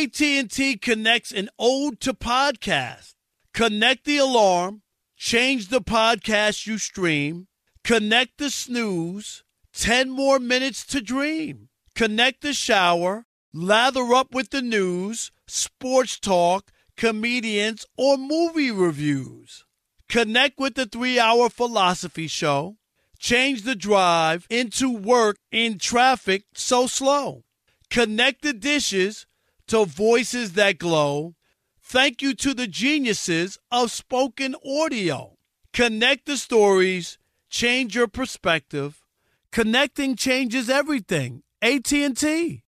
AT&T 0.00 0.78
connects 0.78 1.30
an 1.30 1.50
ode 1.58 2.00
to 2.00 2.14
podcast. 2.14 3.12
Connect 3.52 4.06
the 4.06 4.16
alarm, 4.16 4.80
change 5.14 5.68
the 5.68 5.82
podcast 5.82 6.66
you 6.66 6.78
stream, 6.78 7.48
connect 7.84 8.38
the 8.38 8.48
snooze, 8.48 9.44
10 9.74 10.08
more 10.08 10.38
minutes 10.38 10.86
to 10.86 11.02
dream. 11.02 11.68
Connect 11.94 12.40
the 12.40 12.54
shower, 12.54 13.26
lather 13.52 14.14
up 14.14 14.34
with 14.34 14.48
the 14.48 14.62
news, 14.62 15.32
sports 15.46 16.18
talk, 16.18 16.70
comedians, 16.96 17.84
or 17.98 18.16
movie 18.16 18.70
reviews. 18.70 19.66
Connect 20.08 20.58
with 20.58 20.76
the 20.76 20.86
3-hour 20.86 21.50
philosophy 21.50 22.26
show. 22.26 22.78
Change 23.18 23.64
the 23.64 23.76
drive 23.76 24.46
into 24.48 24.90
work 24.90 25.36
in 25.52 25.78
traffic 25.78 26.44
so 26.54 26.86
slow. 26.86 27.44
Connect 27.90 28.40
the 28.40 28.54
dishes 28.54 29.26
to 29.70 29.84
voices 29.84 30.54
that 30.54 30.78
glow. 30.78 31.36
Thank 31.80 32.22
you 32.22 32.34
to 32.34 32.54
the 32.54 32.66
geniuses 32.66 33.56
of 33.70 33.92
spoken 33.92 34.56
audio. 34.66 35.36
Connect 35.72 36.26
the 36.26 36.36
stories, 36.36 37.18
change 37.48 37.94
your 37.94 38.08
perspective. 38.08 39.04
Connecting 39.52 40.16
changes 40.16 40.68
everything. 40.68 41.44
AT&T. 41.62 42.64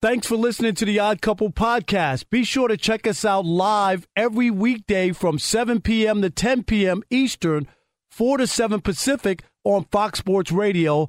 Thanks 0.00 0.26
for 0.26 0.36
listening 0.36 0.74
to 0.76 0.84
the 0.84 1.00
Odd 1.00 1.20
Couple 1.20 1.50
podcast. 1.50 2.30
Be 2.30 2.44
sure 2.44 2.68
to 2.68 2.76
check 2.76 3.08
us 3.08 3.24
out 3.24 3.44
live 3.44 4.06
every 4.16 4.50
weekday 4.50 5.10
from 5.10 5.40
7 5.40 5.80
p.m. 5.80 6.22
to 6.22 6.30
10 6.30 6.62
p.m. 6.62 7.02
Eastern, 7.10 7.66
4 8.08 8.38
to 8.38 8.46
7 8.46 8.80
Pacific 8.80 9.42
on 9.64 9.84
Fox 9.90 10.20
Sports 10.20 10.52
Radio. 10.52 11.08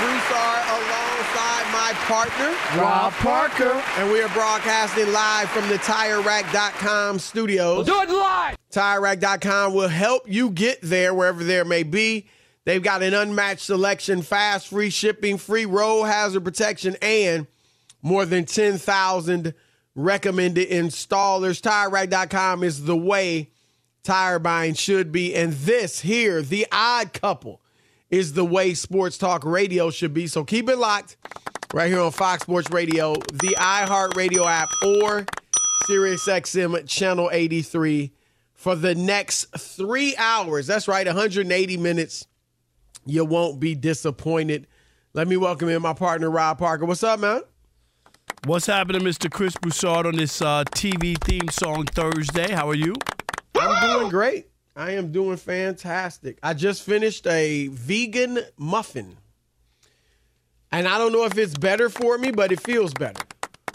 Broussard 0.00 0.64
alongside 0.66 1.66
my 1.72 1.92
partner, 2.08 2.80
Rob 2.80 3.12
Parker. 3.14 3.82
and 3.98 4.10
we 4.10 4.22
are 4.22 4.28
broadcasting 4.30 5.12
live 5.12 5.50
from 5.50 5.68
the 5.68 5.76
TireRack.com 5.76 7.18
studios. 7.18 7.84
Do 7.86 8.00
it 8.00 8.08
live. 8.08 8.56
TireRack.com 8.72 9.74
will 9.74 9.88
help 9.88 10.22
you 10.26 10.50
get 10.50 10.78
there 10.80 11.12
wherever 11.12 11.44
there 11.44 11.64
may 11.66 11.82
be. 11.82 12.26
They've 12.64 12.82
got 12.82 13.02
an 13.02 13.12
unmatched 13.14 13.60
selection, 13.60 14.22
fast, 14.22 14.68
free 14.68 14.90
shipping, 14.90 15.36
free 15.38 15.66
road 15.66 16.04
hazard 16.04 16.44
protection, 16.44 16.96
and 17.02 17.46
more 18.00 18.24
than 18.24 18.46
10,000 18.46 19.54
recommended 19.94 20.70
installers. 20.70 21.60
TireRack.com 21.60 22.62
is 22.64 22.84
the 22.84 22.96
way 22.96 23.50
tire 24.02 24.38
buying 24.38 24.74
should 24.74 25.12
be. 25.12 25.34
And 25.34 25.52
this 25.52 26.00
here, 26.00 26.40
the 26.42 26.66
odd 26.72 27.12
couple, 27.12 27.59
is 28.10 28.32
the 28.32 28.44
way 28.44 28.74
sports 28.74 29.18
talk 29.18 29.44
radio 29.44 29.90
should 29.90 30.12
be. 30.12 30.26
So 30.26 30.44
keep 30.44 30.68
it 30.68 30.76
locked 30.78 31.16
right 31.72 31.88
here 31.88 32.00
on 32.00 32.10
Fox 32.10 32.42
Sports 32.42 32.70
Radio, 32.70 33.14
the 33.14 33.56
iHeartRadio 33.58 34.46
app, 34.46 34.68
or 34.84 35.26
SiriusXM 35.88 36.88
channel 36.88 37.30
83 37.32 38.12
for 38.52 38.74
the 38.74 38.94
next 38.94 39.44
three 39.56 40.16
hours. 40.16 40.66
That's 40.66 40.88
right, 40.88 41.06
180 41.06 41.76
minutes. 41.76 42.26
You 43.06 43.24
won't 43.24 43.60
be 43.60 43.74
disappointed. 43.74 44.66
Let 45.14 45.26
me 45.26 45.36
welcome 45.36 45.68
in 45.68 45.80
my 45.80 45.94
partner, 45.94 46.30
Rob 46.30 46.58
Parker. 46.58 46.84
What's 46.84 47.02
up, 47.02 47.20
man? 47.20 47.42
What's 48.44 48.66
happening, 48.66 49.02
Mr. 49.02 49.30
Chris 49.30 49.54
Broussard, 49.56 50.06
on 50.06 50.16
this 50.16 50.40
uh, 50.40 50.64
TV 50.70 51.18
theme 51.24 51.48
song 51.50 51.86
Thursday? 51.86 52.52
How 52.52 52.68
are 52.68 52.74
you? 52.74 52.94
I'm 53.58 53.98
doing 53.98 54.10
great. 54.10 54.49
I 54.76 54.92
am 54.92 55.12
doing 55.12 55.36
fantastic. 55.36 56.38
I 56.42 56.54
just 56.54 56.82
finished 56.82 57.26
a 57.26 57.68
vegan 57.68 58.38
muffin. 58.56 59.16
And 60.72 60.86
I 60.86 60.98
don't 60.98 61.12
know 61.12 61.24
if 61.24 61.36
it's 61.36 61.56
better 61.56 61.88
for 61.88 62.16
me, 62.16 62.30
but 62.30 62.52
it 62.52 62.60
feels 62.60 62.94
better. 62.94 63.22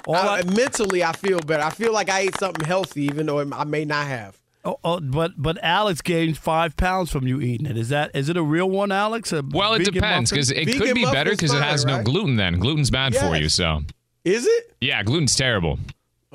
All 0.07 0.15
I- 0.15 0.39
I- 0.39 0.43
mentally, 0.43 1.03
I 1.03 1.11
feel 1.11 1.39
better. 1.39 1.63
I 1.63 1.69
feel 1.71 1.91
like 1.91 2.09
I 2.09 2.21
ate 2.21 2.37
something 2.39 2.65
healthy, 2.65 3.03
even 3.03 3.25
though 3.25 3.39
I 3.51 3.63
may 3.65 3.85
not 3.85 4.07
have. 4.07 4.39
Oh, 4.63 4.79
oh, 4.83 4.99
but 4.99 5.33
but 5.37 5.59
Alex 5.63 6.01
gained 6.01 6.39
five 6.39 6.75
pounds 6.75 7.11
from 7.11 7.27
you 7.27 7.39
eating 7.39 7.67
it. 7.67 7.77
Is 7.77 7.89
that 7.89 8.09
is 8.15 8.29
it 8.29 8.37
a 8.37 8.41
real 8.41 8.67
one, 8.67 8.91
Alex? 8.91 9.31
A 9.31 9.43
Well, 9.47 9.73
it 9.75 9.83
depends 9.83 10.31
because 10.31 10.49
it 10.49 10.65
Vegan 10.65 10.79
could 10.81 10.95
be 10.95 11.03
better 11.05 11.31
because 11.31 11.51
it 11.53 11.59
fine, 11.59 11.63
has 11.69 11.85
no 11.85 11.97
right? 11.97 12.05
gluten. 12.05 12.35
Then 12.35 12.57
gluten's 12.57 12.89
bad 12.89 13.15
for 13.15 13.35
you. 13.35 13.47
So 13.47 13.81
Is 14.23 14.47
it? 14.47 14.73
yeah, 14.81 15.03
gluten's 15.03 15.35
terrible. 15.35 15.77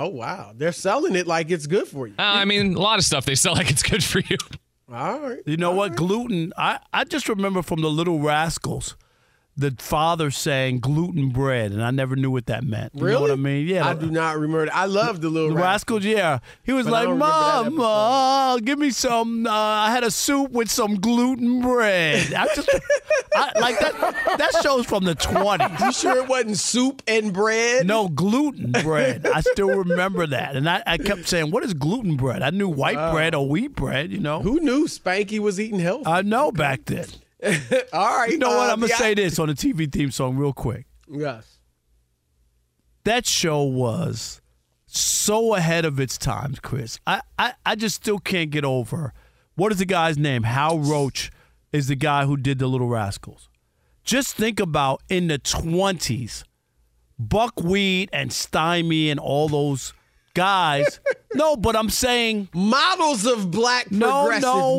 Oh, 0.00 0.08
wow. 0.08 0.52
They're 0.56 0.72
selling 0.72 1.14
it 1.14 1.26
like 1.26 1.50
it's 1.50 1.66
good 1.66 1.86
for 1.86 2.06
you. 2.06 2.14
Uh, 2.18 2.22
I 2.22 2.46
mean, 2.46 2.74
a 2.74 2.80
lot 2.80 2.98
of 2.98 3.04
stuff 3.04 3.26
they 3.26 3.34
sell 3.34 3.52
like 3.60 3.70
it's 3.70 3.82
good 3.82 4.02
for 4.02 4.20
you. 4.20 4.38
All 4.90 5.20
right. 5.20 5.40
You 5.44 5.58
know 5.58 5.72
what? 5.72 5.94
Gluten. 5.94 6.54
I, 6.56 6.78
I 6.90 7.04
just 7.04 7.28
remember 7.28 7.60
from 7.60 7.82
the 7.82 7.90
Little 7.90 8.18
Rascals 8.18 8.96
the 9.60 9.74
father 9.78 10.30
saying 10.30 10.80
gluten 10.80 11.28
bread, 11.30 11.72
and 11.72 11.82
I 11.84 11.90
never 11.90 12.16
knew 12.16 12.30
what 12.30 12.46
that 12.46 12.64
meant. 12.64 12.92
You 12.94 13.02
Really? 13.04 13.14
know 13.14 13.20
what 13.22 13.30
I 13.30 13.36
mean? 13.36 13.66
Yeah. 13.68 13.86
I 13.86 13.94
do 13.94 14.10
not 14.10 14.34
remember. 14.38 14.66
that. 14.66 14.74
I 14.76 14.86
love 14.86 15.20
the 15.20 15.28
little 15.28 15.50
rascal. 15.50 15.96
Rascals, 15.96 16.04
yeah. 16.04 16.38
He 16.64 16.72
was 16.72 16.86
But 16.86 16.92
like, 16.92 17.02
don't 17.04 17.12
remember 17.14 17.64
that 17.64 17.72
"Mom, 17.72 17.80
uh, 17.80 18.58
give 18.58 18.78
me 18.78 18.90
some. 18.90 19.46
Uh, 19.46 19.50
I 19.52 19.90
had 19.90 20.02
a 20.04 20.10
soup 20.10 20.50
with 20.50 20.70
some 20.70 20.96
gluten 20.96 21.60
bread." 21.62 22.32
I 22.34 22.46
just 22.54 22.68
I, 23.34 23.58
like 23.60 23.78
that. 23.80 24.36
That 24.38 24.50
show's 24.62 24.86
from 24.86 25.04
the 25.04 25.14
twenties. 25.14 25.80
You 25.80 25.92
sure 25.92 26.16
it 26.22 26.28
wasn't 26.28 26.56
soup 26.56 27.02
and 27.06 27.32
bread? 27.32 27.86
No 27.86 28.08
gluten 28.08 28.72
bread. 28.72 29.26
I 29.26 29.40
still 29.42 29.68
remember 29.68 30.26
that, 30.26 30.56
and 30.56 30.68
I, 30.68 30.82
I 30.86 30.98
kept 30.98 31.28
saying, 31.28 31.50
"What 31.50 31.62
is 31.64 31.74
gluten 31.74 32.16
bread?" 32.16 32.42
I 32.42 32.50
knew 32.50 32.68
white 32.68 33.12
bread 33.12 33.34
or 33.34 33.48
wheat 33.48 33.74
bread. 33.76 34.10
You 34.10 34.18
know, 34.20 34.40
Who 34.42 34.60
knew 34.60 34.86
Spanky 34.86 35.38
was 35.38 35.60
eating 35.60 35.78
healthy? 35.80 36.06
I 36.06 36.22
know 36.22 36.50
back 36.50 36.86
then. 36.86 37.06
All 37.92 38.18
right. 38.18 38.30
You 38.30 38.38
know 38.38 38.48
what? 38.48 38.70
uh, 38.70 38.72
I'm 38.72 38.80
gonna 38.80 38.88
yeah. 38.88 38.96
say 38.96 39.14
this 39.14 39.38
on 39.38 39.48
the 39.48 39.54
TV 39.54 39.90
theme 39.90 40.10
song 40.10 40.36
real 40.36 40.52
quick. 40.52 40.86
Yes. 41.08 41.58
that 43.04 43.26
show 43.26 43.62
was 43.62 44.40
so 44.86 45.54
ahead 45.54 45.84
of 45.84 45.98
its 45.98 46.18
times, 46.18 46.60
Chris. 46.60 46.98
I, 47.06 47.22
I, 47.38 47.54
I 47.64 47.74
just 47.74 47.96
still 47.96 48.18
can't 48.18 48.50
get 48.50 48.64
over 48.64 49.12
what 49.60 49.72
is 49.72 49.78
the 49.78 49.84
guy's 49.84 50.16
name? 50.16 50.44
Hal 50.44 50.78
Roach 50.78 51.30
is 51.70 51.88
the 51.88 51.94
guy 51.94 52.24
who 52.24 52.38
did 52.38 52.58
the 52.58 52.66
Little 52.66 52.88
Rascals. 52.88 53.50
Just 54.04 54.34
think 54.34 54.58
about 54.58 55.02
in 55.10 55.26
the 55.26 55.36
twenties, 55.36 56.44
Buckwheat 57.18 58.08
and 58.10 58.32
Stymie 58.32 59.10
and 59.10 59.20
all 59.20 59.48
those 59.50 59.92
guys. 60.34 61.00
no, 61.34 61.56
but 61.56 61.76
I'm 61.76 61.90
saying 61.90 62.48
Models 62.54 63.26
of 63.26 63.50
black 63.50 63.90
no, 63.90 63.98
no. 64.08 64.28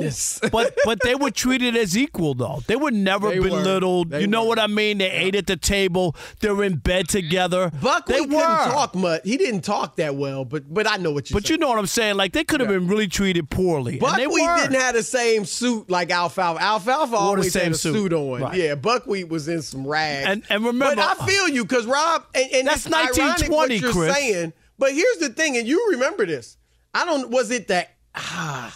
progressiveness. 0.01 0.39
But 0.51 0.77
but 0.85 0.99
they 1.03 1.15
were 1.15 1.31
treated 1.31 1.75
as 1.77 1.97
equal 1.97 2.33
though. 2.33 2.61
They 2.67 2.75
were 2.75 2.91
never 2.91 3.29
They 3.29 3.39
belittled. 3.39 4.09
They 4.11 4.21
you 4.21 4.27
know 4.27 4.43
were. 4.43 4.49
what 4.49 4.59
I 4.59 4.67
mean? 4.67 4.97
They 4.99 5.09
ate 5.11 5.35
at 5.35 5.47
the 5.47 5.55
table. 5.57 6.15
They're 6.39 6.63
in 6.63 6.77
bed 6.77 7.07
together. 7.07 7.71
Buckwheat 7.81 8.17
they 8.17 8.25
couldn't 8.25 8.41
talk 8.41 8.95
much. 8.95 9.21
He 9.23 9.37
didn't 9.37 9.61
talk 9.61 9.95
that 9.97 10.15
well, 10.15 10.45
but 10.45 10.71
but 10.73 10.87
I 10.87 10.97
know 10.97 11.11
what 11.11 11.29
you're 11.29 11.39
But 11.39 11.49
you 11.49 11.57
know 11.57 11.69
what 11.69 11.77
I'm 11.79 11.85
saying? 11.87 12.15
Like 12.17 12.33
they 12.33 12.43
could 12.43 12.59
have 12.59 12.69
been 12.69 12.87
really 12.87 13.07
treated 13.07 13.49
poorly. 13.49 13.93
and 13.93 14.01
they 14.17 14.25
Buckwheat 14.25 14.45
were. 14.45 14.57
didn't 14.57 14.79
have 14.81 14.95
the 14.95 15.03
same 15.03 15.45
suit 15.45 15.89
like 15.89 16.11
Alfalfa. 16.11 16.61
Alfalfa 16.61 17.15
always 17.15 17.53
had 17.53 17.71
a 17.71 17.75
suit. 17.75 17.93
suit, 17.93 18.13
on. 18.13 18.41
Right. 18.41 18.57
Yeah, 18.57 18.75
Buckwheat 18.75 19.29
was 19.29 19.47
in 19.47 19.61
some 19.61 19.87
rags. 19.87 20.27
And- 20.27 20.43
and 20.49 20.65
remember- 20.65 20.95
but 20.95 20.99
I 20.99 21.11
uh, 21.23 21.25
feel 21.25 21.47
you 21.47 21.63
because 21.63 21.85
Rob, 21.85 22.25
and, 22.35 22.51
and 22.51 22.67
That's 22.67 22.85
it's 22.85 22.93
ironic 22.95 23.17
1920, 23.17 23.55
what 23.55 23.81
you're 23.81 23.91
Chris. 23.91 24.15
saying. 24.15 24.53
But 24.81 24.93
here's 24.95 25.17
the 25.17 25.29
thing, 25.29 25.57
and 25.57 25.67
you 25.67 25.89
remember 25.91 26.25
this. 26.25 26.57
I 26.91 27.05
don't. 27.05 27.29
Was 27.29 27.51
it 27.51 27.67
that? 27.67 27.97
Ah, 28.15 28.75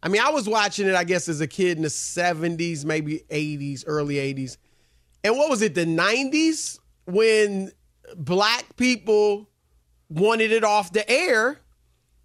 I 0.00 0.08
mean, 0.08 0.22
I 0.22 0.30
was 0.30 0.48
watching 0.48 0.86
it. 0.86 0.94
I 0.94 1.02
guess 1.02 1.28
as 1.28 1.40
a 1.40 1.48
kid 1.48 1.76
in 1.76 1.82
the 1.82 1.88
'70s, 1.88 2.84
maybe 2.84 3.24
'80s, 3.28 3.82
early 3.84 4.14
'80s, 4.14 4.58
and 5.24 5.36
what 5.36 5.50
was 5.50 5.60
it? 5.60 5.74
The 5.74 5.84
'90s 5.84 6.78
when 7.06 7.72
black 8.14 8.76
people 8.76 9.48
wanted 10.08 10.52
it 10.52 10.62
off 10.62 10.92
the 10.92 11.10
air 11.10 11.58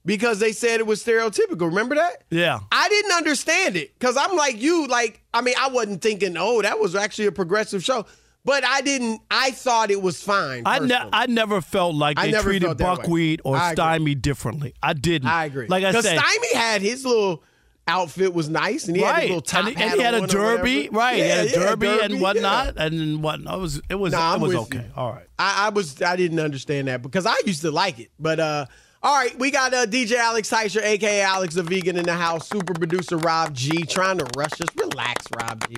because 0.05 0.37
they 0.37 0.51
said 0.51 0.79
it 0.79 0.85
was 0.85 1.03
stereotypical. 1.03 1.61
Remember 1.61 1.95
that? 1.95 2.25
Yeah. 2.29 2.59
I 2.71 2.89
didn't 2.89 3.13
understand 3.13 3.75
it 3.75 3.97
because 3.97 4.17
I'm 4.17 4.35
like 4.35 4.61
you. 4.61 4.85
Like, 4.85 5.23
I 5.33 5.41
mean, 5.41 5.55
I 5.59 5.69
wasn't 5.69 6.03
thinking, 6.03 6.35
oh, 6.37 6.61
that 6.61 6.79
was 6.79 6.93
actually 6.93 7.25
a 7.25 7.31
progressive 7.31 7.83
show, 7.83 8.05
but 8.45 8.63
I 8.63 8.81
didn't. 8.81 9.21
I 9.29 9.51
thought 9.51 9.91
it 9.91 10.01
was 10.01 10.21
fine. 10.21 10.63
I, 10.65 10.79
ne- 10.79 11.09
I 11.11 11.25
never 11.25 11.59
felt 11.61 11.95
like 11.95 12.19
I 12.19 12.31
they 12.31 12.39
treated. 12.39 12.77
Buckwheat 12.77 13.41
or 13.43 13.59
Stymie 13.71 14.15
differently. 14.15 14.75
I 14.81 14.93
didn't. 14.93 15.27
I 15.27 15.45
agree. 15.45 15.67
Like 15.67 15.83
I 15.83 15.91
said, 15.91 16.19
Stymie 16.19 16.53
had 16.53 16.81
his 16.81 17.05
little 17.05 17.43
outfit 17.87 18.33
was 18.33 18.47
nice, 18.47 18.87
and 18.87 18.95
he 18.95 19.01
had 19.01 19.11
right? 19.11 19.21
his 19.21 19.29
little 19.29 19.41
top 19.41 19.65
and, 19.65 19.81
and 19.81 19.93
he 19.93 20.01
had 20.01 20.13
a 20.13 20.27
derby, 20.27 20.89
right? 20.91 21.15
he 21.15 21.21
had 21.21 21.47
a 21.47 21.49
yeah, 21.49 21.55
derby, 21.55 21.87
and 21.87 22.13
yeah. 22.13 22.19
whatnot, 22.19 22.77
and 22.77 23.23
whatnot. 23.23 23.55
It 23.55 23.61
was 23.61 23.81
it 23.89 23.95
was 23.95 24.13
Nah, 24.13 24.35
it 24.35 24.41
was 24.41 24.55
okay. 24.55 24.77
you. 24.77 24.91
All 24.95 25.11
right. 25.11 25.27
I, 25.39 25.67
I 25.67 25.69
was 25.69 26.01
I 26.01 26.15
didn't 26.15 26.39
understand 26.39 26.87
that 26.87 27.01
because 27.01 27.25
I 27.25 27.35
used 27.45 27.61
to 27.61 27.71
like 27.71 27.99
it. 27.99 28.11
But 28.19 28.39
uh 28.39 28.65
all 29.03 29.15
right, 29.15 29.37
we 29.37 29.51
got 29.51 29.71
uh, 29.71 29.85
DJ 29.85 30.13
Alex 30.13 30.49
Teicher, 30.49 30.81
aka 30.81 31.21
Alex 31.21 31.53
the 31.53 31.61
Vegan, 31.61 31.95
in 31.95 32.05
the 32.05 32.13
house. 32.15 32.49
Super 32.49 32.73
producer 32.73 33.17
Rob 33.17 33.53
G 33.53 33.83
trying 33.85 34.17
to 34.17 34.25
rush 34.35 34.59
us. 34.59 34.67
Relax, 34.75 35.27
Rob 35.37 35.63
G. 35.69 35.77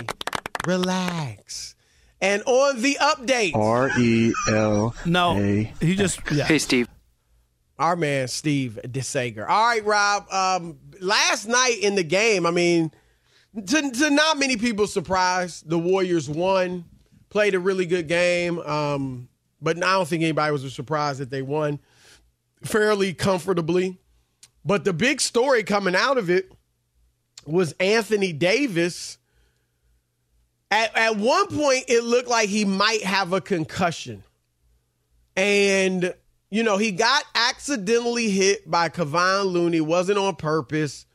Relax. 0.66 1.76
And 2.20 2.42
on 2.44 2.82
the 2.82 2.98
update, 3.00 3.56
R 3.56 3.90
E 4.00 4.34
L. 4.50 4.96
No, 5.06 5.38
A. 5.38 5.72
he 5.80 5.96
just 5.96 6.20
yeah. 6.32 6.46
Hey, 6.46 6.58
Steve. 6.58 6.88
our 7.78 7.96
man 7.96 8.28
Steve 8.28 8.80
DeSager. 8.84 9.48
All 9.48 9.68
right, 9.68 9.86
Rob. 9.86 10.32
Um, 10.32 10.80
last 11.00 11.48
night 11.48 11.78
in 11.82 11.94
the 11.96 12.04
game, 12.04 12.46
I 12.48 12.52
mean, 12.52 12.92
to, 13.56 13.92
to 13.92 14.10
not 14.10 14.40
many 14.40 14.58
people's 14.58 14.92
surprise, 14.92 15.62
the 15.62 15.78
Warriors 15.78 16.28
won, 16.28 16.86
played 17.30 17.54
a 17.54 17.60
really 17.60 17.86
good 17.86 18.08
game. 18.08 18.60
Um, 18.60 19.30
but 19.62 19.78
I 19.78 19.94
don't 19.94 20.08
think 20.08 20.24
anybody 20.24 20.52
was 20.52 20.74
surprised 20.74 21.20
that 21.20 21.30
they 21.30 21.42
won 21.44 21.80
fairly 22.64 23.14
comfortably. 23.14 24.00
But 24.66 24.86
the 24.86 24.94
big 24.94 25.22
story 25.22 25.64
coming 25.64 25.96
out 25.96 26.18
of 26.18 26.30
it 26.30 26.52
was 27.46 27.74
Anthony 27.74 28.34
Davis. 28.34 29.17
At, 30.70 30.96
at 30.98 31.18
one 31.18 31.48
point, 31.48 31.86
it 31.88 32.04
looked 32.04 32.28
like 32.28 32.50
he 32.50 32.66
might 32.66 33.04
have 33.04 33.34
a 33.34 33.42
concussion. 33.42 34.24
And, 35.36 36.14
you 36.50 36.64
know, 36.64 36.78
he 36.78 36.92
got 36.92 37.24
accidentally 37.36 38.30
hit 38.30 38.70
by 38.70 38.90
Kevon 38.90 39.46
Looney, 39.46 39.82
wasn't 39.82 40.18
on 40.18 40.36
purpose. 40.36 41.06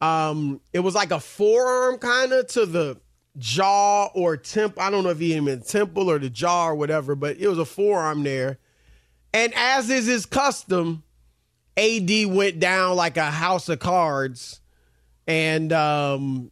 Um, 0.00 0.60
it 0.72 0.80
was 0.80 0.94
like 0.94 1.10
a 1.10 1.20
forearm 1.20 1.98
kind 1.98 2.32
of 2.32 2.46
to 2.48 2.66
the 2.66 3.00
jaw 3.36 4.06
or 4.14 4.36
temp. 4.36 4.80
I 4.80 4.90
don't 4.90 5.04
know 5.04 5.10
if 5.10 5.18
he 5.18 5.34
in 5.34 5.60
temple 5.62 6.10
or 6.10 6.18
the 6.18 6.30
jaw 6.30 6.68
or 6.68 6.74
whatever, 6.74 7.14
but 7.14 7.36
it 7.38 7.48
was 7.48 7.58
a 7.58 7.64
forearm 7.64 8.22
there. 8.22 8.58
And 9.32 9.52
as 9.54 9.90
is 9.90 10.06
his 10.06 10.26
custom, 10.26 11.04
AD 11.76 12.10
went 12.26 12.58
down 12.58 12.96
like 12.96 13.16
a 13.16 13.30
house 13.30 13.68
of 13.68 13.78
cards. 13.78 14.60
And 15.26 15.72
um, 15.72 16.50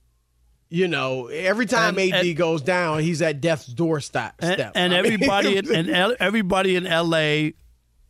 you 0.76 0.88
know, 0.88 1.28
every 1.28 1.66
time 1.66 1.98
And- 1.98 2.12
AD 2.12 2.26
and- 2.26 2.36
goes 2.36 2.62
down, 2.62 3.00
he's 3.00 3.22
at 3.22 3.40
death's 3.40 3.66
doorstep. 3.66 4.34
and, 4.40 4.60
and 4.74 4.92
mean, 4.92 5.04
everybody 5.12 5.56
in, 5.58 5.70
and 5.90 6.16
everybody 6.20 6.76
in 6.76 6.84
LA 6.84 7.50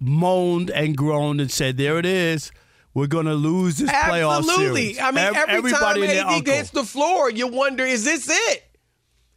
moaned 0.01 0.71
and 0.71 0.97
groaned 0.97 1.41
and 1.41 1.51
said, 1.51 1.77
"There 1.77 1.99
it 1.99 2.07
is. 2.07 2.51
We're 2.95 3.07
going 3.07 3.27
to 3.27 3.35
lose 3.35 3.77
this 3.77 3.91
playoff 3.91 4.39
Absolutely. 4.39 4.95
series." 4.95 4.99
I 4.99 5.11
mean, 5.11 5.25
Ev- 5.25 5.45
every 5.49 5.71
time 5.73 6.03
AD 6.03 6.17
uncle. 6.27 6.53
hits 6.55 6.71
the 6.71 6.85
floor, 6.85 7.31
you 7.31 7.47
wonder, 7.49 7.85
is 7.85 8.05
this 8.05 8.29
it? 8.29 8.63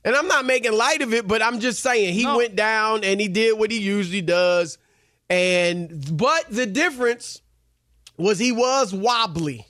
And 0.05 0.15
I'm 0.15 0.27
not 0.27 0.45
making 0.45 0.71
light 0.73 1.01
of 1.01 1.13
it, 1.13 1.27
but 1.27 1.41
I'm 1.41 1.59
just 1.59 1.81
saying 1.83 2.13
he 2.13 2.23
No. 2.23 2.37
went 2.37 2.55
down 2.55 3.03
and 3.03 3.19
he 3.19 3.27
did 3.27 3.59
what 3.59 3.69
he 3.69 3.79
usually 3.79 4.21
does. 4.21 4.77
And 5.29 6.17
but 6.17 6.45
the 6.49 6.65
difference 6.65 7.41
was 8.17 8.39
he 8.39 8.51
was 8.53 8.93
wobbly. 8.93 9.65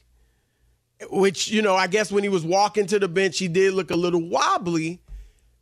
Which, 1.10 1.50
you 1.50 1.62
know, 1.62 1.76
I 1.76 1.88
guess 1.88 2.12
when 2.12 2.24
he 2.24 2.30
was 2.30 2.44
walking 2.44 2.86
to 2.88 3.00
the 3.00 3.08
bench, 3.08 3.40
he 3.40 3.48
did 3.48 3.74
look 3.74 3.92
a 3.92 3.96
little 3.96 4.22
wobbly. 4.22 5.02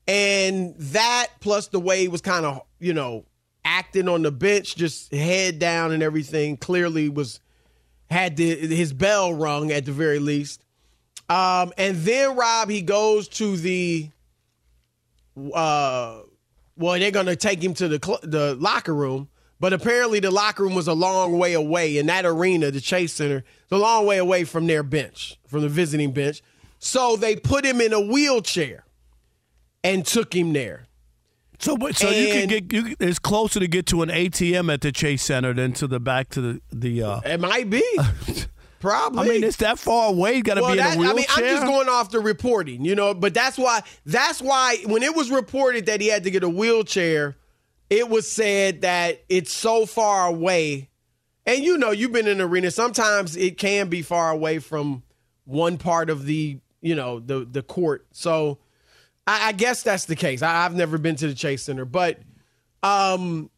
And 0.07 0.75
that 0.77 1.27
plus 1.41 1.67
the 1.67 1.79
way 1.79 2.01
he 2.01 2.07
was 2.07 2.21
kind 2.21 2.45
of, 2.45 2.61
you 2.79 2.93
know, 2.93 3.25
acting 3.65 4.07
on 4.07 4.21
the 4.21 4.31
bench, 4.31 4.75
just 4.75 5.13
head 5.13 5.59
down 5.59 5.91
and 5.91 6.01
everything, 6.01 6.57
clearly 6.57 7.09
was 7.09 7.39
had 8.09 8.37
the, 8.37 8.55
his 8.55 8.93
bell 8.93 9.33
rung 9.33 9.71
at 9.71 9.85
the 9.85 9.91
very 9.91 10.19
least. 10.19 10.63
Um, 11.29 11.73
and 11.77 11.97
then 11.97 12.37
Rob, 12.37 12.69
he 12.69 12.81
goes 12.81 13.27
to 13.29 13.57
the, 13.57 14.09
uh, 15.53 16.21
well, 16.77 16.99
they're 16.99 17.11
gonna 17.11 17.35
take 17.35 17.61
him 17.61 17.73
to 17.75 17.87
the 17.89 18.19
the 18.23 18.55
locker 18.55 18.95
room, 18.95 19.27
but 19.59 19.73
apparently 19.73 20.21
the 20.21 20.31
locker 20.31 20.63
room 20.63 20.73
was 20.73 20.87
a 20.87 20.93
long 20.93 21.37
way 21.37 21.53
away, 21.53 21.97
and 21.97 22.07
that 22.07 22.25
arena, 22.25 22.71
the 22.71 22.79
Chase 22.79 23.13
Center, 23.13 23.43
is 23.69 23.77
a 23.77 23.77
long 23.77 24.05
way 24.05 24.17
away 24.17 24.43
from 24.43 24.67
their 24.67 24.83
bench, 24.83 25.37
from 25.47 25.61
the 25.61 25.69
visiting 25.69 26.11
bench. 26.11 26.41
So 26.79 27.15
they 27.15 27.35
put 27.35 27.65
him 27.65 27.81
in 27.81 27.93
a 27.93 27.99
wheelchair 27.99 28.85
and 29.83 30.05
took 30.05 30.33
him 30.33 30.53
there. 30.53 30.87
So, 31.59 31.75
but- 31.75 31.95
so 31.95 32.09
you 32.09 32.27
can 32.27 32.47
get 32.47 32.71
you, 32.71 32.95
it's 32.99 33.19
closer 33.19 33.59
to 33.59 33.67
get 33.67 33.87
to 33.87 34.03
an 34.03 34.09
ATM 34.09 34.71
at 34.71 34.81
the 34.81 34.91
Chase 34.91 35.23
Center 35.23 35.53
than 35.53 35.73
to 35.73 35.87
the 35.87 35.99
back 35.99 36.29
to 36.29 36.41
the 36.41 36.61
the. 36.71 37.01
Uh, 37.01 37.19
It 37.25 37.39
might 37.39 37.69
be, 37.69 37.83
probably. 38.79 39.19
I 39.27 39.27
mean, 39.27 39.43
it's 39.43 39.57
that 39.57 39.79
far 39.79 40.09
away. 40.09 40.35
You 40.35 40.43
got 40.43 40.55
to 40.55 40.61
well, 40.61 40.73
be 40.73 40.79
in 40.79 40.85
a 40.85 40.89
wheelchair. 40.89 41.11
I 41.11 41.15
mean, 41.15 41.25
I'm 41.29 41.43
just 41.43 41.65
going 41.65 41.89
off 41.89 42.11
the 42.11 42.19
reporting, 42.19 42.85
you 42.85 42.93
know. 42.93 43.15
But 43.15 43.33
that's 43.33 43.57
why. 43.57 43.81
That's 44.05 44.39
why 44.39 44.77
when 44.85 45.01
it 45.01 45.15
was 45.15 45.31
reported 45.31 45.87
that 45.87 45.99
he 45.99 46.07
had 46.07 46.25
to 46.25 46.31
get 46.31 46.43
a 46.43 46.49
wheelchair, 46.49 47.37
it 47.89 48.07
was 48.07 48.29
said 48.29 48.81
that 48.81 49.23
it's 49.27 49.51
so 49.51 49.87
far 49.87 50.27
away. 50.27 50.89
And 51.47 51.63
you 51.63 51.77
know, 51.77 51.91
you've 51.91 52.11
been 52.11 52.27
in 52.27 52.41
an 52.41 52.47
arena. 52.47 52.69
Sometimes 52.69 53.37
it 53.37 53.57
can 53.57 53.87
be 53.87 54.01
far 54.01 54.29
away 54.29 54.59
from 54.59 55.03
one 55.45 55.77
part 55.77 56.09
of 56.09 56.25
the, 56.25 56.59
you 56.81 56.93
know, 56.93 57.21
the 57.21 57.47
the 57.49 57.63
court. 57.63 58.05
So 58.11 58.59
I, 59.25 59.47
I 59.47 59.51
guess 59.53 59.81
that's 59.81 60.05
the 60.05 60.17
case. 60.17 60.41
I, 60.41 60.65
I've 60.65 60.75
never 60.75 60.97
been 60.97 61.15
to 61.15 61.27
the 61.27 61.33
Chase 61.33 61.63
Center, 61.63 61.85
but 61.85 62.19
um, 62.83 63.49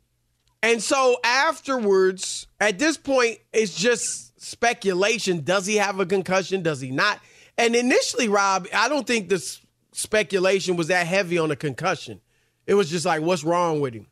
and 0.61 0.83
so 0.83 1.17
afterwards, 1.23 2.45
at 2.59 2.77
this 2.77 2.95
point, 2.95 3.39
it's 3.51 3.75
just 3.75 4.39
speculation. 4.39 5.41
Does 5.41 5.65
he 5.65 5.77
have 5.77 5.99
a 5.99 6.05
concussion? 6.05 6.61
Does 6.61 6.79
he 6.79 6.91
not? 6.91 7.19
And 7.57 7.75
initially, 7.75 8.27
Rob, 8.29 8.67
I 8.73 8.87
don't 8.87 9.07
think 9.07 9.29
this 9.29 9.61
speculation 9.93 10.75
was 10.75 10.87
that 10.87 11.07
heavy 11.07 11.39
on 11.39 11.49
a 11.49 11.55
concussion. 11.55 12.21
it 12.67 12.75
was 12.75 12.89
just 12.89 13.05
like, 13.05 13.21
what's 13.21 13.43
wrong 13.43 13.81
with 13.81 13.95
him? 13.95 14.07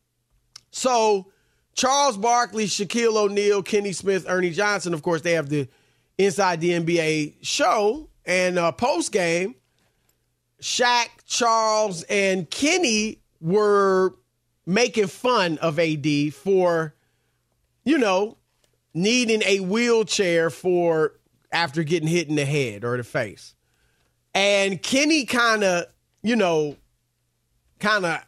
So 0.72 1.31
Charles 1.77 2.17
Barkley, 2.17 2.65
Shaquille 2.65 3.15
O'Neal, 3.15 3.62
Kenny 3.62 3.93
Smith, 3.93 4.25
Ernie 4.27 4.50
Johnson, 4.50 4.96
of 4.96 5.03
course, 5.03 5.22
they 5.22 5.34
have 5.34 5.48
the 5.48 5.69
Inside 6.17 6.62
the 6.62 6.72
NBA 6.72 7.36
show. 7.41 8.10
And 8.25 8.57
uh, 8.57 8.72
post 8.72 9.12
game, 9.12 9.53
Shaq, 10.60 11.10
Charles, 11.27 12.01
and 12.03 12.50
Kenny 12.50 13.22
were 13.39 14.15
making 14.65 15.07
fun 15.07 15.60
of 15.60 15.77
AD 15.77 16.34
for, 16.34 16.96
you 17.86 18.00
know, 18.00 18.38
needing 18.96 19.43
a 19.43 19.60
wheelchair 19.60 20.50
for 20.50 21.13
after 21.51 21.84
getting 21.84 22.10
hit 22.10 22.27
in 22.27 22.36
the 22.36 22.46
head 22.46 22.84
or 22.84 22.98
the 22.98 23.03
face. 23.03 23.53
And 24.34 24.81
Kenny 24.81 25.25
kind 25.25 25.63
of, 25.63 25.86
you 26.24 26.36
know, 26.36 26.75
kind 27.79 28.05
of 28.05 28.25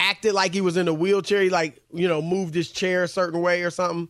acted 0.00 0.32
like 0.34 0.52
he 0.52 0.60
was 0.60 0.76
in 0.76 0.88
a 0.88 0.94
wheelchair. 0.94 1.42
He 1.42 1.50
like, 1.50 1.80
you 1.92 2.08
know, 2.08 2.20
moved 2.22 2.54
his 2.54 2.70
chair 2.70 3.04
a 3.04 3.08
certain 3.08 3.40
way 3.40 3.62
or 3.62 3.70
something. 3.70 4.08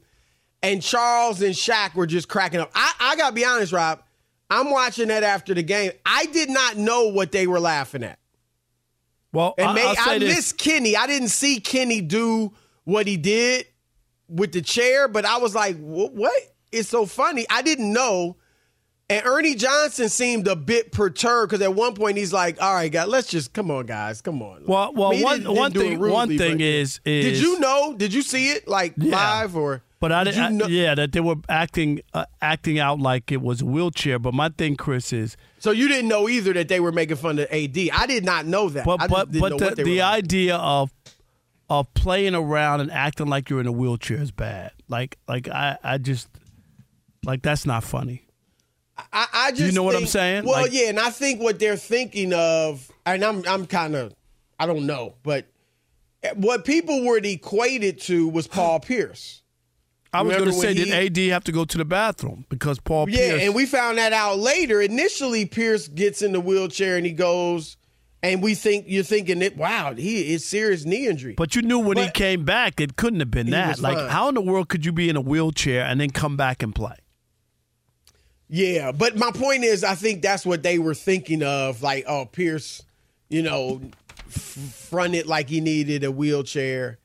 And 0.62 0.82
Charles 0.82 1.42
and 1.42 1.54
Shaq 1.54 1.94
were 1.94 2.06
just 2.06 2.28
cracking 2.28 2.60
up. 2.60 2.70
I, 2.74 2.92
I 3.00 3.16
gotta 3.16 3.34
be 3.34 3.44
honest, 3.44 3.72
Rob. 3.72 4.02
I'm 4.50 4.70
watching 4.70 5.08
that 5.08 5.22
after 5.22 5.54
the 5.54 5.62
game. 5.62 5.92
I 6.04 6.26
did 6.26 6.48
not 6.50 6.76
know 6.76 7.08
what 7.08 7.32
they 7.32 7.46
were 7.46 7.60
laughing 7.60 8.02
at. 8.02 8.18
Well, 9.32 9.54
And 9.58 9.68
I, 9.68 9.72
may, 9.74 9.94
I 9.98 10.18
missed 10.18 10.58
Kenny. 10.58 10.96
I 10.96 11.06
didn't 11.06 11.28
see 11.28 11.58
Kenny 11.60 12.00
do 12.00 12.52
what 12.84 13.06
he 13.06 13.16
did 13.16 13.66
with 14.28 14.52
the 14.52 14.62
chair, 14.62 15.08
but 15.08 15.24
I 15.24 15.38
was 15.38 15.54
like, 15.54 15.76
"Wh- 15.76 16.14
what? 16.14 16.32
It's 16.70 16.88
so 16.88 17.04
funny. 17.04 17.44
I 17.50 17.62
didn't 17.62 17.92
know. 17.92 18.36
And 19.10 19.24
Ernie 19.26 19.54
Johnson 19.54 20.08
seemed 20.08 20.48
a 20.48 20.56
bit 20.56 20.90
perturbed 20.90 21.50
because 21.50 21.62
at 21.62 21.74
one 21.74 21.94
point 21.94 22.16
he's 22.16 22.32
like, 22.32 22.60
"All 22.62 22.72
right, 22.74 22.90
guys, 22.90 23.06
let's 23.06 23.28
just 23.28 23.52
come 23.52 23.70
on, 23.70 23.84
guys, 23.84 24.22
come 24.22 24.40
on." 24.42 24.62
Well, 24.66 24.92
well, 24.94 25.08
I 25.08 25.12
mean, 25.12 25.22
one 25.22 25.32
didn't- 25.36 25.44
didn't 25.44 25.56
one 25.58 25.72
thing, 25.72 25.90
rudely, 26.00 26.10
one 26.10 26.38
thing 26.38 26.52
but- 26.54 26.60
is, 26.62 27.00
Did 27.04 27.36
you 27.36 27.60
know? 27.60 27.94
Did 27.94 28.14
you 28.14 28.22
see 28.22 28.48
it 28.52 28.66
like 28.66 28.94
Yeah. 28.96 29.14
live 29.16 29.56
or? 29.56 29.82
But 30.00 30.12
I 30.12 30.24
did 30.24 30.34
didn't. 30.34 30.52
you 30.52 30.58
know- 30.58 30.66
yeah, 30.68 30.94
that 30.94 31.12
they 31.12 31.20
were 31.20 31.36
acting 31.50 32.00
uh, 32.14 32.24
acting 32.40 32.78
out 32.78 32.98
like 32.98 33.30
it 33.30 33.42
was 33.42 33.60
a 33.60 33.66
wheelchair. 33.66 34.18
But 34.18 34.32
my 34.32 34.48
thing, 34.48 34.74
Chris, 34.74 35.12
is 35.12 35.36
So 35.58 35.70
you 35.70 35.86
didn't 35.86 36.08
know 36.08 36.26
either 36.28 36.54
that 36.54 36.68
they 36.68 36.80
were 36.80 36.92
making 36.92 37.16
fun 37.16 37.38
of 37.38 37.46
AD. 37.50 37.90
I 37.92 38.06
did 38.06 38.24
not 38.24 38.46
know 38.46 38.70
that. 38.70 38.86
but 38.86 39.02
I 39.02 39.06
but 39.06 39.32
but 39.32 39.60
what 39.60 39.76
the, 39.76 39.84
the 39.84 40.00
like. 40.00 40.24
idea 40.24 40.56
of 40.56 40.92
of 41.70 41.92
playing 41.94 42.34
around 42.34 42.80
and 42.80 42.90
acting 42.90 43.26
like 43.26 43.48
you're 43.50 43.60
in 43.60 43.66
a 43.66 43.72
wheelchair 43.72 44.18
is 44.18 44.30
bad. 44.30 44.72
Like 44.88 45.18
like 45.28 45.46
I 45.48 45.76
I 45.84 45.98
just 45.98 46.28
like 47.24 47.42
that's 47.42 47.66
not 47.66 47.84
funny. 47.84 48.22
I, 49.12 49.26
I 49.32 49.50
just 49.50 49.62
you 49.62 49.72
know 49.72 49.82
what 49.82 49.96
I'm 49.96 50.06
saying? 50.06 50.44
Well, 50.44 50.62
Like- 50.62 50.72
yeah, 50.72 50.88
and 50.88 51.00
I 51.00 51.10
think 51.10 51.40
what 51.40 51.58
they're 51.58 51.76
thinking 51.76 52.32
of, 52.32 52.90
and 53.04 53.24
I'm 53.24 53.44
I'm 53.46 53.66
kind 53.66 53.94
of 53.94 54.14
I 54.58 54.66
don't 54.66 54.86
know, 54.86 55.14
but 55.22 55.46
what 56.36 56.64
people 56.64 57.04
were 57.04 57.18
equated 57.18 58.00
to 58.02 58.28
was 58.28 58.46
Paul 58.46 58.80
Pierce. 58.80 59.42
I 60.12 60.22
was 60.22 60.36
going 60.36 60.48
to 60.48 60.52
say, 60.52 60.68
when 60.68 60.76
did 60.76 61.18
AD 61.18 61.32
have 61.32 61.42
to 61.44 61.52
go 61.52 61.64
to 61.64 61.76
the 61.76 61.84
bathroom 61.84 62.46
because 62.48 62.78
Paul 62.78 63.10
Yeah, 63.10 63.16
Pierce? 63.30 63.42
and 63.42 63.54
we 63.54 63.66
found 63.66 63.98
that 63.98 64.12
out 64.12 64.38
later. 64.38 64.80
Initially, 64.80 65.44
Pierce 65.44 65.88
gets 65.88 66.22
in 66.22 66.30
the 66.32 66.38
wheelchair 66.40 66.96
and 66.96 67.04
he 67.04 67.10
goes, 67.10 67.76
and 68.22 68.40
we 68.40 68.54
think 68.54 68.84
you're 68.86 69.02
thinking 69.02 69.40
that 69.40 69.56
wow, 69.56 69.92
he 69.92 70.32
is 70.32 70.44
serious 70.44 70.84
knee 70.84 71.08
injury. 71.08 71.34
But 71.36 71.56
you 71.56 71.62
knew 71.62 71.80
when 71.80 71.96
he 71.96 72.08
came 72.10 72.44
back, 72.44 72.80
it 72.80 72.94
couldn't 72.94 73.18
have 73.20 73.32
been 73.32 73.50
that. 73.50 73.80
Like, 73.80 73.98
fine. 73.98 74.08
how 74.08 74.28
in 74.28 74.36
the 74.36 74.40
world 74.40 74.68
could 74.68 74.86
you 74.86 74.92
be 74.92 75.08
in 75.08 75.16
a 75.16 75.20
wheelchair 75.20 75.84
and 75.84 76.00
then 76.00 76.10
come 76.10 76.36
back 76.36 76.62
and 76.62 76.72
play? 76.72 76.94
Yeah, 78.54 78.92
but 78.92 79.16
my 79.16 79.32
point 79.32 79.64
is, 79.64 79.82
I 79.82 79.96
think 79.96 80.22
that's 80.22 80.46
what 80.46 80.62
they 80.62 80.78
were 80.78 80.94
thinking 80.94 81.42
of. 81.42 81.82
Like, 81.82 82.04
oh, 82.06 82.26
Pierce, 82.26 82.84
you 83.28 83.42
know, 83.42 83.80
fronted 84.28 85.26
like 85.26 85.48
he 85.48 85.60
needed 85.60 86.04
a 86.04 86.12
wheelchair, 86.12 87.00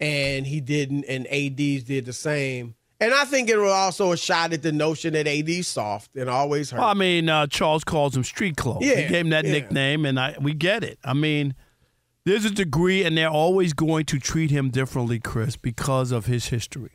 and 0.00 0.46
he 0.46 0.62
didn't, 0.62 1.04
and 1.04 1.26
ADs 1.26 1.84
did 1.84 2.06
the 2.06 2.14
same. 2.14 2.76
And 2.98 3.12
I 3.12 3.26
think 3.26 3.50
it 3.50 3.58
was 3.58 3.70
also 3.70 4.12
a 4.12 4.16
shot 4.16 4.54
at 4.54 4.62
the 4.62 4.72
notion 4.72 5.12
that 5.12 5.26
AD's 5.26 5.66
soft 5.66 6.16
and 6.16 6.30
always 6.30 6.70
hurt. 6.70 6.80
Well, 6.80 6.88
I 6.88 6.94
mean, 6.94 7.28
uh, 7.28 7.46
Charles 7.46 7.84
calls 7.84 8.16
him 8.16 8.24
street 8.24 8.56
clothes. 8.56 8.78
Yeah, 8.80 8.94
he 8.94 9.02
gave 9.02 9.26
him 9.26 9.30
that 9.30 9.44
yeah. 9.44 9.52
nickname, 9.52 10.06
and 10.06 10.18
I 10.18 10.38
we 10.40 10.54
get 10.54 10.82
it. 10.82 10.98
I 11.04 11.12
mean, 11.12 11.54
there's 12.24 12.46
a 12.46 12.50
degree, 12.50 13.04
and 13.04 13.18
they're 13.18 13.28
always 13.28 13.74
going 13.74 14.06
to 14.06 14.18
treat 14.18 14.50
him 14.50 14.70
differently, 14.70 15.20
Chris, 15.20 15.56
because 15.56 16.10
of 16.10 16.24
his 16.24 16.46
history. 16.46 16.92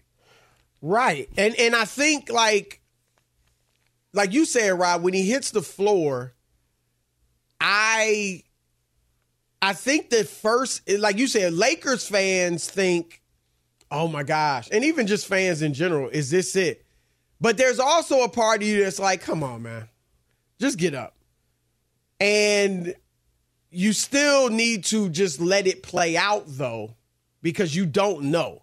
Right. 0.82 1.30
And 1.38 1.54
and 1.60 1.76
I 1.76 1.86
think 1.86 2.32
like 2.32 2.81
like 4.14 4.34
you 4.34 4.46
said, 4.46 4.78
Rob, 4.78 5.02
when 5.02 5.14
he 5.14 5.30
hits 5.30 5.52
the 5.52 5.62
floor, 5.62 6.34
I 7.60 8.44
I 9.62 9.74
think 9.74 10.10
that 10.10 10.28
first 10.28 10.90
like 10.90 11.18
you 11.18 11.28
said, 11.28 11.54
Lakers 11.54 12.08
fans 12.08 12.70
think, 12.70 13.22
oh 13.90 14.08
my 14.08 14.24
gosh, 14.24 14.70
and 14.72 14.84
even 14.84 15.08
just 15.08 15.28
fans 15.28 15.62
in 15.62 15.74
general, 15.74 16.10
is 16.10 16.30
this 16.30 16.56
it? 16.56 16.86
But 17.40 17.58
there's 17.58 17.80
also 17.80 18.22
a 18.22 18.30
part 18.30 18.62
of 18.62 18.68
you 18.68 18.84
that's 18.84 19.00
like, 19.00 19.22
come 19.22 19.44
on, 19.44 19.64
man. 19.64 19.90
Just 20.60 20.78
get 20.78 20.94
up. 20.94 21.16
And 22.20 22.94
you 23.72 23.94
still 23.94 24.50
need 24.50 24.84
to 24.86 25.10
just 25.10 25.40
let 25.40 25.66
it 25.66 25.82
play 25.82 26.16
out 26.18 26.44
though, 26.46 26.96
because 27.42 27.76
you 27.76 27.86
don't 27.86 28.26
know. 28.26 28.62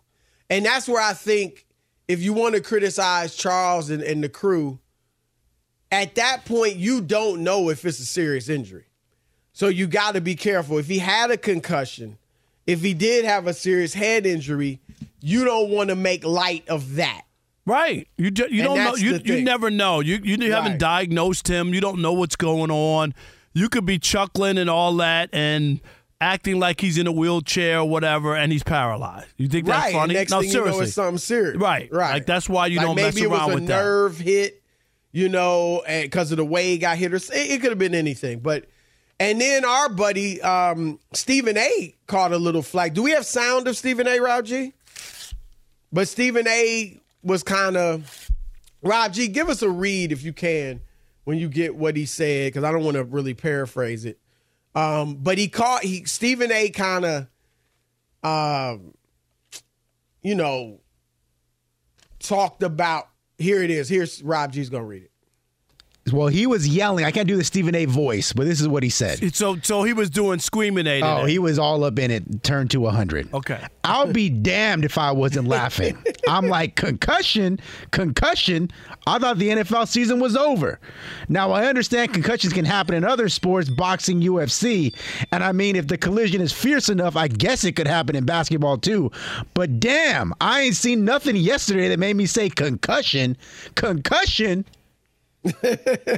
And 0.50 0.64
that's 0.64 0.88
where 0.88 1.02
I 1.02 1.12
think 1.12 1.66
if 2.06 2.22
you 2.22 2.32
want 2.32 2.54
to 2.54 2.60
criticize 2.60 3.34
Charles 3.34 3.90
and, 3.90 4.02
and 4.02 4.22
the 4.22 4.28
crew, 4.28 4.78
at 5.90 6.14
that 6.16 6.44
point, 6.44 6.76
you 6.76 7.00
don't 7.00 7.42
know 7.42 7.68
if 7.70 7.84
it's 7.84 7.98
a 7.98 8.04
serious 8.06 8.48
injury. 8.48 8.84
So 9.52 9.68
you 9.68 9.86
got 9.86 10.14
to 10.14 10.20
be 10.20 10.34
careful. 10.36 10.78
If 10.78 10.86
he 10.86 10.98
had 10.98 11.30
a 11.30 11.36
concussion, 11.36 12.18
if 12.66 12.80
he 12.82 12.94
did 12.94 13.24
have 13.24 13.46
a 13.46 13.54
serious 13.54 13.94
head 13.94 14.26
injury, 14.26 14.78
you 15.20 15.44
don't 15.44 15.70
want 15.70 15.88
to 15.88 15.96
make 15.96 16.24
light 16.24 16.68
of 16.68 16.96
that. 16.96 17.22
Right. 17.66 18.06
You 18.16 18.30
ju- 18.30 18.46
you 18.50 18.62
And 18.62 18.74
don't 18.74 18.84
know. 18.84 18.94
You 18.96 19.20
you 19.24 19.42
never 19.42 19.70
know. 19.70 20.00
You 20.00 20.20
you 20.22 20.52
haven't 20.52 20.72
Right. 20.72 20.78
diagnosed 20.80 21.48
him. 21.48 21.74
You 21.74 21.80
don't 21.80 22.00
know 22.00 22.12
what's 22.12 22.36
going 22.36 22.70
on. 22.70 23.14
You 23.52 23.68
could 23.68 23.84
be 23.84 23.98
chuckling 23.98 24.56
and 24.58 24.70
all 24.70 24.94
that 24.96 25.28
and 25.32 25.80
acting 26.20 26.58
like 26.60 26.80
he's 26.80 26.96
in 26.98 27.06
a 27.06 27.12
wheelchair 27.12 27.80
or 27.80 27.88
whatever, 27.88 28.34
and 28.36 28.52
he's 28.52 28.62
paralyzed. 28.62 29.26
You 29.36 29.48
think 29.48 29.66
that's 29.66 29.92
funny? 29.92 30.14
Next 30.14 30.30
no, 30.30 30.40
thing 30.40 30.50
seriously. 30.50 30.72
you 30.72 30.78
know, 30.78 30.84
it's 30.84 30.94
something 30.94 31.18
serious. 31.18 31.56
Right. 31.56 31.92
Right. 31.92 32.14
Like, 32.14 32.26
that's 32.26 32.48
why 32.48 32.66
you 32.68 32.76
Like, 32.78 32.86
don't 32.86 32.96
maybe 32.96 33.06
mess 33.06 33.16
it 33.22 33.30
was 33.30 33.38
around 33.40 33.50
a 33.50 33.54
with 33.54 33.66
that. 33.66 33.82
nerve 33.82 34.18
hit, 34.18 34.57
you 35.18 35.28
know, 35.28 35.82
because 35.84 36.30
of 36.30 36.36
the 36.36 36.44
way 36.44 36.68
he 36.68 36.78
got 36.78 36.96
hit, 36.96 37.12
or 37.12 37.16
it, 37.16 37.32
it 37.32 37.60
could 37.60 37.70
have 37.70 37.78
been 37.78 37.92
anything. 37.92 38.38
But 38.38 38.66
and 39.18 39.40
then 39.40 39.64
our 39.64 39.88
buddy 39.88 40.40
um, 40.40 41.00
Stephen 41.12 41.58
A. 41.58 41.96
caught 42.06 42.32
a 42.32 42.38
little 42.38 42.62
flag. 42.62 42.94
Do 42.94 43.02
we 43.02 43.10
have 43.10 43.26
sound 43.26 43.66
of 43.66 43.76
Stephen 43.76 44.06
A. 44.06 44.20
Rob 44.20 44.44
G? 44.44 44.74
But 45.92 46.06
Stephen 46.06 46.46
A. 46.46 47.00
was 47.24 47.42
kind 47.42 47.76
of 47.76 48.30
Rob 48.80 49.12
G. 49.12 49.26
Give 49.26 49.48
us 49.48 49.60
a 49.60 49.68
read 49.68 50.12
if 50.12 50.22
you 50.22 50.32
can 50.32 50.82
when 51.24 51.36
you 51.36 51.48
get 51.48 51.74
what 51.74 51.96
he 51.96 52.06
said, 52.06 52.52
because 52.52 52.62
I 52.62 52.70
don't 52.70 52.84
want 52.84 52.96
to 52.96 53.02
really 53.02 53.34
paraphrase 53.34 54.04
it. 54.04 54.20
Um, 54.76 55.16
but 55.16 55.36
he 55.36 55.48
caught 55.48 55.82
he 55.82 56.04
Stephen 56.04 56.52
A. 56.52 56.70
kind 56.70 57.04
of, 57.04 57.26
um, 58.22 58.94
you 60.22 60.36
know, 60.36 60.78
talked 62.20 62.62
about. 62.62 63.08
Here 63.38 63.62
it 63.62 63.70
is. 63.70 63.88
Here's 63.88 64.22
Rob 64.22 64.52
G's 64.52 64.68
gonna 64.68 64.84
read 64.84 65.04
it. 65.04 65.10
Well, 66.12 66.28
he 66.28 66.46
was 66.46 66.66
yelling. 66.66 67.04
I 67.04 67.10
can't 67.10 67.28
do 67.28 67.36
the 67.36 67.44
Stephen 67.44 67.74
A. 67.74 67.84
voice, 67.84 68.32
but 68.32 68.46
this 68.46 68.60
is 68.60 68.68
what 68.68 68.82
he 68.82 68.88
said. 68.88 69.34
So 69.34 69.58
so 69.62 69.82
he 69.82 69.92
was 69.92 70.10
doing 70.10 70.38
screaming 70.38 70.86
at 70.86 71.02
Oh, 71.02 71.24
he 71.24 71.38
was 71.38 71.58
all 71.58 71.84
up 71.84 71.98
in 71.98 72.10
it, 72.10 72.42
turned 72.42 72.70
to 72.72 72.80
100. 72.80 73.32
Okay. 73.34 73.62
I'll 73.84 74.12
be 74.12 74.28
damned 74.28 74.84
if 74.84 74.98
I 74.98 75.12
wasn't 75.12 75.48
laughing. 75.48 76.02
I'm 76.28 76.48
like, 76.48 76.76
concussion, 76.76 77.58
concussion. 77.90 78.70
I 79.06 79.18
thought 79.18 79.38
the 79.38 79.48
NFL 79.48 79.88
season 79.88 80.20
was 80.20 80.36
over. 80.36 80.78
Now, 81.28 81.52
I 81.52 81.66
understand 81.66 82.12
concussions 82.12 82.52
can 82.52 82.64
happen 82.64 82.94
in 82.94 83.04
other 83.04 83.28
sports, 83.28 83.68
boxing, 83.68 84.20
UFC. 84.20 84.94
And 85.32 85.42
I 85.42 85.52
mean, 85.52 85.76
if 85.76 85.88
the 85.88 85.98
collision 85.98 86.40
is 86.40 86.52
fierce 86.52 86.88
enough, 86.88 87.16
I 87.16 87.28
guess 87.28 87.64
it 87.64 87.72
could 87.72 87.86
happen 87.86 88.16
in 88.16 88.24
basketball 88.24 88.78
too. 88.78 89.10
But 89.54 89.80
damn, 89.80 90.32
I 90.40 90.62
ain't 90.62 90.76
seen 90.76 91.04
nothing 91.04 91.36
yesterday 91.36 91.88
that 91.88 91.98
made 91.98 92.16
me 92.16 92.26
say 92.26 92.48
concussion. 92.48 93.36
Concussion. 93.74 94.64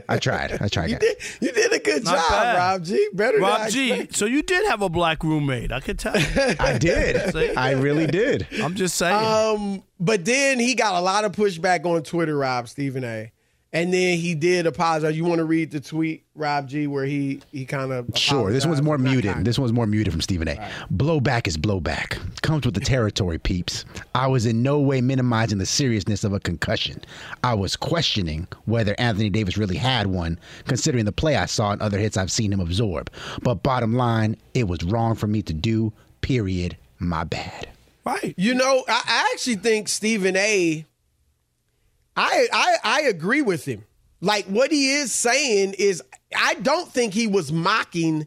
I 0.08 0.18
tried. 0.18 0.58
I 0.60 0.68
tried. 0.68 0.90
guys. 0.90 1.38
You 1.40 1.52
did 1.52 1.72
a 1.72 1.78
good 1.78 2.04
Not 2.04 2.16
job, 2.16 2.30
bad. 2.30 2.56
Rob 2.56 2.84
G. 2.84 3.08
Better 3.12 3.38
than 3.38 3.44
I 3.44 3.58
Rob 3.64 3.68
G. 3.70 3.90
expected. 3.90 4.16
So 4.16 4.26
you 4.26 4.42
did 4.42 4.66
have 4.66 4.82
a 4.82 4.88
black 4.88 5.22
roommate. 5.22 5.72
I 5.72 5.80
could 5.80 5.98
tell. 5.98 6.12
I 6.16 6.78
did. 6.78 7.32
See? 7.32 7.54
I 7.54 7.72
really 7.72 8.06
did. 8.06 8.46
I'm 8.62 8.74
just 8.74 8.96
saying. 8.96 9.14
Um, 9.14 9.82
but 9.98 10.24
then 10.24 10.58
he 10.58 10.74
got 10.74 10.94
a 10.94 11.00
lot 11.00 11.24
of 11.24 11.32
pushback 11.32 11.84
on 11.84 12.02
Twitter, 12.02 12.36
Rob 12.36 12.68
Stephen 12.68 13.04
A. 13.04 13.32
And 13.72 13.94
then 13.94 14.18
he 14.18 14.34
did 14.34 14.66
apologize. 14.66 15.16
You 15.16 15.24
want 15.24 15.38
to 15.38 15.44
read 15.44 15.70
the 15.70 15.78
tweet, 15.78 16.24
Rob 16.34 16.68
G, 16.68 16.88
where 16.88 17.04
he 17.04 17.40
he 17.52 17.64
kind 17.64 17.92
of 17.92 18.08
Sure, 18.16 18.50
this 18.52 18.66
one's 18.66 18.82
more 18.82 18.98
muted. 18.98 19.44
This 19.44 19.60
one's 19.60 19.72
more 19.72 19.86
muted 19.86 20.12
from 20.12 20.20
Stephen 20.20 20.48
A. 20.48 20.56
Blowback 20.92 21.46
is 21.46 21.56
blowback. 21.56 22.18
Comes 22.42 22.64
with 22.64 22.74
the 22.74 22.80
territory, 22.80 23.38
peeps. 23.38 23.84
I 24.12 24.26
was 24.26 24.44
in 24.44 24.62
no 24.64 24.80
way 24.80 25.00
minimizing 25.00 25.58
the 25.58 25.66
seriousness 25.66 26.24
of 26.24 26.32
a 26.32 26.40
concussion. 26.40 27.00
I 27.44 27.54
was 27.54 27.76
questioning 27.76 28.48
whether 28.64 28.96
Anthony 28.98 29.30
Davis 29.30 29.56
really 29.56 29.76
had 29.76 30.08
one, 30.08 30.38
considering 30.66 31.04
the 31.04 31.12
play 31.12 31.36
I 31.36 31.46
saw 31.46 31.70
and 31.70 31.80
other 31.80 31.98
hits 31.98 32.16
I've 32.16 32.32
seen 32.32 32.52
him 32.52 32.58
absorb. 32.60 33.08
But 33.42 33.62
bottom 33.62 33.94
line, 33.94 34.36
it 34.52 34.66
was 34.66 34.82
wrong 34.82 35.14
for 35.14 35.28
me 35.28 35.42
to 35.42 35.52
do. 35.52 35.92
Period. 36.22 36.76
My 36.98 37.22
bad. 37.22 37.68
Right. 38.04 38.34
You 38.36 38.54
know, 38.54 38.84
I, 38.88 39.02
I 39.06 39.30
actually 39.32 39.56
think 39.56 39.88
Stephen 39.88 40.34
A. 40.36 40.84
I, 42.20 42.46
I 42.52 42.76
I 42.84 43.00
agree 43.02 43.42
with 43.42 43.64
him. 43.64 43.84
Like 44.20 44.44
what 44.46 44.70
he 44.70 44.92
is 44.94 45.12
saying 45.12 45.74
is, 45.78 46.02
I 46.36 46.54
don't 46.54 46.90
think 46.90 47.14
he 47.14 47.26
was 47.26 47.50
mocking 47.52 48.26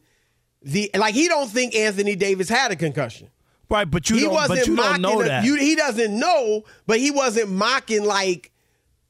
the 0.62 0.90
like. 0.96 1.14
He 1.14 1.28
don't 1.28 1.50
think 1.50 1.76
Anthony 1.76 2.16
Davis 2.16 2.50
had 2.50 2.72
a 2.72 2.76
concussion. 2.76 3.30
Right, 3.70 3.90
but 3.90 4.10
you 4.10 4.18
he 4.18 4.24
don't. 4.24 4.34
wasn't 4.34 4.60
But 4.60 4.68
you 4.68 4.76
don't 4.76 4.86
mocking. 4.86 5.02
know 5.02 5.22
a- 5.22 5.26
that. 5.26 5.44
you- 5.46 5.56
he 5.56 5.76
doesn't 5.76 6.18
know, 6.20 6.64
but 6.86 7.00
he 7.00 7.12
wasn't 7.12 7.50
mocking 7.52 8.04
like 8.04 8.52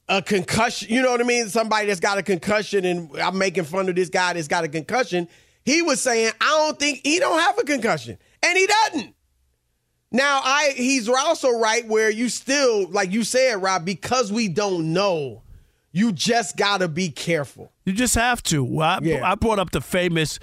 a 0.10 0.22
concussion. 0.22 0.90
You 0.94 1.02
know 1.02 1.12
what 1.12 1.22
I 1.22 1.24
mean? 1.24 1.50
Somebody 1.50 1.88
that's 1.88 2.00
got 2.00 2.18
a 2.18 2.24
concussion, 2.24 2.86
and 2.86 3.10
I'm 3.20 3.38
making 3.38 3.64
fun 3.66 3.90
of 3.90 3.96
this 3.96 4.10
guy 4.10 4.34
that's 4.34 4.48
got 4.48 4.64
a 4.64 4.68
concussion. 4.68 5.28
He 5.66 5.82
was 5.82 6.02
saying, 6.02 6.32
I 6.42 6.46
don't 6.46 6.78
think 6.80 7.02
he 7.04 7.20
don't 7.20 7.40
have 7.40 7.58
a 7.58 7.64
concussion, 7.64 8.18
and 8.42 8.58
he 8.58 8.68
doesn't. 8.68 9.16
Now, 10.14 10.42
I 10.44 10.74
he's 10.78 11.10
also 11.10 11.50
right 11.52 11.86
where 11.88 12.10
you 12.10 12.30
still, 12.30 12.88
like 12.88 13.12
you 13.12 13.24
said, 13.24 13.62
Rob, 13.62 13.84
because 13.84 14.32
we 14.32 14.48
don't 14.48 14.94
know, 14.94 15.42
you 15.92 16.12
just 16.12 16.56
gotta 16.56 16.88
be 16.88 17.10
careful. 17.10 17.72
You 17.86 17.94
just 17.94 18.16
have 18.16 18.42
to. 18.44 18.80
I, 18.80 19.00
Yeah. 19.02 19.30
I 19.30 19.36
brought 19.36 19.60
up 19.60 19.72
the 19.72 19.82
famous 19.82 20.40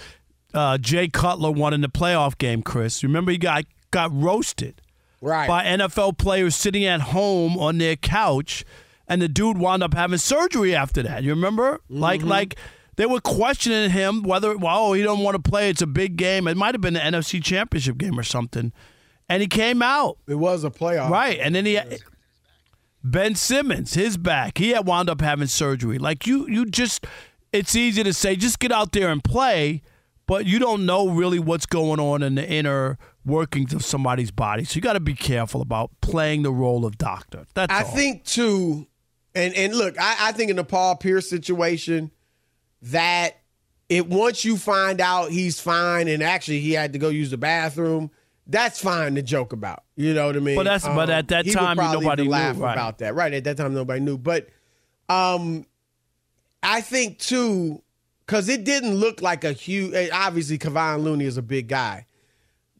uh, 0.53 0.77
Jay 0.79 1.07
Cutler 1.09 1.53
one 1.53 1.73
in 1.73 1.81
the 1.81 1.89
playoff 1.89 2.37
game, 2.37 2.63
Chris. 2.63 3.03
Remember, 3.05 3.31
he 3.31 3.39
got, 3.39 3.65
got 3.93 4.11
roasted 4.13 4.83
Right. 5.23 5.47
by 5.47 5.65
NFL 5.65 6.19
players 6.19 6.57
sitting 6.57 6.85
at 6.85 7.01
home 7.03 7.57
on 7.59 7.79
their 7.79 7.95
couch, 7.95 8.65
and 9.07 9.23
the 9.23 9.29
dude 9.29 9.59
wound 9.59 9.83
up 9.85 9.95
having 9.95 10.19
surgery 10.19 10.75
after 10.75 11.03
that. 11.05 11.23
You 11.23 11.31
remember? 11.31 11.81
Like, 11.89 12.21
Mm-hmm. 12.21 12.29
like 12.29 12.57
they 12.97 13.07
were 13.07 13.21
questioning 13.21 13.91
him 13.91 14.23
whether, 14.23 14.57
well, 14.57 14.87
oh, 14.89 14.93
he 14.95 15.03
don't 15.03 15.21
want 15.21 15.37
to 15.43 15.51
play. 15.51 15.71
It's 15.71 15.83
a 15.83 15.87
big 15.87 16.17
game. 16.17 16.49
It 16.49 16.57
might 16.57 16.75
have 16.75 16.81
been 16.81 16.95
the 16.95 17.01
NFC 17.01 17.43
Championship 17.43 17.99
game 17.99 18.19
or 18.19 18.23
something, 18.25 18.73
and 19.31 19.41
he 19.41 19.47
came 19.47 19.81
out. 19.81 20.19
It 20.27 20.35
was 20.35 20.65
a 20.65 20.71
playoff. 20.71 21.09
Right, 21.09 21.39
and 21.41 21.55
then 21.55 21.65
he 21.65 21.79
Ben 23.03 23.35
Simmons, 23.35 23.95
his 23.95 24.19
back, 24.19 24.59
he 24.59 24.71
had 24.71 24.87
wound 24.87 25.09
up 25.09 25.21
having 25.21 25.47
surgery. 25.47 25.99
Like 25.99 26.27
you, 26.27 26.47
you 26.49 26.67
just, 26.67 27.07
it's 27.53 27.75
easy 27.75 28.03
to 28.03 28.13
say 28.13 28.37
just 28.37 28.59
get 28.59 28.73
out 28.73 28.93
there 28.93 29.09
and 29.09 29.25
play, 29.25 29.83
but 30.27 30.45
you 30.45 30.59
don't 30.59 30.85
know 30.85 31.09
really 31.09 31.39
what's 31.39 31.65
going 31.65 31.99
on 31.99 32.23
in 32.23 32.35
the 32.35 32.47
inner 32.47 32.99
workings 33.25 33.73
of 33.73 33.85
somebody's 33.85 34.31
body. 34.31 34.65
So 34.65 34.77
you 34.77 34.83
got 34.83 34.95
to 34.95 35.01
be 35.01 35.15
careful 35.15 35.63
about 35.63 35.91
playing 36.01 36.43
the 36.43 36.53
role 36.53 36.85
of 36.85 36.99
doctor. 36.99 37.47
That's 37.55 37.73
I 37.73 37.85
all. 37.85 37.91
think 37.91 38.25
too, 38.25 38.87
and 39.35 39.55
and 39.55 39.75
look, 39.75 39.99
I, 39.99 40.17
I 40.29 40.33
think 40.33 40.51
in 40.51 40.57
the 40.57 40.65
Paul 40.65 40.97
Pierce 40.97 41.29
situation, 41.29 42.11
that 42.83 43.37
it 43.89 44.09
once 44.09 44.45
you 44.45 44.59
find 44.59 45.01
out 45.01 45.31
he's 45.31 45.59
fine 45.59 46.07
and 46.07 46.23
actually 46.23 46.61
he 46.61 46.73
had 46.73 46.93
to 46.93 46.99
go 46.99 47.09
use 47.09 47.31
the 47.31 47.39
bathroom, 47.39 48.11
that's 48.47 48.81
fine 48.81 49.15
to 49.15 49.23
joke 49.23 49.53
about. 49.53 49.85
You 49.97 50.15
know 50.15 50.27
what 50.27 50.37
I 50.37 50.41
mean? 50.41 50.57
But 50.57 50.65
that's- 50.65 50.85
but 50.85 51.11
at 51.11 51.29
that 51.29 51.45
he 51.45 51.51
would 51.51 51.59
time, 51.59 51.77
nobody 51.77 52.25
knew, 52.25 52.31
laugh 52.31 52.59
right. 52.59 52.73
about 52.73 52.99
that. 52.99 53.15
Right 53.15 53.33
at 53.33 53.45
that 53.45 53.57
time, 53.57 53.75
nobody 53.75 54.01
knew. 54.01 54.19
But 54.19 54.49
um, 55.09 55.67
I 56.63 56.81
think 56.81 57.19
too, 57.19 57.83
because 58.27 58.49
it 58.49 58.65
didn't 58.65 58.95
look 58.95 59.23
like 59.23 59.45
a 59.45 59.53
huge. 59.53 59.95
eh, 59.95 60.09
Obviously, 60.13 60.59
Kevon 60.59 61.03
Looney 61.03 61.25
is 61.25 61.37
a 61.37 61.43
big 61.43 61.69
guy 61.69 62.07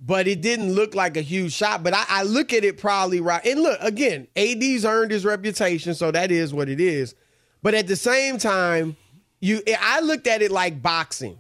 but 0.01 0.27
it 0.27 0.41
didn't 0.41 0.73
look 0.73 0.95
like 0.95 1.17
a 1.17 1.21
huge 1.21 1.53
shot. 1.53 1.83
But 1.83 1.95
I, 1.95 2.05
I 2.09 2.23
look 2.23 2.53
at 2.53 2.65
it 2.65 2.79
probably 2.79 3.21
right. 3.21 3.45
And 3.45 3.61
look, 3.61 3.79
again, 3.83 4.27
AD's 4.35 4.85
earned 4.85 5.11
his 5.11 5.25
reputation, 5.25 5.95
so 5.95 6.11
that 6.11 6.31
is 6.31 6.55
what 6.55 6.69
it 6.69 6.81
is. 6.81 7.15
But 7.63 7.75
at 7.75 7.87
the 7.87 7.97
same 7.97 8.39
time, 8.39 8.97
you 9.41 9.63
I 9.79 10.01
looked 10.01 10.27
at 10.27 10.43
it 10.43 10.51
like 10.51 10.83
boxing. 10.83 11.39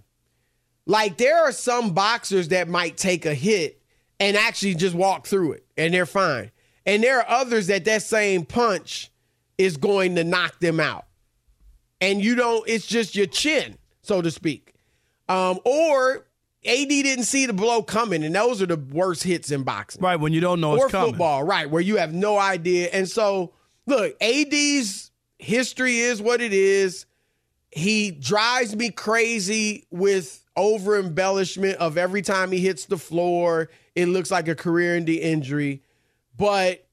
Like 0.86 1.16
there 1.16 1.38
are 1.38 1.52
some 1.52 1.94
boxers 1.94 2.48
that 2.48 2.68
might 2.68 2.96
take 2.96 3.24
a 3.24 3.34
hit 3.34 3.79
and 4.20 4.36
actually 4.36 4.74
just 4.74 4.94
walk 4.94 5.26
through 5.26 5.52
it 5.52 5.64
and 5.76 5.92
they're 5.92 6.06
fine. 6.06 6.52
And 6.86 7.02
there 7.02 7.18
are 7.18 7.28
others 7.28 7.66
that 7.66 7.84
that 7.86 8.02
same 8.02 8.44
punch 8.44 9.10
is 9.58 9.76
going 9.76 10.14
to 10.16 10.24
knock 10.24 10.60
them 10.60 10.78
out. 10.78 11.06
And 12.00 12.22
you 12.22 12.34
don't 12.34 12.66
it's 12.68 12.86
just 12.86 13.16
your 13.16 13.26
chin, 13.26 13.76
so 14.02 14.22
to 14.22 14.30
speak. 14.30 14.74
Um, 15.28 15.58
or 15.64 16.26
AD 16.64 16.88
didn't 16.88 17.24
see 17.24 17.46
the 17.46 17.52
blow 17.52 17.82
coming, 17.82 18.24
and 18.24 18.34
those 18.34 18.60
are 18.60 18.66
the 18.66 18.76
worst 18.76 19.22
hits 19.22 19.50
in 19.50 19.62
boxing. 19.62 20.02
right 20.02 20.18
when 20.18 20.32
you 20.32 20.40
don't 20.40 20.60
know 20.60 20.72
or 20.72 20.84
it's 20.84 20.92
coming. 20.92 21.08
Or 21.08 21.12
football, 21.12 21.44
right, 21.44 21.70
where 21.70 21.80
you 21.80 21.96
have 21.96 22.12
no 22.12 22.38
idea. 22.38 22.88
And 22.92 23.08
so, 23.08 23.52
look, 23.86 24.14
AD's 24.20 25.10
history 25.38 25.98
is 25.98 26.20
what 26.20 26.40
it 26.40 26.52
is. 26.52 27.06
He 27.72 28.10
drives 28.10 28.74
me 28.74 28.90
crazy 28.90 29.86
with 29.90 30.44
over 30.56 30.98
embellishment 30.98 31.78
of 31.78 31.96
every 31.96 32.22
time 32.22 32.50
he 32.52 32.58
hits 32.60 32.86
the 32.86 32.98
floor, 32.98 33.70
it 33.94 34.06
looks 34.06 34.30
like 34.30 34.48
a 34.48 34.54
career 34.54 34.96
ending 34.96 35.18
injury. 35.18 35.82
But 36.36 36.86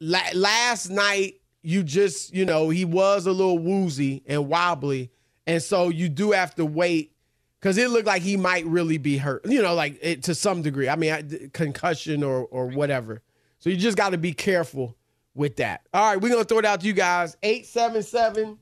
la- 0.00 0.20
last 0.34 0.88
night, 0.88 1.40
you 1.62 1.82
just, 1.82 2.34
you 2.34 2.44
know, 2.44 2.70
he 2.70 2.84
was 2.84 3.26
a 3.26 3.32
little 3.32 3.58
woozy 3.58 4.22
and 4.26 4.48
wobbly. 4.48 5.10
And 5.46 5.62
so 5.62 5.88
you 5.90 6.08
do 6.08 6.32
have 6.32 6.54
to 6.54 6.64
wait 6.64 7.12
because 7.60 7.76
it 7.78 7.90
looked 7.90 8.06
like 8.06 8.22
he 8.22 8.36
might 8.36 8.64
really 8.66 8.98
be 8.98 9.18
hurt, 9.18 9.44
you 9.46 9.60
know, 9.60 9.74
like 9.74 9.98
it, 10.00 10.22
to 10.24 10.34
some 10.34 10.62
degree. 10.62 10.88
I 10.88 10.96
mean, 10.96 11.12
I- 11.12 11.48
concussion 11.52 12.22
or, 12.22 12.44
or 12.46 12.68
whatever. 12.68 13.22
So 13.58 13.70
you 13.70 13.76
just 13.76 13.96
got 13.96 14.10
to 14.10 14.18
be 14.18 14.32
careful 14.32 14.96
with 15.34 15.56
that. 15.56 15.82
All 15.92 16.08
right, 16.08 16.20
we're 16.20 16.30
going 16.30 16.42
to 16.42 16.48
throw 16.48 16.58
it 16.58 16.64
out 16.64 16.80
to 16.80 16.86
you 16.86 16.92
guys. 16.92 17.36
877 17.42 18.58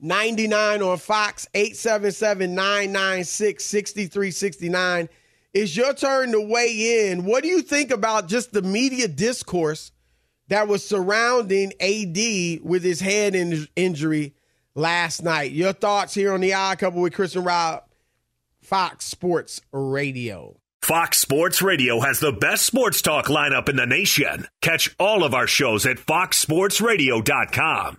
99 0.00 0.82
on 0.82 0.98
Fox, 0.98 1.48
877 1.54 2.54
996 2.54 3.64
6369. 3.64 5.08
It's 5.54 5.76
your 5.76 5.94
turn 5.94 6.32
to 6.32 6.40
weigh 6.40 7.08
in. 7.10 7.24
What 7.24 7.42
do 7.42 7.48
you 7.48 7.62
think 7.62 7.90
about 7.90 8.28
just 8.28 8.52
the 8.52 8.62
media 8.62 9.08
discourse 9.08 9.90
that 10.48 10.68
was 10.68 10.86
surrounding 10.86 11.72
AD 11.80 12.60
with 12.62 12.84
his 12.84 13.00
head 13.00 13.34
in- 13.34 13.66
injury 13.74 14.34
last 14.74 15.22
night? 15.22 15.52
Your 15.52 15.72
thoughts 15.72 16.12
here 16.14 16.34
on 16.34 16.40
the 16.40 16.52
Odd 16.52 16.78
Couple 16.78 17.00
with 17.00 17.14
Chris 17.14 17.34
and 17.36 17.46
Rob, 17.46 17.84
Fox 18.60 19.06
Sports 19.06 19.60
Radio. 19.72 20.60
Fox 20.82 21.18
Sports 21.18 21.62
Radio 21.62 22.00
has 22.00 22.20
the 22.20 22.32
best 22.32 22.66
sports 22.66 23.00
talk 23.02 23.26
lineup 23.26 23.68
in 23.68 23.76
the 23.76 23.86
nation. 23.86 24.46
Catch 24.60 24.94
all 25.00 25.24
of 25.24 25.34
our 25.34 25.46
shows 25.46 25.86
at 25.86 25.96
foxsportsradio.com. 25.96 27.98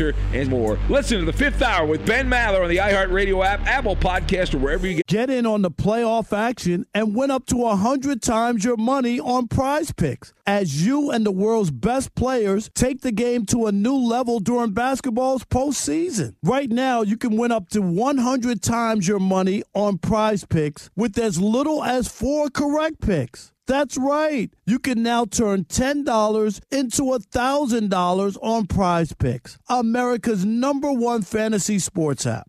and 0.00 0.48
more. 0.48 0.78
Listen 0.88 1.20
to 1.20 1.24
the 1.24 1.32
fifth 1.32 1.62
hour 1.62 1.86
with 1.86 2.04
Ben 2.06 2.28
Maller 2.28 2.62
on 2.62 2.68
the 2.68 2.76
iHeartRadio 2.76 3.44
app, 3.44 3.66
Apple 3.66 3.96
Podcast, 3.96 4.54
or 4.54 4.58
wherever 4.58 4.86
you 4.86 4.96
get. 4.96 5.06
Get 5.06 5.30
in 5.30 5.46
on 5.46 5.62
the 5.62 5.70
playoff 5.70 6.36
action 6.36 6.86
and 6.94 7.14
win 7.14 7.30
up 7.30 7.46
to 7.46 7.56
100 7.56 8.22
times 8.22 8.64
your 8.64 8.76
money 8.76 9.18
on 9.18 9.48
prize 9.48 9.92
picks 9.92 10.32
as 10.46 10.86
you 10.86 11.10
and 11.10 11.26
the 11.26 11.32
world's 11.32 11.70
best 11.70 12.14
players 12.14 12.70
take 12.74 13.00
the 13.00 13.12
game 13.12 13.44
to 13.46 13.66
a 13.66 13.72
new 13.72 13.96
level 13.96 14.38
during 14.38 14.72
basketball's 14.72 15.44
postseason. 15.44 16.34
Right 16.42 16.70
now, 16.70 17.02
you 17.02 17.16
can 17.16 17.36
win 17.36 17.50
up 17.50 17.68
to 17.70 17.80
100 17.82 18.62
times 18.62 19.08
your 19.08 19.18
money 19.18 19.62
on 19.74 19.98
prize 19.98 20.44
picks 20.44 20.90
with 20.94 21.18
as 21.18 21.40
little 21.40 21.82
as 21.82 22.08
four 22.08 22.50
correct 22.50 23.00
picks. 23.00 23.52
That's 23.66 23.96
right. 23.98 24.50
You 24.64 24.78
can 24.78 25.02
now 25.02 25.24
turn 25.24 25.64
$10 25.64 26.60
into 26.70 27.02
$1,000 27.02 28.36
on 28.40 28.66
prize 28.66 29.12
picks, 29.12 29.58
America's 29.68 30.44
number 30.44 30.92
one 30.92 31.22
fantasy 31.22 31.78
sports 31.80 32.26
app. 32.26 32.48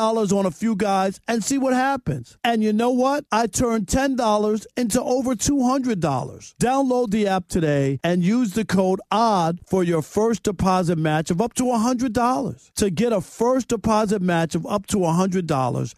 $10 0.01 0.37
on 0.37 0.45
a 0.45 0.51
few 0.51 0.75
guys 0.75 1.19
and 1.27 1.43
see 1.43 1.57
what 1.57 1.73
happens. 1.73 2.37
And 2.43 2.63
you 2.63 2.73
know 2.73 2.89
what? 2.89 3.25
I 3.31 3.47
turned 3.47 3.87
$10 3.87 4.65
into 4.75 5.01
over 5.01 5.35
$200. 5.35 6.55
Download 6.61 7.09
the 7.11 7.27
app 7.27 7.47
today 7.47 7.99
and 8.03 8.23
use 8.23 8.53
the 8.53 8.65
code 8.65 8.99
ODD 9.11 9.59
for 9.67 9.83
your 9.83 10.01
first 10.01 10.43
deposit 10.43 10.97
match 10.97 11.29
of 11.29 11.39
up 11.41 11.53
to 11.55 11.63
$100. 11.63 12.71
To 12.75 12.89
get 12.89 13.13
a 13.13 13.21
first 13.21 13.67
deposit 13.67 14.21
match 14.21 14.55
of 14.55 14.65
up 14.65 14.87
to 14.87 14.97
$100, 14.97 15.45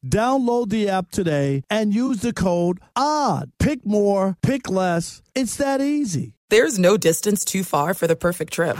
download 0.05 0.69
the 0.69 0.89
app 0.89 1.11
today 1.11 1.63
and 1.69 1.93
use 1.93 2.19
the 2.19 2.33
code 2.33 2.79
ODD. 2.95 3.51
Pick 3.59 3.85
more, 3.85 4.35
pick 4.41 4.69
less. 4.69 5.21
It's 5.35 5.55
that 5.57 5.81
easy. 5.81 6.33
There's 6.49 6.77
no 6.77 6.97
distance 6.97 7.45
too 7.45 7.63
far 7.63 7.93
for 7.93 8.05
the 8.05 8.15
perfect 8.15 8.53
trip. 8.53 8.75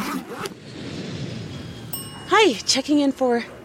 Hi, 2.28 2.54
checking 2.66 3.00
in 3.00 3.12
for. 3.12 3.46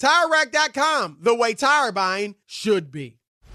TireRack.com, 0.00 1.18
the 1.20 1.34
way 1.34 1.54
tire 1.54 1.92
buying 1.92 2.36
should 2.46 2.90
be. 2.92 3.17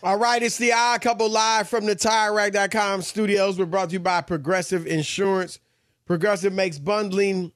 All 0.00 0.16
right, 0.16 0.40
it's 0.40 0.58
the 0.58 0.72
Odd 0.72 1.00
Couple 1.00 1.28
live 1.28 1.68
from 1.68 1.84
the 1.84 1.96
TireRack.com 1.96 3.02
studios. 3.02 3.58
We're 3.58 3.66
brought 3.66 3.88
to 3.88 3.94
you 3.94 4.00
by 4.00 4.20
Progressive 4.20 4.86
Insurance. 4.86 5.58
Progressive 6.06 6.52
makes 6.52 6.78
bundling 6.78 7.50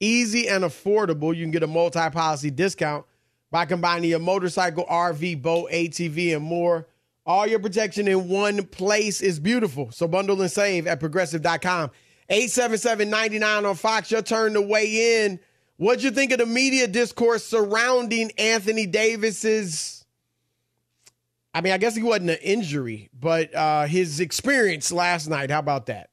easy 0.00 0.48
and 0.48 0.64
affordable. 0.64 1.34
You 1.34 1.44
can 1.44 1.52
get 1.52 1.62
a 1.62 1.68
multi-policy 1.68 2.50
discount 2.50 3.06
by 3.52 3.66
combining 3.66 4.10
your 4.10 4.18
motorcycle, 4.18 4.84
RV, 4.86 5.40
boat, 5.40 5.70
ATV, 5.70 6.34
and 6.34 6.44
more. 6.44 6.88
All 7.26 7.46
your 7.46 7.60
protection 7.60 8.08
in 8.08 8.28
one 8.28 8.64
place 8.64 9.20
is 9.20 9.38
beautiful. 9.38 9.92
So 9.92 10.08
bundle 10.08 10.42
and 10.42 10.50
save 10.50 10.88
at 10.88 10.98
progressive.com. 10.98 11.92
877-99 12.28 13.68
on 13.70 13.76
Fox. 13.76 14.10
Your 14.10 14.22
turn 14.22 14.54
to 14.54 14.62
weigh 14.62 15.24
in. 15.24 15.38
What'd 15.76 16.02
you 16.02 16.10
think 16.10 16.32
of 16.32 16.38
the 16.38 16.46
media 16.46 16.88
discourse 16.88 17.44
surrounding 17.44 18.32
Anthony 18.32 18.86
Davis's 18.86 20.03
I 21.54 21.60
mean, 21.60 21.72
I 21.72 21.78
guess 21.78 21.94
he 21.94 22.02
wasn't 22.02 22.30
an 22.30 22.38
injury, 22.42 23.10
but 23.18 23.54
uh, 23.54 23.86
his 23.86 24.18
experience 24.18 24.90
last 24.90 25.28
night. 25.28 25.50
How 25.50 25.60
about 25.60 25.86
that? 25.86 26.10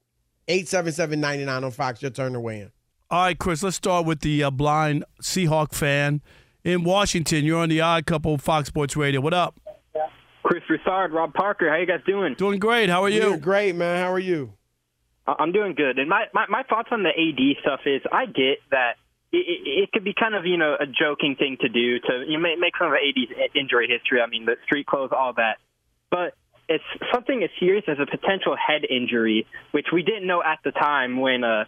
877-99 0.48 1.64
on 1.64 1.72
Fox. 1.72 2.02
Your 2.02 2.12
turn 2.12 2.34
to 2.34 2.40
weigh 2.40 2.62
in. 2.62 2.72
All 3.10 3.24
right, 3.24 3.38
Chris, 3.38 3.64
let's 3.64 3.76
start 3.76 4.06
with 4.06 4.22
the 4.22 4.44
uh, 4.44 4.52
blind 4.52 5.04
Seahawk 5.22 5.74
fan 5.74 6.22
in 6.64 6.84
Washington. 6.84 7.44
You're 7.44 7.60
on 7.60 7.70
the 7.70 7.82
Odd 7.82 8.06
Couple 8.06 8.38
Fox 8.38 8.68
Sports 8.68 8.96
Radio. 8.96 9.20
What 9.20 9.34
up? 9.34 9.60
Chris 10.44 10.64
Broussard, 10.68 11.12
Rob 11.12 11.34
Parker. 11.34 11.70
How 11.70 11.78
you 11.78 11.86
guys 11.86 12.02
doing? 12.06 12.36
Doing 12.38 12.60
great. 12.60 12.90
How 12.90 13.04
are 13.04 13.10
you? 13.10 13.22
You're 13.22 13.38
great, 13.38 13.76
man. 13.76 14.04
How 14.04 14.12
are 14.12 14.20
you? 14.20 14.54
I'm 15.28 15.52
doing 15.52 15.76
good. 15.76 16.00
And 16.00 16.10
my, 16.10 16.26
my, 16.34 16.46
my 16.50 16.64
thoughts 16.64 16.90
on 16.92 17.04
the 17.04 17.10
AD 17.10 17.62
stuff 17.62 17.82
is 17.86 18.02
I 18.12 18.26
get 18.26 18.58
that 18.72 18.94
it, 19.32 19.84
it, 19.84 19.92
could 19.92 20.04
be 20.04 20.14
kind 20.14 20.36
of, 20.36 20.46
you 20.46 20.58
know, 20.58 20.76
a 20.80 20.86
joking 20.86 21.36
thing 21.38 21.58
to 21.62 21.70
do 21.70 22.00
to 22.00 22.26
you 22.28 22.38
know, 22.38 22.56
make 22.60 22.78
fun 22.78 22.90
of 22.90 22.94
AD's 22.94 23.52
injury 23.56 23.88
history. 23.88 24.22
I 24.22 24.28
mean, 24.28 24.46
the 24.46 24.56
street 24.66 24.86
clothes, 24.86 25.12
all 25.16 25.34
that. 25.38 25.58
But 26.10 26.34
it's 26.68 26.84
something 27.14 27.42
as 27.44 27.50
serious 27.60 27.86
as 27.88 27.98
a 28.00 28.06
potential 28.06 28.56
head 28.56 28.82
injury, 28.90 29.48
which 29.72 29.88
we 29.94 30.04
didn't 30.04 30.28
know 30.28 30.42
at 30.44 30.60
the 30.64 30.72
time 30.72 31.20
when 31.20 31.44
uh, 31.44 31.66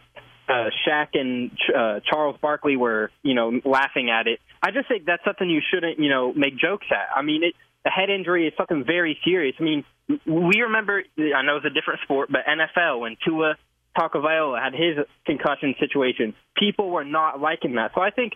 uh, 0.48 0.70
Shaq 0.88 1.10
and 1.14 1.52
uh, 1.76 2.00
Charles 2.10 2.38
Barkley 2.42 2.76
were, 2.76 3.12
you 3.22 3.34
know, 3.34 3.60
laughing 3.66 4.10
at 4.10 4.28
it. 4.28 4.40
I 4.62 4.72
just 4.72 4.88
think 4.88 5.06
that's 5.06 5.24
something 5.24 5.50
you 5.50 5.62
shouldn't, 5.74 6.00
you 6.00 6.10
know, 6.10 6.34
make 6.34 6.58
jokes 6.58 6.88
at. 6.92 7.18
I 7.18 7.22
mean, 7.22 7.44
it, 7.44 7.56
a 7.86 7.90
head 7.90 8.10
injury 8.10 8.48
is 8.48 8.54
something 8.58 8.84
very 8.86 9.18
serious. 9.24 9.56
I 9.60 9.64
mean, 9.64 9.84
we 10.26 10.62
remember, 10.62 11.04
I 11.18 11.42
know 11.44 11.58
it's 11.58 11.66
a 11.66 11.70
different 11.70 12.02
sport, 12.04 12.30
but 12.32 12.42
NFL 12.46 13.00
when 13.00 13.18
Tua 13.26 13.56
Tagovailoa 13.98 14.62
had 14.62 14.74
his 14.74 14.98
concussion 15.26 15.76
situation, 15.80 16.34
people 16.58 16.90
were 16.90 17.04
not 17.04 17.40
liking 17.40 17.76
that. 17.76 17.92
So 17.94 18.02
I 18.02 18.10
think, 18.10 18.34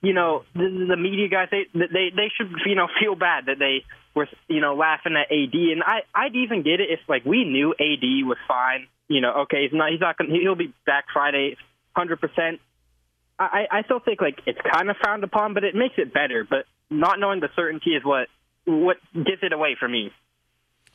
you 0.00 0.12
know, 0.12 0.44
the, 0.54 0.86
the 0.88 0.96
media 0.96 1.28
guys 1.28 1.48
they 1.50 1.66
they 1.74 2.10
they 2.14 2.30
should 2.36 2.50
you 2.66 2.74
know 2.74 2.88
feel 3.00 3.14
bad 3.14 3.46
that 3.46 3.58
they 3.58 3.84
were 4.14 4.28
you 4.48 4.60
know 4.60 4.74
laughing 4.74 5.14
at 5.16 5.32
AD, 5.32 5.54
and 5.54 5.82
I 5.82 6.00
I'd 6.14 6.34
even 6.36 6.62
get 6.62 6.80
it 6.80 6.90
if 6.90 7.00
like 7.08 7.24
we 7.24 7.44
knew 7.44 7.72
AD 7.72 8.26
was 8.26 8.38
fine. 8.48 8.86
You 9.08 9.20
know, 9.20 9.32
okay, 9.42 9.62
he's 9.62 9.72
not 9.72 9.90
he's 9.90 10.00
not 10.00 10.16
gonna 10.16 10.30
he'll 10.30 10.54
be 10.54 10.72
back 10.86 11.06
Friday, 11.12 11.56
hundred 11.94 12.20
percent. 12.20 12.60
I 13.38 13.66
I 13.70 13.82
still 13.82 14.00
think 14.00 14.20
like 14.20 14.40
it's 14.46 14.60
kind 14.72 14.90
of 14.90 14.96
frowned 15.02 15.24
upon, 15.24 15.54
but 15.54 15.64
it 15.64 15.74
makes 15.74 15.94
it 15.98 16.12
better. 16.12 16.46
But 16.48 16.66
not 16.90 17.18
knowing 17.18 17.40
the 17.40 17.48
certainty 17.56 17.90
is 17.90 18.04
what 18.04 18.28
what 18.66 18.96
gets 19.14 19.42
it 19.42 19.52
away 19.52 19.76
from 19.78 19.92
me. 19.92 20.12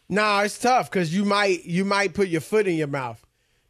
No, 0.08 0.22
nah, 0.22 0.42
it's 0.42 0.58
tough 0.58 0.90
because 0.90 1.14
you 1.16 1.26
might 1.26 1.66
you 1.66 1.86
might 1.86 2.14
put 2.14 2.30
your 2.30 2.42
foot 2.42 2.68
in 2.68 2.76
your 2.76 2.88
mouth 2.88 3.24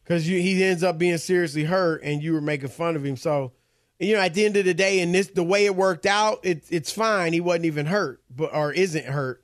because 0.10 0.26
he 0.26 0.64
ends 0.64 0.84
up 0.84 0.98
being 0.98 1.20
seriously 1.20 1.66
hurt 1.66 2.02
and 2.04 2.24
you 2.24 2.34
were 2.34 2.42
making 2.42 2.70
fun 2.70 2.96
of 2.96 3.06
him. 3.06 3.16
So, 3.16 3.52
you 4.00 4.16
know, 4.16 4.22
at 4.22 4.34
the 4.34 4.44
end 4.44 4.58
of 4.58 4.66
the 4.66 4.74
day, 4.74 5.02
and 5.02 5.14
this 5.14 5.28
the 5.28 5.44
way 5.44 5.68
it 5.68 5.76
worked 5.76 6.08
out, 6.08 6.40
it, 6.42 6.64
it's 6.72 6.92
fine. 6.92 7.32
He 7.32 7.40
wasn't 7.40 7.66
even 7.66 7.86
hurt, 7.86 8.20
but 8.36 8.52
or 8.52 8.74
isn't 8.74 9.06
hurt. 9.06 9.44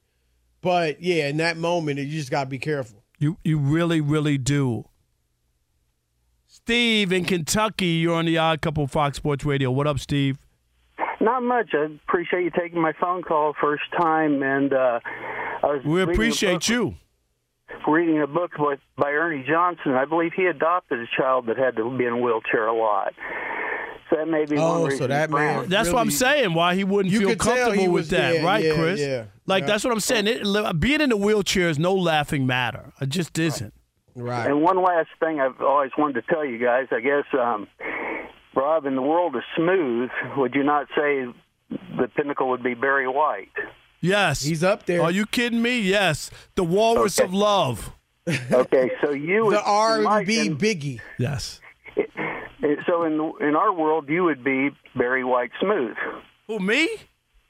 But 0.61 1.03
yeah, 1.03 1.27
in 1.27 1.37
that 1.37 1.55
moment, 1.57 1.99
you 1.99 2.07
just 2.07 2.31
got 2.31 2.45
to 2.45 2.49
be 2.49 2.57
careful. 2.57 3.03
You 3.19 3.37
you 3.43 3.59
really 3.59 4.01
really 4.01 4.39
do. 4.39 4.85
Steve 6.47 7.13
in 7.13 7.25
Kentucky, 7.25 7.85
you're 7.85 8.15
on 8.15 8.25
the 8.25 8.39
Odd 8.39 8.61
Couple 8.61 8.87
Fox 8.87 9.17
Sports 9.17 9.45
Radio. 9.45 9.69
What 9.69 9.85
up, 9.85 9.99
Steve? 9.99 10.39
Not 11.21 11.43
much. 11.43 11.69
I 11.73 11.89
appreciate 12.07 12.43
you 12.43 12.49
taking 12.57 12.81
my 12.81 12.93
phone 12.99 13.21
call 13.21 13.53
first 13.61 13.83
time, 13.95 14.41
and 14.41 14.73
uh, 14.73 14.99
I 15.61 15.67
was 15.67 15.85
We 15.85 16.01
appreciate 16.01 16.53
book- 16.53 16.69
you. 16.69 16.95
Reading 17.87 18.21
a 18.21 18.27
book 18.27 18.51
by, 18.57 18.75
by 18.97 19.11
Ernie 19.11 19.43
Johnson. 19.47 19.93
I 19.93 20.05
believe 20.05 20.33
he 20.35 20.45
adopted 20.45 20.99
a 20.99 21.05
child 21.15 21.45
that 21.47 21.57
had 21.57 21.75
to 21.75 21.95
be 21.97 22.05
in 22.05 22.13
a 22.13 22.17
wheelchair 22.17 22.65
a 22.67 22.73
lot. 22.75 23.13
So 24.09 24.17
that 24.17 24.27
may 24.27 24.45
be 24.45 24.55
one 24.55 24.63
Oh, 24.65 24.83
reason. 24.85 24.99
so 24.99 25.07
that 25.07 25.29
man. 25.29 25.53
Brown- 25.55 25.69
That's 25.69 25.91
what 25.91 25.99
I'm 25.99 26.11
saying. 26.11 26.53
Why 26.53 26.75
he 26.75 26.83
wouldn't 26.83 27.11
You 27.13 27.19
feel 27.21 27.29
could 27.29 27.39
tell 27.41 27.55
comfortable 27.55 27.81
he 27.81 27.87
with 27.87 28.01
was- 28.01 28.09
that, 28.09 28.35
yeah, 28.35 28.43
right, 28.45 28.63
yeah, 28.63 28.73
Chris? 28.75 28.99
yeah, 29.01 29.23
like 29.45 29.61
yeah. 29.61 29.67
that's 29.67 29.83
what 29.83 29.93
I'm 29.93 29.99
saying. 29.99 30.27
It, 30.27 30.79
being 30.79 31.01
in 31.01 31.11
a 31.11 31.17
wheelchair 31.17 31.69
is 31.69 31.77
no 31.79 31.93
laughing 31.93 32.45
matter. 32.47 32.91
It 33.01 33.09
just 33.09 33.37
isn't. 33.39 33.73
Right. 34.15 34.47
And 34.47 34.61
one 34.61 34.81
last 34.81 35.09
thing 35.19 35.39
I've 35.41 35.59
always 35.61 35.91
wanted 35.97 36.25
to 36.25 36.33
tell 36.33 36.45
you 36.45 36.57
guys, 36.57 36.87
I 36.91 37.01
guess, 37.01 37.25
um, 37.39 37.67
Rob, 38.55 38.85
in 38.85 38.95
the 38.95 39.01
world 39.01 39.35
of 39.35 39.41
smooth, 39.55 40.09
would 40.37 40.55
you 40.55 40.63
not 40.63 40.87
say 40.95 41.25
the 41.97 42.07
pinnacle 42.15 42.49
would 42.49 42.63
be 42.63 42.73
Barry 42.75 43.07
White? 43.07 43.49
Yes, 44.05 44.41
he's 44.43 44.63
up 44.63 44.85
there. 44.85 45.01
Are 45.01 45.11
you 45.11 45.25
kidding 45.25 45.61
me? 45.61 45.79
Yes, 45.79 46.29
the 46.55 46.63
Walrus 46.63 47.19
of 47.19 47.33
Love. 47.33 47.91
Okay, 48.51 48.91
so 49.03 49.11
you 49.11 49.51
The 49.51 49.61
R 49.61 50.03
and 50.03 50.25
B 50.27 50.49
Biggie. 50.49 50.99
Yes. 51.19 51.59
So 52.87 53.03
in 53.03 53.13
in 53.41 53.55
our 53.55 53.71
world, 53.73 54.09
you 54.09 54.23
would 54.23 54.43
be 54.43 54.69
Barry 54.95 55.23
White 55.23 55.51
Smooth. 55.61 55.95
Who 56.47 56.59
me? 56.59 56.89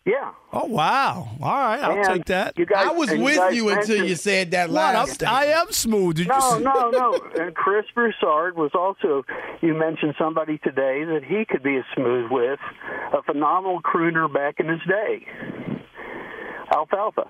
Yeah. 0.06 0.34
Oh 0.54 0.66
wow! 0.66 1.30
All 1.42 1.52
right, 1.52 1.80
I'll 1.82 1.98
And 1.98 2.06
take 2.06 2.26
that. 2.26 2.58
you 2.60 2.66
guys- 2.68 2.86
I 2.88 2.92
was 2.92 3.10
and 3.10 3.20
you 3.20 3.26
with 3.26 3.56
you 3.56 3.70
until 3.70 4.06
you 4.06 4.16
said 4.16 4.52
that 4.52 4.70
What? 4.70 4.76
last. 4.94 5.24
I'm, 5.24 5.34
I 5.34 5.46
am 5.46 5.72
smooth. 5.72 6.18
Did 6.18 6.28
No, 6.28 6.40
see- 6.58 6.64
no, 6.64 6.90
no. 6.94 7.20
And 7.40 7.56
Chris 7.56 7.86
Broussard 7.96 8.56
was 8.56 8.72
also. 8.76 9.24
You 9.62 9.74
mentioned 9.74 10.14
somebody 10.20 10.60
today 10.60 11.04
that 11.06 11.22
he 11.28 11.44
could 11.46 11.64
be 11.64 11.78
a 11.78 11.86
smooth 11.96 12.30
with, 12.30 12.60
a 13.14 13.24
phenomenal 13.24 13.82
crooner 13.82 14.32
back 14.32 14.60
in 14.60 14.68
his 14.68 14.82
day. 14.88 15.26
Alfalfa. 16.72 17.28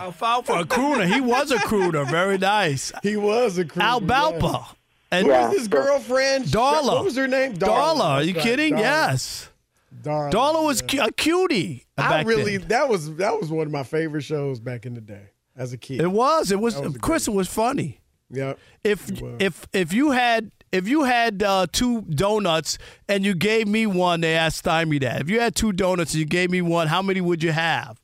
Alfalfa, 0.00 0.52
a 0.52 0.64
crooner. 0.64 1.06
He 1.12 1.20
was 1.20 1.50
a 1.50 1.56
crooner. 1.58 2.08
Very 2.10 2.38
nice. 2.38 2.92
He 3.02 3.16
was 3.16 3.58
a 3.58 3.64
crooner. 3.64 4.00
Albalpa. 4.00 4.66
And 5.10 5.26
Who 5.26 5.32
was 5.32 5.52
his 5.56 5.68
girlfriend? 5.68 6.46
Darla. 6.46 6.96
What 6.96 7.04
was 7.04 7.16
her 7.16 7.28
name? 7.28 7.54
Darla. 7.54 8.00
Are 8.00 8.22
you 8.22 8.34
right, 8.34 8.42
kidding? 8.42 8.74
Darla. 8.74 8.80
Yes. 8.80 9.50
Darla. 10.02 10.32
Darla 10.32 10.64
was 10.64 10.82
cu- 10.82 11.00
a 11.00 11.12
cutie. 11.12 11.86
I 11.96 12.22
really 12.22 12.56
then. 12.56 12.68
that 12.68 12.88
was 12.88 13.14
that 13.16 13.38
was 13.38 13.50
one 13.50 13.66
of 13.66 13.72
my 13.72 13.84
favorite 13.84 14.22
shows 14.22 14.58
back 14.58 14.84
in 14.84 14.94
the 14.94 15.00
day 15.00 15.28
as 15.56 15.72
a 15.72 15.78
kid. 15.78 16.00
It 16.00 16.10
was. 16.10 16.50
It 16.50 16.58
was. 16.58 16.74
That 16.74 16.84
was 16.84 16.98
Chris, 16.98 17.28
it 17.28 17.32
was 17.34 17.48
funny. 17.48 18.00
Yeah. 18.30 18.54
If 18.82 19.10
if 19.40 19.66
if 19.72 19.92
you 19.92 20.10
had 20.10 20.50
if 20.72 20.88
you 20.88 21.04
had 21.04 21.42
uh, 21.42 21.66
two 21.70 22.02
donuts 22.02 22.78
and 23.08 23.24
you 23.24 23.34
gave 23.34 23.68
me 23.68 23.86
one, 23.86 24.20
they 24.20 24.34
asked 24.34 24.58
Stymie 24.58 24.98
that. 24.98 25.20
If 25.20 25.30
you 25.30 25.40
had 25.40 25.54
two 25.54 25.72
donuts 25.72 26.12
and 26.12 26.20
you 26.20 26.26
gave 26.26 26.50
me 26.50 26.60
one, 26.62 26.88
how 26.88 27.00
many 27.02 27.20
would 27.20 27.42
you 27.42 27.52
have? 27.52 28.00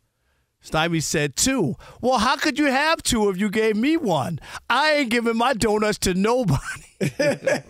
Stymie 0.62 1.00
said 1.00 1.34
two. 1.36 1.74
Well, 2.00 2.18
how 2.18 2.36
could 2.36 2.58
you 2.58 2.66
have 2.66 3.02
two 3.02 3.28
if 3.28 3.36
you 3.36 3.50
gave 3.50 3.76
me 3.76 3.96
one? 3.96 4.38
I 4.70 4.92
ain't 4.92 5.10
giving 5.10 5.36
my 5.36 5.52
donuts 5.54 5.98
to 5.98 6.14
nobody. 6.14 6.60
hey, 7.00 7.62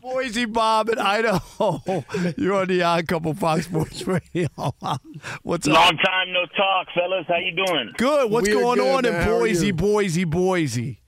Boise 0.00 0.44
Bob 0.44 0.88
in 0.90 0.98
Idaho. 0.98 1.80
You're 2.36 2.54
on 2.54 2.68
the 2.68 2.82
Odd 2.82 3.08
Couple 3.08 3.34
Fox 3.34 3.64
Sports 3.66 4.06
Radio. 4.06 4.48
What's 5.42 5.66
up? 5.68 5.74
Long 5.74 5.96
time 5.98 6.32
no 6.32 6.44
talk, 6.56 6.88
fellas. 6.94 7.24
How 7.28 7.36
you 7.38 7.52
doing? 7.56 7.92
Good. 7.96 8.30
What's 8.30 8.48
We're 8.48 8.54
going 8.60 8.78
good, 8.78 8.96
on 8.96 9.02
man. 9.12 9.22
in 9.22 9.26
Boise. 9.28 9.70
Boise, 9.72 10.24
Boise? 10.24 11.00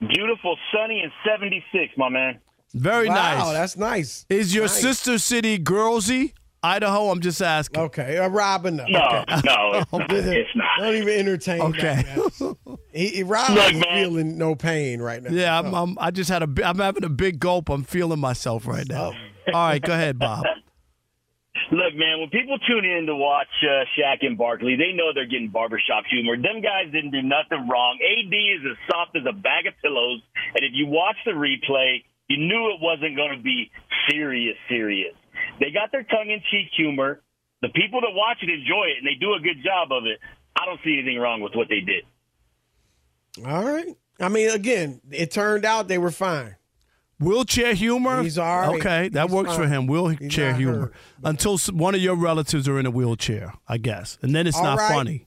Beautiful, 0.00 0.56
sunny, 0.72 1.00
and 1.00 1.12
76, 1.26 1.94
my 1.96 2.08
man. 2.08 2.40
Very 2.74 3.08
Wow, 3.08 3.14
nice. 3.14 3.38
Wow, 3.44 3.52
that's 3.52 3.76
nice. 3.76 4.26
Is 4.28 4.54
your 4.54 4.64
Nice. 4.64 4.80
sister 4.80 5.18
city 5.18 5.58
Girlsy, 5.58 6.32
Idaho? 6.64 7.10
I'm 7.10 7.20
just 7.20 7.42
asking. 7.42 7.80
Okay, 7.82 8.18
uh, 8.18 8.28
Robin. 8.28 8.76
No, 8.76 8.84
No, 8.88 9.24
no, 9.44 9.72
it's 9.82 9.92
not. 9.92 10.10
It's 10.10 10.50
not. 10.56 10.66
Don't 10.80 10.94
even 10.94 11.18
entertain. 11.18 11.60
Okay. 11.60 12.02
That 12.02 12.16
mess. 12.66 12.78
he, 12.92 13.08
he, 13.08 13.22
Robin's 13.22 13.58
Look, 13.58 13.74
man. 13.74 13.84
feeling 14.04 14.38
no 14.38 14.54
pain 14.54 15.02
right 15.02 15.22
now. 15.22 15.30
Yeah, 15.30 15.58
I'm, 15.58 15.74
I'm, 15.74 15.98
I 16.00 16.10
just 16.10 16.30
had 16.30 16.42
a. 16.42 16.46
bi- 16.46 16.62
I'm 16.62 16.78
having 16.78 17.04
a 17.04 17.08
big 17.10 17.38
gulp. 17.38 17.68
I'm 17.68 17.84
feeling 17.84 18.18
myself 18.18 18.66
right 18.66 18.88
now. 18.88 19.12
Oh. 19.12 19.52
All 19.54 19.66
right, 19.68 19.82
go 19.82 19.92
ahead, 19.92 20.18
Bob. 20.18 20.44
Look, 21.70 21.94
man, 21.94 22.20
when 22.20 22.30
people 22.30 22.58
tune 22.66 22.84
in 22.84 23.06
to 23.06 23.14
watch 23.16 23.48
uh, 23.62 23.84
Shaq 23.96 24.24
and 24.26 24.36
Barkley, 24.36 24.76
they 24.76 24.92
know 24.96 25.12
they're 25.14 25.26
getting 25.26 25.48
barbershop 25.48 26.04
humor. 26.10 26.36
Them 26.36 26.60
guys 26.62 26.92
didn't 26.92 27.10
do 27.10 27.22
nothing 27.22 27.68
wrong. 27.68 27.98
AD 28.00 28.32
is 28.32 28.60
as 28.72 28.76
soft 28.90 29.16
as 29.16 29.22
a 29.28 29.32
bag 29.32 29.66
of 29.66 29.74
pillows, 29.82 30.20
and 30.54 30.64
if 30.64 30.72
you 30.74 30.86
watch 30.86 31.16
the 31.24 31.32
replay, 31.32 32.04
you 32.28 32.38
knew 32.38 32.70
it 32.74 32.80
wasn't 32.80 33.16
going 33.16 33.36
to 33.36 33.42
be 33.42 33.70
serious, 34.10 34.56
serious. 34.68 35.14
They 35.60 35.70
got 35.70 35.92
their 35.92 36.02
tongue-in-cheek 36.02 36.70
humor. 36.76 37.22
The 37.62 37.68
people 37.70 38.00
that 38.02 38.10
watch 38.12 38.38
it 38.42 38.50
enjoy 38.50 38.86
it, 38.88 38.98
and 38.98 39.06
they 39.06 39.14
do 39.18 39.34
a 39.34 39.40
good 39.40 39.62
job 39.64 39.90
of 39.92 40.04
it. 40.06 40.18
I 40.56 40.66
don't 40.66 40.80
see 40.84 40.94
anything 40.98 41.18
wrong 41.18 41.40
with 41.40 41.54
what 41.54 41.68
they 41.68 41.80
did. 41.80 42.04
All 43.46 43.64
right. 43.64 43.96
I 44.20 44.28
mean, 44.28 44.50
again, 44.50 45.00
it 45.10 45.30
turned 45.30 45.64
out 45.64 45.88
they 45.88 45.98
were 45.98 46.10
fine. 46.10 46.56
Wheelchair 47.20 47.74
humor. 47.74 48.22
He's 48.22 48.38
all 48.38 48.60
right. 48.60 48.80
Okay, 48.80 49.08
that 49.08 49.24
He's 49.24 49.32
works 49.32 49.54
for 49.54 49.66
him. 49.66 49.86
Wheelchair 49.86 50.50
not 50.50 50.58
humor 50.60 50.80
hurt, 50.80 50.94
until 51.22 51.56
one 51.72 51.94
of 51.94 52.00
your 52.00 52.16
relatives 52.16 52.68
are 52.68 52.78
in 52.78 52.86
a 52.86 52.90
wheelchair, 52.90 53.54
I 53.68 53.78
guess, 53.78 54.18
and 54.20 54.34
then 54.34 54.46
it's 54.46 54.56
All 54.56 54.64
not 54.64 54.78
right. 54.78 54.92
funny. 54.92 55.26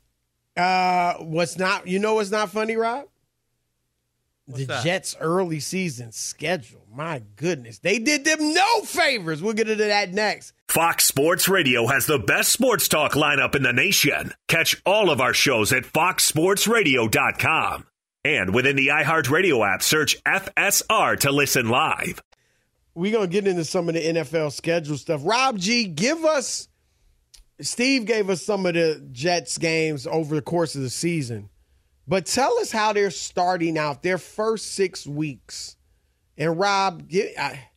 Uh, 0.56 1.14
what's 1.24 1.58
not? 1.58 1.88
You 1.88 2.00
know 2.00 2.16
what's 2.16 2.30
not 2.30 2.50
funny, 2.50 2.76
Rob? 2.76 3.08
The 4.48 4.66
that? 4.66 4.84
Jets' 4.84 5.16
early 5.20 5.60
season 5.60 6.12
schedule. 6.12 6.82
My 6.94 7.22
goodness, 7.36 7.80
they 7.80 8.00
did 8.00 8.26
them 8.26 8.54
no 8.54 8.82
favors. 8.82 9.42
We'll 9.42 9.54
get 9.54 9.70
into 9.70 9.86
that 9.86 10.14
next. 10.14 10.54
Fox 10.68 11.06
Sports 11.06 11.48
Radio 11.48 11.88
has 11.88 12.06
the 12.06 12.20
best 12.20 12.52
sports 12.52 12.88
talk 12.88 13.14
lineup 13.14 13.56
in 13.56 13.64
the 13.64 13.74
nation. 13.74 14.34
Catch 14.48 14.82
all 14.86 15.10
of 15.10 15.22
our 15.22 15.34
shows 15.34 15.72
at 15.74 15.84
foxsportsradio.com. 15.84 17.86
And 18.26 18.54
within 18.54 18.76
the 18.76 18.88
iHeartRadio 18.88 19.74
app, 19.74 19.82
search 19.82 20.22
FSR 20.24 21.20
to 21.22 21.32
listen 21.32 21.70
live. 21.70 22.22
We're 22.94 23.14
gonna 23.14 23.28
get 23.28 23.48
into 23.48 23.64
some 23.64 23.88
of 23.88 23.96
the 23.96 24.02
NFL 24.02 24.52
schedule 24.52 24.98
stuff. 24.98 25.22
Rob 25.24 25.58
G, 25.58 25.86
give 25.86 26.26
us. 26.26 26.68
Steve 27.62 28.06
gave 28.06 28.30
us 28.30 28.44
some 28.44 28.66
of 28.66 28.74
the 28.74 29.08
Jets 29.12 29.58
games 29.58 30.06
over 30.08 30.36
the 30.36 30.42
course 30.42 30.76
of 30.76 30.82
the 30.82 30.90
season, 30.90 31.50
but 32.08 32.26
tell 32.26 32.58
us 32.60 32.72
how 32.72 32.94
they're 32.94 33.12
starting 33.12 33.78
out 33.78 34.02
their 34.04 34.18
first 34.18 34.74
six 34.74 35.06
weeks. 35.06 35.76
And 36.38 36.58
Rob, 36.58 37.08
get, 37.08 37.38
I, 37.38 37.70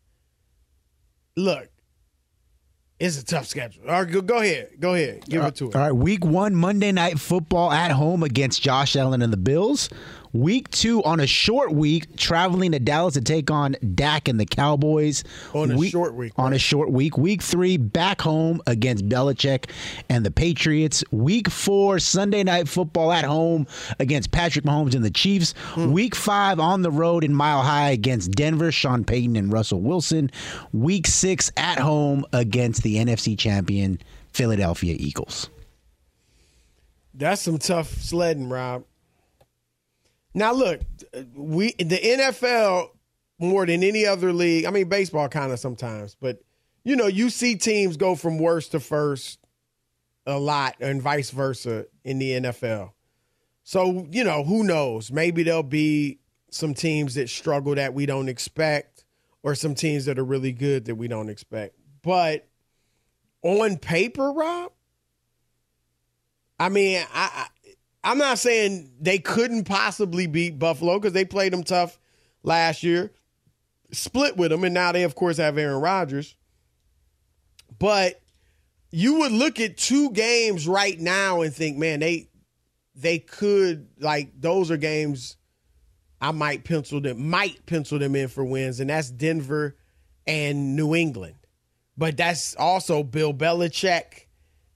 look, 1.37 1.69
it's 2.99 3.19
a 3.19 3.25
tough 3.25 3.47
schedule. 3.47 3.85
All 3.89 4.03
right, 4.03 4.13
go, 4.13 4.21
go 4.21 4.39
ahead, 4.39 4.73
go 4.79 4.95
ahead, 4.95 5.25
give 5.27 5.43
it 5.43 5.47
uh, 5.47 5.51
to 5.53 5.69
us. 5.71 5.75
All 5.75 5.81
right, 5.81 5.93
week 5.93 6.25
one, 6.25 6.55
Monday 6.55 6.93
night 6.93 7.19
football 7.19 7.73
at 7.73 7.91
home 7.91 8.23
against 8.23 8.61
Josh 8.61 8.95
Allen 8.95 9.23
and 9.23 9.33
the 9.33 9.39
Bills. 9.39 9.89
Week 10.33 10.71
two, 10.71 11.03
on 11.03 11.21
a 11.21 11.27
short 11.27 11.73
week, 11.73 12.17
traveling 12.17 12.73
to 12.73 12.79
Dallas 12.79 13.15
to 13.15 13.21
take 13.21 13.51
on 13.51 13.77
Dak 13.95 14.29
and 14.29 14.39
the 14.39 14.47
Cowboys. 14.47 15.25
On 15.55 15.71
a 15.71 15.89
short 15.89 16.15
week, 16.15 16.33
On 16.37 16.53
a 16.53 16.59
short 16.59 16.91
week. 16.91 17.19
Week 17.19 17.43
three, 17.43 17.77
back 17.77 18.21
home 18.21 18.61
against 18.67 19.09
Belichick 19.09 19.71
and 20.09 20.25
the 20.25 20.31
Patriots. 20.31 21.03
Week 21.11 21.51
four, 21.51 21.99
Sunday 21.99 22.45
night 22.45 22.69
football 22.69 23.13
at 23.13 23.25
home 23.25 23.67
against 23.99 24.31
Patrick 24.31 24.65
Mahomes 24.65 24.95
and 24.95 25.05
the 25.05 25.11
Chiefs. 25.11 25.55
Hmm. 25.75 25.93
Week 25.93 26.15
five, 26.15 26.61
on 26.61 26.83
the 26.83 26.91
road 26.91 27.25
in 27.25 27.35
Mile 27.35 27.63
High 27.63 27.91
against 27.91 28.31
Denver, 28.33 28.71
Sean 28.71 29.05
Payton 29.05 29.37
and 29.37 29.53
Russell 29.53 29.81
Wilson. 29.81 30.31
Week 30.73 31.07
six, 31.07 31.51
at 31.57 31.79
home 31.79 32.25
against 32.33 32.83
the 32.83 32.97
NFC 32.97 33.37
champion 33.37 33.99
Philadelphia 34.33 34.95
Eagles. 34.99 35.51
That's 37.13 37.43
some 37.43 37.59
tough 37.59 37.89
sledding, 37.89 38.49
Rob. 38.49 38.85
Now 40.35 40.53
look, 40.53 40.81
we 41.35 41.73
the 41.73 41.99
NFL 41.99 42.91
more 43.39 43.67
than 43.67 43.83
any 43.83 44.07
other 44.07 44.33
league. 44.33 44.65
I 44.67 44.71
mean, 44.71 44.89
baseball 44.89 45.29
kind 45.29 45.53
of 45.53 45.59
sometimes, 45.59 46.17
but 46.21 46.43
you 46.85 46.97
know, 46.97 47.07
you 47.07 47.31
see 47.31 47.57
teams 47.57 47.97
go 47.97 48.15
from 48.15 48.39
worst 48.39 48.73
to 48.73 48.81
first 48.81 49.39
a 50.27 50.39
lot, 50.39 50.77
and 50.81 51.03
vice 51.03 51.31
versa 51.31 51.87
in 52.05 52.19
the 52.19 52.33
NFL. 52.33 52.93
So 53.65 54.07
you 54.11 54.25
know, 54.25 54.45
who 54.45 54.65
knows? 54.65 55.11
Maybe 55.11 55.43
there'll 55.43 55.63
be 55.63 56.21
some 56.51 56.75
teams 56.75 57.15
that 57.15 57.29
struggle 57.29 57.75
that 57.75 57.95
we 57.95 58.07
don't 58.07 58.29
expect, 58.29 59.05
or 59.43 59.55
some 59.55 59.75
teams 59.75 60.05
that 60.05 60.19
are 60.19 60.25
really 60.25 60.53
good 60.53 60.85
that 60.87 60.95
we 60.95 61.09
don't 61.09 61.29
expect. 61.29 61.77
But 62.03 62.49
on 63.43 63.79
paper, 63.79 64.33
Rob, 64.33 64.73
I 66.59 66.69
mean, 66.69 67.03
I, 67.13 67.31
I 67.35 67.47
I'm 68.03 68.19
not 68.19 68.39
saying 68.39 68.93
they 69.01 69.19
couldn't 69.19 69.65
possibly 69.65 70.27
beat 70.27 70.59
Buffalo 70.59 70.99
because 70.99 71.13
they 71.13 71.25
played 71.25 71.53
them 71.53 71.65
tough 71.65 71.99
last 72.43 72.83
year, 72.83 73.13
split 73.93 74.37
with 74.37 74.51
them, 74.51 74.65
and 74.65 74.75
now 74.75 74.93
they 74.93 75.03
of 75.03 75.15
course 75.15 75.37
have 75.37 75.59
Aaron 75.59 75.81
Rodgers. 75.81 76.35
But 77.79 78.21
you 78.91 79.21
would 79.21 79.33
look 79.33 79.61
at 79.61 79.77
two 79.77 80.11
games 80.11 80.67
right 80.67 80.99
now 80.99 81.43
and 81.43 81.55
think, 81.55 81.77
man, 81.77 82.01
they 82.01 82.29
they 82.95 83.19
could 83.19 83.89
like 83.99 84.33
those 84.41 84.71
are 84.71 84.77
games 84.77 85.37
I 86.21 86.33
might 86.33 86.65
pencil 86.65 87.01
them 87.01 87.29
might 87.29 87.65
pencil 87.67 87.99
them 87.99 88.17
in 88.17 88.29
for 88.29 88.45
wins, 88.45 88.81
and 88.81 88.91
that's 88.91 89.11
Denver 89.11 89.77
and 90.27 90.77
New 90.77 90.95
England. 90.95 91.37
But 91.97 92.17
that's 92.17 92.55
also 92.57 93.03
Bill 93.03 93.35
Belichick 93.35 94.27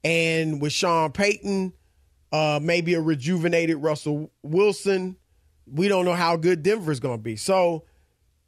and 0.02 0.60
with 0.60 0.72
Sean 0.72 1.12
Payton, 1.12 1.72
uh, 2.34 2.58
maybe 2.60 2.94
a 2.94 3.00
rejuvenated 3.00 3.76
Russell 3.76 4.28
Wilson. 4.42 5.16
We 5.72 5.86
don't 5.86 6.04
know 6.04 6.14
how 6.14 6.36
good 6.36 6.64
Denver's 6.64 6.98
going 6.98 7.18
to 7.18 7.22
be. 7.22 7.36
So 7.36 7.84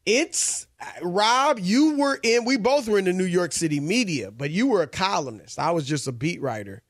it's 0.04 0.66
Rob. 1.02 1.60
You 1.60 1.96
were 1.96 2.18
in. 2.20 2.44
We 2.44 2.56
both 2.56 2.88
were 2.88 2.98
in 2.98 3.04
the 3.04 3.12
New 3.12 3.24
York 3.24 3.52
City 3.52 3.78
media, 3.78 4.32
but 4.32 4.50
you 4.50 4.66
were 4.66 4.82
a 4.82 4.88
columnist. 4.88 5.60
I 5.60 5.70
was 5.70 5.86
just 5.86 6.08
a 6.08 6.12
beat 6.12 6.42
writer. 6.42 6.82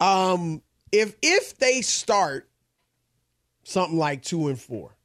Um, 0.00 0.60
if 0.90 1.14
if 1.22 1.56
they 1.58 1.82
start 1.82 2.50
something 3.62 3.96
like 3.96 4.22
two 4.22 4.48
and 4.48 4.60
four, 4.60 4.96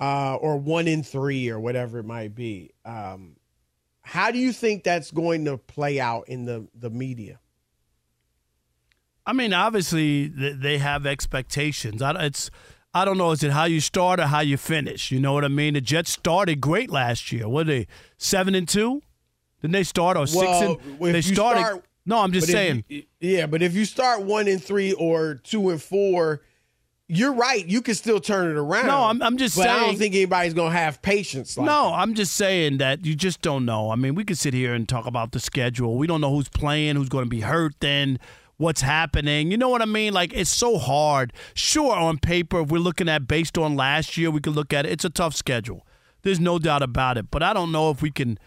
uh, 0.00 0.34
or 0.34 0.56
one 0.56 0.88
in 0.88 1.04
three, 1.04 1.50
or 1.50 1.60
whatever 1.60 2.00
it 2.00 2.04
might 2.04 2.34
be, 2.34 2.72
um, 2.84 3.36
how 4.00 4.32
do 4.32 4.38
you 4.38 4.52
think 4.52 4.82
that's 4.82 5.12
going 5.12 5.44
to 5.44 5.56
play 5.56 6.00
out 6.00 6.28
in 6.28 6.46
the 6.46 6.66
the 6.74 6.90
media? 6.90 7.38
I 9.30 9.32
mean, 9.32 9.52
obviously 9.52 10.26
they 10.26 10.78
have 10.78 11.06
expectations. 11.06 12.02
It's 12.04 12.50
I 12.92 13.04
don't 13.04 13.16
know. 13.16 13.30
Is 13.30 13.44
it 13.44 13.52
how 13.52 13.66
you 13.66 13.78
start 13.78 14.18
or 14.18 14.26
how 14.26 14.40
you 14.40 14.56
finish? 14.56 15.12
You 15.12 15.20
know 15.20 15.32
what 15.32 15.44
I 15.44 15.48
mean? 15.48 15.74
The 15.74 15.80
Jets 15.80 16.10
started 16.10 16.60
great 16.60 16.90
last 16.90 17.30
year. 17.30 17.48
What 17.48 17.68
they 17.68 17.86
seven 18.18 18.56
and 18.56 18.68
two? 18.68 19.02
Didn't 19.62 19.74
they 19.74 19.84
start 19.84 20.16
or 20.16 20.26
six 20.26 20.42
well, 20.42 20.80
and 21.00 21.14
they 21.14 21.20
started? 21.20 21.60
Start, 21.60 21.84
no, 22.06 22.18
I'm 22.18 22.32
just 22.32 22.48
saying. 22.48 22.82
You, 22.88 23.04
yeah, 23.20 23.46
but 23.46 23.62
if 23.62 23.72
you 23.72 23.84
start 23.84 24.22
one 24.22 24.48
and 24.48 24.60
three 24.60 24.94
or 24.94 25.34
two 25.36 25.70
and 25.70 25.80
four, 25.80 26.40
you're 27.06 27.32
right. 27.32 27.64
You 27.64 27.82
can 27.82 27.94
still 27.94 28.18
turn 28.18 28.50
it 28.50 28.56
around. 28.56 28.88
No, 28.88 29.04
I'm, 29.04 29.22
I'm 29.22 29.36
just 29.36 29.56
but 29.56 29.62
saying. 29.62 29.76
I 29.76 29.86
don't 29.86 29.96
think 29.96 30.16
anybody's 30.16 30.54
gonna 30.54 30.72
have 30.72 31.02
patience. 31.02 31.56
Like 31.56 31.66
no, 31.66 31.90
that. 31.90 31.98
I'm 31.98 32.14
just 32.14 32.34
saying 32.34 32.78
that 32.78 33.06
you 33.06 33.14
just 33.14 33.42
don't 33.42 33.64
know. 33.64 33.92
I 33.92 33.94
mean, 33.94 34.16
we 34.16 34.24
could 34.24 34.38
sit 34.38 34.54
here 34.54 34.74
and 34.74 34.88
talk 34.88 35.06
about 35.06 35.30
the 35.30 35.38
schedule. 35.38 35.96
We 35.96 36.08
don't 36.08 36.20
know 36.20 36.34
who's 36.34 36.48
playing, 36.48 36.96
who's 36.96 37.08
going 37.08 37.26
to 37.26 37.30
be 37.30 37.42
hurt. 37.42 37.74
Then 37.78 38.18
what's 38.60 38.82
happening. 38.82 39.50
You 39.50 39.56
know 39.56 39.70
what 39.70 39.80
I 39.80 39.86
mean? 39.86 40.12
Like 40.12 40.32
it's 40.34 40.50
so 40.50 40.76
hard. 40.78 41.32
Sure, 41.54 41.96
on 41.96 42.18
paper, 42.18 42.60
if 42.60 42.68
we're 42.68 42.78
looking 42.78 43.08
at 43.08 43.26
based 43.26 43.56
on 43.56 43.74
last 43.74 44.16
year, 44.18 44.30
we 44.30 44.40
could 44.40 44.54
look 44.54 44.72
at 44.74 44.84
it. 44.84 44.92
It's 44.92 45.04
a 45.04 45.10
tough 45.10 45.34
schedule. 45.34 45.86
There's 46.22 46.38
no 46.38 46.58
doubt 46.58 46.82
about 46.82 47.16
it. 47.16 47.30
But 47.30 47.42
I 47.42 47.54
don't 47.54 47.72
know 47.72 47.90
if 47.90 48.02
we 48.02 48.10
can 48.10 48.38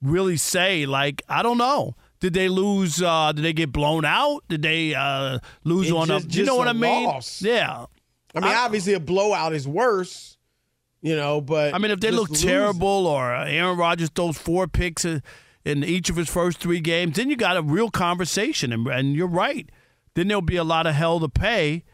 really 0.00 0.36
say 0.38 0.86
like 0.86 1.22
I 1.28 1.42
don't 1.42 1.58
know. 1.58 1.94
Did 2.20 2.32
they 2.32 2.48
lose? 2.48 3.00
Uh, 3.02 3.30
did 3.32 3.44
they 3.44 3.52
get 3.52 3.70
blown 3.70 4.04
out? 4.04 4.42
Did 4.48 4.62
they 4.62 4.94
uh, 4.94 5.38
lose 5.64 5.88
It 5.90 5.94
on 5.94 6.08
just- 6.08 6.34
a? 6.34 6.38
You 6.38 6.44
know 6.46 6.56
what 6.56 6.66
I 6.66 6.72
mean? 6.72 7.04
loss. 7.04 7.42
Yeah. 7.42 7.84
I 8.34 8.40
mean, 8.40 8.52
obviously 8.54 8.92
a 8.94 9.00
blowout 9.00 9.52
is 9.54 9.66
worse, 9.68 10.36
you 11.00 11.14
know. 11.16 11.40
But 11.40 11.74
I 11.74 11.78
mean, 11.78 11.90
if 11.90 12.00
they 12.00 12.10
look 12.10 12.32
terrible 12.32 13.06
or 13.06 13.34
Aaron 13.34 13.76
Rodgers 13.78 14.10
throws 14.14 14.36
four 14.38 14.66
picks 14.66 15.04
in 15.04 15.22
in 15.68 15.84
each 15.84 16.08
of 16.08 16.16
his 16.16 16.28
first 16.28 16.58
three 16.58 16.80
games, 16.80 17.16
then 17.16 17.28
you 17.28 17.36
got 17.36 17.56
a 17.56 17.62
real 17.62 17.90
conversation. 17.90 18.72
And, 18.72 18.86
and 18.86 19.14
you're 19.14 19.26
right. 19.26 19.70
Then 20.14 20.28
there'll 20.28 20.40
be 20.42 20.56
a 20.56 20.64
lot 20.64 20.86
of 20.86 20.94
hell 20.94 21.20
to 21.20 21.28
pay. 21.28 21.84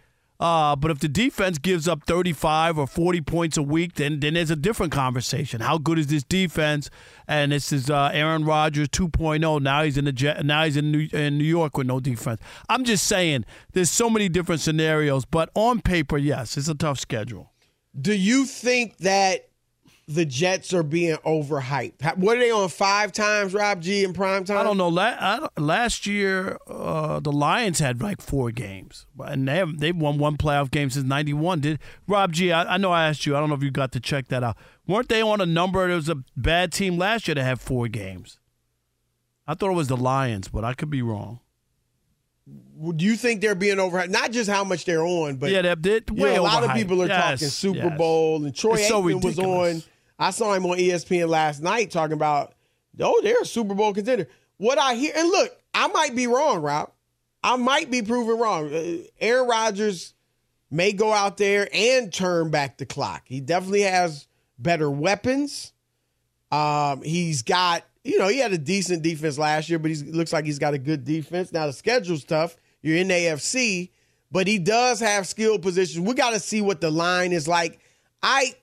Uh, 0.41 0.75
but 0.75 0.91
if 0.91 0.99
the 0.99 1.09
defense 1.09 1.59
gives 1.59 1.87
up 1.87 2.05
35 2.07 2.79
or 2.79 2.87
40 2.87 3.21
points 3.21 3.57
a 3.57 3.63
week, 3.63 3.95
then 3.95 4.19
then 4.19 4.35
there's 4.35 4.51
a 4.51 4.57
different 4.57 4.93
conversation. 4.93 5.61
How 5.61 5.79
good 5.79 5.99
is 5.99 6.09
this 6.09 6.25
defense? 6.25 6.91
And 7.29 7.53
this 7.53 7.73
is 7.73 7.89
uh, 7.89 8.11
Aaron 8.13 8.45
Rodgers 8.45 8.89
2.0. 8.89 9.63
Now 9.63 9.83
he's 9.85 9.97
in 9.97 10.07
the 10.07 10.41
now 10.45 10.65
he's 10.65 10.77
in 10.77 10.91
New, 10.91 11.09
in 11.13 11.39
New 11.39 11.45
York 11.45 11.77
with 11.77 11.87
no 11.87 12.01
defense. 12.01 12.41
I'm 12.69 12.85
just 12.85 13.07
saying, 13.07 13.45
there's 13.73 13.91
so 13.91 14.11
many 14.11 14.29
different 14.29 14.61
scenarios. 14.61 15.25
But 15.25 15.51
on 15.55 15.81
paper, 15.81 16.19
yes, 16.19 16.57
it's 16.57 16.69
a 16.69 16.75
tough 16.75 16.99
schedule. 16.99 17.53
Do 17.99 18.13
you 18.13 18.45
think 18.45 18.99
that 18.99 19.49
the 20.07 20.25
Jets 20.27 20.75
are 20.75 20.83
being 20.83 21.17
overhyped? 21.19 22.17
What 22.17 22.37
are 22.37 22.41
they 22.41 22.51
on 22.51 22.69
five 22.69 23.11
times, 23.13 23.55
Rob 23.55 23.81
G, 23.81 24.05
in 24.05 24.13
prime 24.13 24.45
time? 24.45 24.59
I 24.59 24.63
don't 24.63 24.77
know. 24.77 24.89
La- 24.89 25.17
I, 25.19 25.49
last 25.59 26.07
year, 26.07 26.59
uh, 26.67 27.21
the 27.21 27.33
Lions 27.33 27.79
had 27.79 28.03
like 28.03 28.21
four 28.21 28.51
games, 28.51 29.07
and 29.19 29.49
they 29.49 29.57
have, 29.57 29.79
they've 29.81 29.97
won 29.97 30.19
one 30.19 30.37
playoff 30.37 30.71
game 30.71 30.91
since 30.91 31.07
'91. 31.07 31.61
Did 31.61 31.79
Rob 32.07 32.33
G? 32.33 32.53
I, 32.53 32.75
I 32.75 32.77
know 32.77 32.93
I 32.93 33.09
asked 33.09 33.25
you. 33.25 33.35
I 33.37 33.41
don't 33.41 33.49
know 33.49 33.55
if 33.55 33.63
you 33.63 33.71
got 33.71 33.93
to 33.93 34.01
check 34.01 34.29
that 34.29 34.45
out. 34.45 34.57
Weren't 34.87 35.09
they 35.09 35.23
on 35.23 35.41
a 35.41 35.47
number? 35.47 35.87
There 35.87 35.97
was 35.97 36.09
a 36.11 36.17
bad 36.37 36.73
team 36.73 36.99
last 36.99 37.27
year 37.27 37.35
to 37.35 37.43
have 37.45 37.61
four 37.61 37.89
games. 37.89 38.39
I 39.47 39.55
thought 39.55 39.71
it 39.71 39.75
was 39.75 39.89
the 39.89 39.97
Lions, 39.97 40.49
but 40.49 40.65
I 40.65 40.75
could 40.75 40.91
be 40.91 41.03
wrong. 41.03 41.41
Do 42.97 43.05
you 43.05 43.17
think 43.17 43.41
they're 43.41 43.55
being 43.55 43.77
overhyped? 43.79 44.11
Not 44.11 44.31
just 44.33 44.51
how 44.51 44.65
much 44.65 44.85
they're 44.85 45.03
on, 45.05 45.37
but 45.37 45.51
yeah, 45.51 45.63
they're, 45.63 45.77
they're 45.77 46.01
you 46.13 46.15
know, 46.17 46.41
a 46.41 46.43
lot 46.43 46.63
of 46.65 46.73
people 46.73 47.03
are 47.03 47.07
Yes, 47.07 47.41
talking 47.41 47.49
Super 47.49 47.79
yes. 47.79 47.99
Bowl, 47.99 48.45
and 48.45 48.55
Troy 48.55 48.75
It's 48.75 48.89
so 48.89 49.03
Aikman 49.03 49.25
was 49.25 49.39
on. 49.39 49.83
I 50.19 50.31
saw 50.31 50.53
him 50.53 50.67
on 50.67 50.79
ESPN 50.79 51.29
last 51.29 51.63
night 51.63 51.91
talking 51.91 52.15
about, 52.15 52.55
oh, 53.01 53.21
they're 53.23 53.43
a 53.43 53.47
Super 53.47 53.75
Bowl 53.75 53.93
contender. 53.93 54.29
What 54.59 54.79
I 54.79 54.95
hear, 54.95 55.13
and 55.17 55.29
look, 55.29 55.57
I 55.73 55.89
might 55.89 56.15
be 56.15 56.27
wrong, 56.27 56.63
Rob. 56.63 56.93
I 57.43 57.57
might 57.57 57.91
be 57.91 58.03
proven 58.03 58.39
wrong. 58.39 58.73
Uh, 58.73 58.99
Aaron 59.21 59.49
Rodgers 59.49 60.15
may 60.71 60.93
go 60.93 61.13
out 61.13 61.37
there 61.37 61.69
and 61.73 62.13
turn 62.13 62.51
back 62.51 62.79
the 62.79 62.87
clock. 62.87 63.23
He 63.27 63.41
definitely 63.41 63.83
has 63.83 64.27
better 64.59 64.91
weapons. 64.91 65.73
Um, 66.51 67.03
he's 67.03 67.43
got, 67.43 67.85
you 68.05 68.19
know, 68.19 68.29
he 68.29 68.39
had 68.39 68.53
a 68.53 68.59
decent 68.59 69.03
defense 69.03 69.37
last 69.39 69.69
year, 69.69 69.79
but 69.79 69.91
he 69.91 69.97
looks 70.05 70.33
like 70.33 70.45
he's 70.45 70.59
got 70.59 70.75
a 70.75 70.79
good 70.79 71.05
defense. 71.05 71.53
Now 71.53 71.67
the 71.67 71.73
schedule's 71.73 72.25
tough. 72.25 72.57
You're 72.81 72.99
in 72.99 73.09
AFC, 73.09 73.91
but 74.31 74.47
he 74.47 74.59
does 74.59 75.01
have 75.01 75.27
skill 75.27 75.59
positions. 75.59 76.07
We 76.07 76.15
got 76.15 76.31
to 76.31 76.41
see 76.41 76.61
what 76.61 76.81
the 76.81 76.91
line 76.91 77.33
is 77.33 77.49
like. 77.49 77.79
I 78.23 78.55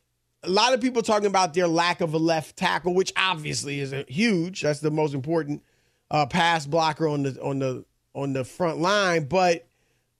a 0.43 0.49
lot 0.49 0.73
of 0.73 0.81
people 0.81 1.01
talking 1.01 1.27
about 1.27 1.53
their 1.53 1.67
lack 1.67 2.01
of 2.01 2.13
a 2.13 2.17
left 2.17 2.55
tackle, 2.55 2.93
which 2.93 3.13
obviously 3.15 3.79
is 3.79 3.93
huge. 4.07 4.61
That's 4.61 4.79
the 4.79 4.91
most 4.91 5.13
important 5.13 5.63
uh, 6.09 6.25
pass 6.25 6.65
blocker 6.65 7.07
on 7.07 7.23
the 7.23 7.41
on 7.41 7.59
the 7.59 7.85
on 8.13 8.33
the 8.33 8.43
front 8.43 8.79
line. 8.79 9.25
But 9.25 9.67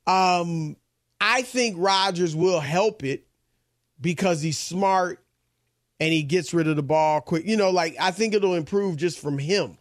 um, 0.06 0.78
I 1.20 1.42
think 1.42 1.76
Rodgers 1.78 2.36
will 2.36 2.60
help 2.60 3.04
it 3.04 3.26
because 4.00 4.42
he's 4.42 4.58
smart 4.58 5.24
and 6.00 6.14
he 6.14 6.24
gets 6.24 6.54
rid 6.54 6.68
of 6.68 6.76
the 6.76 6.84
ball 6.84 7.22
quick. 7.22 7.46
You 7.46 7.58
know, 7.58 7.72
like 7.72 7.96
I 8.00 8.12
think 8.12 8.34
it'll 8.34 8.56
improve 8.56 8.98
just 8.98 9.20
from 9.20 9.38
him. 9.38 9.78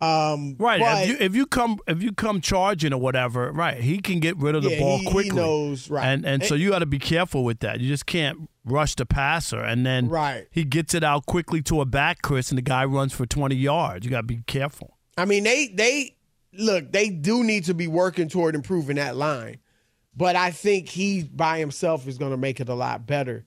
Um, 0.00 0.54
Right. 0.58 0.80
but- 0.80 1.02
if 1.02 1.08
you 1.08 1.16
if 1.20 1.34
you 1.34 1.46
come 1.46 1.78
if 1.88 2.02
you 2.02 2.12
come 2.12 2.40
charging 2.40 2.92
or 2.92 3.00
whatever, 3.00 3.50
right, 3.50 3.80
he 3.80 3.98
can 3.98 4.20
get 4.20 4.36
rid 4.36 4.54
of 4.54 4.62
the 4.62 4.70
Yeah, 4.70 4.78
ball 4.78 4.98
he- 4.98 5.04
he 5.04 5.10
quickly. 5.10 5.36
knows, 5.36 5.90
right. 5.90 6.06
And 6.06 6.24
and 6.24 6.44
so 6.44 6.54
you 6.54 6.70
got 6.70 6.78
to 6.80 6.86
be 6.86 7.00
careful 7.00 7.42
with 7.42 7.60
that. 7.60 7.80
You 7.80 7.88
just 7.88 8.06
can't 8.06 8.48
rush 8.64 8.94
the 8.94 9.06
passer, 9.06 9.60
and 9.60 9.84
then 9.84 10.08
Right. 10.08 10.46
he 10.52 10.62
gets 10.64 10.94
it 10.94 11.02
out 11.02 11.26
quickly 11.26 11.62
to 11.62 11.80
a 11.80 11.84
back, 11.84 12.22
Chris, 12.22 12.50
and 12.50 12.58
the 12.58 12.62
guy 12.62 12.84
runs 12.84 13.12
for 13.12 13.26
twenty 13.26 13.56
yards. 13.56 14.04
You 14.04 14.10
got 14.12 14.18
to 14.20 14.26
be 14.26 14.40
careful. 14.46 14.96
I 15.16 15.24
mean, 15.24 15.42
they 15.42 15.66
they 15.68 16.14
look, 16.52 16.92
they 16.92 17.08
do 17.10 17.42
need 17.42 17.64
to 17.64 17.74
be 17.74 17.88
working 17.88 18.28
toward 18.28 18.54
improving 18.54 18.96
that 18.96 19.16
line. 19.16 19.56
But 20.16 20.36
I 20.36 20.50
think 20.52 20.88
he 20.88 21.22
by 21.24 21.58
himself 21.58 22.06
is 22.06 22.18
going 22.18 22.30
to 22.32 22.36
make 22.36 22.60
it 22.60 22.68
a 22.68 22.74
lot 22.74 23.04
better. 23.06 23.46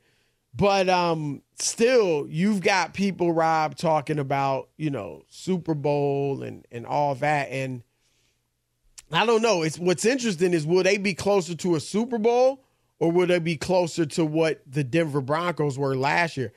But 0.53 0.89
um 0.89 1.43
still, 1.61 2.27
you've 2.29 2.61
got 2.61 2.93
people 2.93 3.33
Rob 3.33 3.75
talking 3.75 4.19
about, 4.19 4.69
you 4.77 4.89
know, 4.89 5.23
Super 5.29 5.73
Bowl 5.73 6.43
and 6.43 6.65
and 6.71 6.85
all 6.85 7.15
that 7.15 7.49
and 7.49 7.83
I 9.13 9.25
don't 9.25 9.41
know. 9.41 9.63
It's 9.63 9.77
what's 9.77 10.05
interesting 10.05 10.53
is 10.53 10.65
will 10.65 10.83
they 10.83 10.97
be 10.97 11.13
closer 11.13 11.55
to 11.55 11.75
a 11.75 11.79
Super 11.79 12.17
Bowl 12.17 12.63
or 12.99 13.11
will 13.11 13.27
they 13.27 13.39
be 13.39 13.57
closer 13.57 14.05
to 14.05 14.25
what 14.25 14.61
the 14.65 14.83
Denver 14.83 15.21
Broncos 15.21 15.77
were 15.77 15.95
last 15.95 16.37
year? 16.37 16.53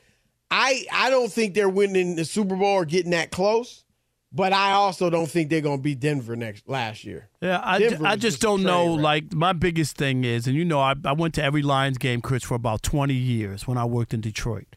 I 0.50 0.84
I 0.92 1.10
don't 1.10 1.32
think 1.32 1.54
they're 1.54 1.68
winning 1.68 2.16
the 2.16 2.24
Super 2.24 2.54
Bowl 2.54 2.74
or 2.74 2.84
getting 2.84 3.10
that 3.10 3.30
close, 3.32 3.84
but 4.30 4.52
I 4.52 4.72
also 4.72 5.10
don't 5.10 5.28
think 5.28 5.50
they're 5.50 5.60
going 5.60 5.78
to 5.78 5.82
be 5.82 5.94
Denver 5.94 6.36
next 6.36 6.68
last 6.68 7.04
year. 7.04 7.28
Yeah, 7.40 7.58
I, 7.58 7.76
I 7.76 7.78
just 7.78 8.20
just 8.20 8.40
don't 8.40 8.62
know. 8.62 8.94
wreck. 8.94 9.02
Like 9.02 9.32
my 9.32 9.52
biggest 9.52 9.96
thing 9.96 10.24
is, 10.24 10.46
and 10.46 10.54
you 10.54 10.64
know, 10.64 10.80
I, 10.80 10.94
I 11.04 11.12
went 11.12 11.34
to 11.34 11.42
every 11.42 11.62
Lions 11.62 11.98
game, 11.98 12.20
Chris, 12.20 12.44
for 12.44 12.54
about 12.54 12.82
twenty 12.82 13.14
years 13.14 13.66
when 13.66 13.78
I 13.78 13.84
worked 13.84 14.14
in 14.14 14.20
Detroit, 14.20 14.76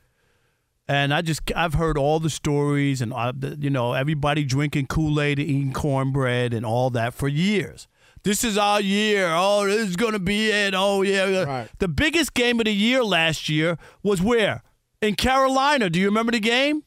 and 0.88 1.14
I 1.14 1.22
just 1.22 1.42
I've 1.56 1.74
heard 1.74 1.98
all 1.98 2.20
the 2.20 2.30
stories, 2.30 3.02
and 3.02 3.14
uh, 3.14 3.16
I, 3.16 3.34
you 3.60 3.70
know, 3.70 3.94
everybody 3.94 4.44
drinking 4.44 4.88
Kool 4.88 5.20
Aid 5.20 5.40
and 5.40 5.48
eating 5.50 5.74
cornbread 5.74 6.54
and 6.54 6.66
all 6.66 6.90
that 6.92 7.14
for 7.14 7.28
years. 7.28 7.88
This 8.24 8.44
is 8.44 8.58
our 8.58 8.82
year. 8.82 9.30
Oh, 9.32 9.66
this 9.66 9.90
is 9.90 9.96
gonna 9.96 10.20
be 10.20 10.50
it. 10.50 10.74
Oh 10.76 11.02
yeah. 11.02 11.68
The 11.80 11.88
biggest 11.88 12.34
game 12.34 12.60
of 12.60 12.66
the 12.66 12.74
year 12.74 13.04
last 13.04 13.48
year 13.48 13.78
was 14.04 14.22
where 14.22 14.64
in 15.02 15.16
Carolina. 15.16 15.90
Do 15.90 16.00
you 16.00 16.08
remember 16.08 16.32
the 16.32 16.40
game? 16.40 16.84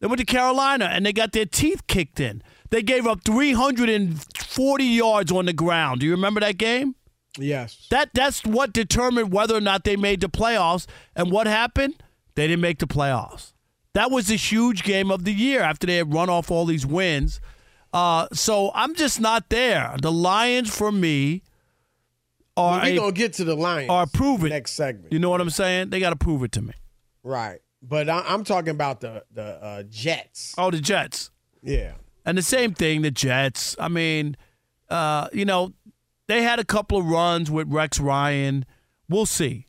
They 0.00 0.06
went 0.06 0.20
to 0.20 0.26
Carolina 0.26 0.86
and 0.92 1.06
they 1.06 1.12
got 1.12 1.32
their 1.32 1.46
teeth 1.46 1.86
kicked 1.86 2.20
in. 2.20 2.42
They 2.70 2.82
gave 2.82 3.06
up 3.06 3.24
340 3.24 4.84
yards 4.84 5.32
on 5.32 5.46
the 5.46 5.52
ground. 5.52 6.00
Do 6.00 6.06
you 6.06 6.12
remember 6.12 6.40
that 6.40 6.58
game? 6.58 6.94
Yes. 7.38 7.86
That 7.90 8.10
that's 8.14 8.44
what 8.44 8.72
determined 8.72 9.32
whether 9.32 9.56
or 9.56 9.60
not 9.60 9.84
they 9.84 9.96
made 9.96 10.20
the 10.20 10.28
playoffs. 10.28 10.86
And 11.14 11.30
what 11.30 11.46
happened? 11.46 11.94
They 12.36 12.46
didn't 12.46 12.62
make 12.62 12.78
the 12.78 12.86
playoffs. 12.86 13.52
That 13.94 14.10
was 14.10 14.30
a 14.30 14.36
huge 14.36 14.82
game 14.84 15.10
of 15.10 15.24
the 15.24 15.32
year 15.32 15.62
after 15.62 15.86
they 15.86 15.96
had 15.96 16.12
run 16.12 16.28
off 16.30 16.50
all 16.50 16.66
these 16.66 16.86
wins. 16.86 17.40
Uh, 17.92 18.28
so 18.32 18.70
I'm 18.74 18.94
just 18.94 19.20
not 19.20 19.48
there. 19.48 19.96
The 20.00 20.12
Lions, 20.12 20.74
for 20.74 20.92
me, 20.92 21.42
are 22.56 22.78
Well, 22.80 22.90
we 22.90 22.96
gonna 22.96 23.12
get 23.12 23.32
to 23.34 23.44
the 23.44 23.54
Lions. 23.56 23.88
Are 23.90 24.06
prove 24.06 24.44
it. 24.44 24.50
next 24.50 24.72
segment. 24.72 25.12
You 25.12 25.18
know 25.18 25.30
what 25.30 25.40
I'm 25.40 25.50
saying? 25.50 25.90
They 25.90 25.98
got 25.98 26.10
to 26.10 26.16
prove 26.16 26.42
it 26.42 26.52
to 26.52 26.62
me. 26.62 26.74
Right. 27.22 27.60
But 27.82 28.08
I, 28.08 28.22
I'm 28.26 28.44
talking 28.44 28.70
about 28.70 29.00
the 29.00 29.24
the 29.32 29.42
uh, 29.42 29.82
Jets. 29.84 30.54
Oh, 30.58 30.70
the 30.70 30.80
Jets. 30.80 31.30
Yeah. 31.62 31.94
And 32.26 32.36
the 32.36 32.42
same 32.42 32.74
thing, 32.74 33.02
the 33.02 33.10
Jets. 33.10 33.76
I 33.78 33.88
mean, 33.88 34.36
uh, 34.90 35.28
you 35.32 35.44
know, 35.44 35.72
they 36.26 36.42
had 36.42 36.58
a 36.58 36.64
couple 36.64 36.98
of 36.98 37.06
runs 37.06 37.50
with 37.50 37.72
Rex 37.72 37.98
Ryan. 37.98 38.66
We'll 39.08 39.26
see. 39.26 39.65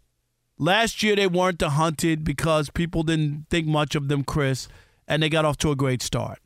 Last 0.57 1.03
year 1.03 1.15
they 1.15 1.27
weren't 1.27 1.59
the 1.59 1.71
hunted 1.71 2.23
because 2.23 2.69
people 2.69 3.03
didn't 3.03 3.45
think 3.49 3.67
much 3.67 3.95
of 3.95 4.07
them, 4.07 4.23
Chris, 4.23 4.67
and 5.07 5.21
they 5.21 5.29
got 5.29 5.45
off 5.45 5.57
to 5.57 5.71
a 5.71 5.75
great 5.75 6.01
start. 6.01 6.39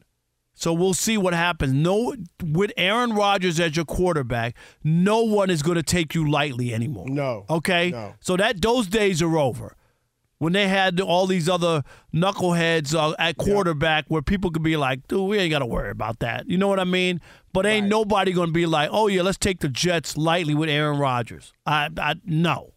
So 0.54 0.74
we'll 0.74 0.94
see 0.94 1.18
what 1.18 1.34
happens. 1.34 1.74
No, 1.74 2.14
with 2.44 2.72
Aaron 2.78 3.14
Rodgers 3.14 3.60
as 3.60 3.76
your 3.76 3.86
quarterback, 3.86 4.56
no 4.84 5.24
one 5.24 5.50
is 5.50 5.64
going 5.64 5.78
to 5.78 5.84
take 5.84 6.14
you 6.14 6.30
lightly 6.30 6.74
anymore. 6.74 7.08
No. 7.10 7.46
Okay. 7.50 7.90
No. 7.90 8.14
So 8.20 8.38
that 8.38 8.62
those 8.62 8.88
days 8.88 9.22
are 9.22 9.38
over. 9.38 9.76
When 10.38 10.54
they 10.54 10.68
had 10.68 11.00
all 11.00 11.28
these 11.28 11.48
other 11.48 11.84
knuckleheads 12.14 12.96
uh, 12.96 13.16
at 13.20 13.38
quarterback, 13.38 14.06
where 14.08 14.24
people 14.24 14.50
could 14.50 14.64
be 14.64 14.76
like, 14.76 15.08
"Dude, 15.08 15.30
we 15.30 15.38
ain't 15.38 15.52
got 15.52 15.60
to 15.60 15.68
worry 15.68 15.92
about 15.92 16.18
that." 16.20 16.50
You 16.50 16.58
know 16.58 16.68
what 16.68 16.80
I 16.80 16.84
mean? 16.84 17.22
But 17.54 17.68
ain't 17.68 17.88
nobody 17.88 18.32
going 18.32 18.48
to 18.48 18.54
be 18.54 18.66
like, 18.66 18.90
"Oh 18.92 19.08
yeah, 19.08 19.22
let's 19.22 19.38
take 19.38 19.60
the 19.60 19.70
Jets 19.70 20.18
lightly 20.18 20.56
with 20.56 20.68
Aaron 20.68 20.98
Rodgers." 20.98 21.54
I, 21.66 21.90
I 21.96 22.16
no. 22.26 22.74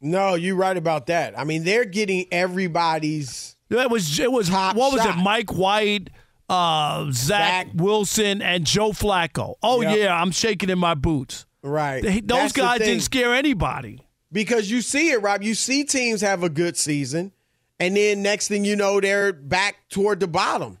No, 0.00 0.34
you're 0.34 0.56
right 0.56 0.76
about 0.76 1.06
that. 1.06 1.38
I 1.38 1.44
mean, 1.44 1.64
they're 1.64 1.84
getting 1.84 2.26
everybody's. 2.30 3.56
It 3.70 3.90
was 3.90 4.18
it 4.18 4.30
was 4.30 4.48
Top 4.48 4.76
what 4.76 4.92
was 4.92 5.02
shot. 5.02 5.18
it? 5.18 5.22
Mike 5.22 5.52
White, 5.52 6.10
uh, 6.48 7.06
Zach, 7.12 7.68
Wilson, 7.74 8.40
and 8.42 8.64
Joe 8.64 8.90
Flacco. 8.92 9.54
Oh 9.62 9.80
Yep. 9.82 9.96
yeah, 9.98 10.14
I'm 10.20 10.30
shaking 10.30 10.70
in 10.70 10.78
my 10.78 10.94
boots. 10.94 11.46
Right. 11.62 12.02
They- 12.02 12.20
those 12.20 12.38
That's 12.38 12.52
guys 12.52 12.78
didn't 12.80 13.00
scare 13.02 13.34
anybody. 13.34 14.00
because 14.30 14.70
you 14.70 14.82
see 14.82 15.10
it, 15.10 15.20
Rob. 15.22 15.42
You 15.42 15.54
see 15.54 15.82
teams 15.84 16.20
have 16.20 16.42
a 16.44 16.48
good 16.48 16.76
season, 16.76 17.32
and 17.80 17.96
then 17.96 18.22
next 18.22 18.46
thing 18.48 18.64
you 18.64 18.76
know, 18.76 19.00
they're 19.00 19.32
back 19.32 19.76
toward 19.88 20.20
the 20.20 20.28
bottom. 20.28 20.78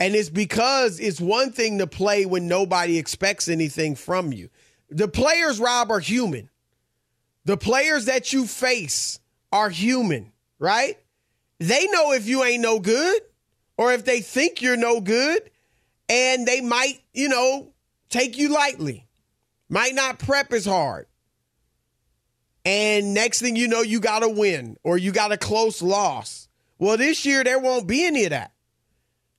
And 0.00 0.14
it's 0.14 0.28
because 0.30 1.00
it's 1.00 1.20
one 1.20 1.50
thing 1.50 1.78
to 1.78 1.86
play 1.86 2.24
when 2.26 2.46
nobody 2.46 2.98
expects 2.98 3.48
anything 3.48 3.94
from 3.96 4.32
you. 4.32 4.48
The 4.90 5.08
players, 5.08 5.58
Rob, 5.58 5.90
are 5.90 5.98
human. 6.00 6.50
The 7.48 7.56
players 7.56 8.04
that 8.04 8.34
you 8.34 8.46
face 8.46 9.20
are 9.52 9.70
human, 9.70 10.32
right? 10.58 10.98
They 11.58 11.86
know 11.86 12.12
if 12.12 12.28
you 12.28 12.44
ain't 12.44 12.60
no 12.60 12.78
good 12.78 13.22
or 13.78 13.94
if 13.94 14.04
they 14.04 14.20
think 14.20 14.60
you're 14.60 14.76
no 14.76 15.00
good, 15.00 15.50
and 16.10 16.46
they 16.46 16.60
might, 16.60 17.00
you 17.14 17.30
know, 17.30 17.72
take 18.10 18.36
you 18.36 18.50
lightly, 18.50 19.06
might 19.70 19.94
not 19.94 20.18
prep 20.18 20.52
as 20.52 20.66
hard. 20.66 21.06
And 22.66 23.14
next 23.14 23.40
thing 23.40 23.56
you 23.56 23.66
know, 23.66 23.80
you 23.80 23.98
got 23.98 24.22
a 24.22 24.28
win 24.28 24.76
or 24.84 24.98
you 24.98 25.10
got 25.10 25.32
a 25.32 25.38
close 25.38 25.80
loss. 25.80 26.50
Well, 26.78 26.98
this 26.98 27.24
year, 27.24 27.44
there 27.44 27.58
won't 27.58 27.86
be 27.86 28.04
any 28.04 28.24
of 28.24 28.30
that. 28.30 28.52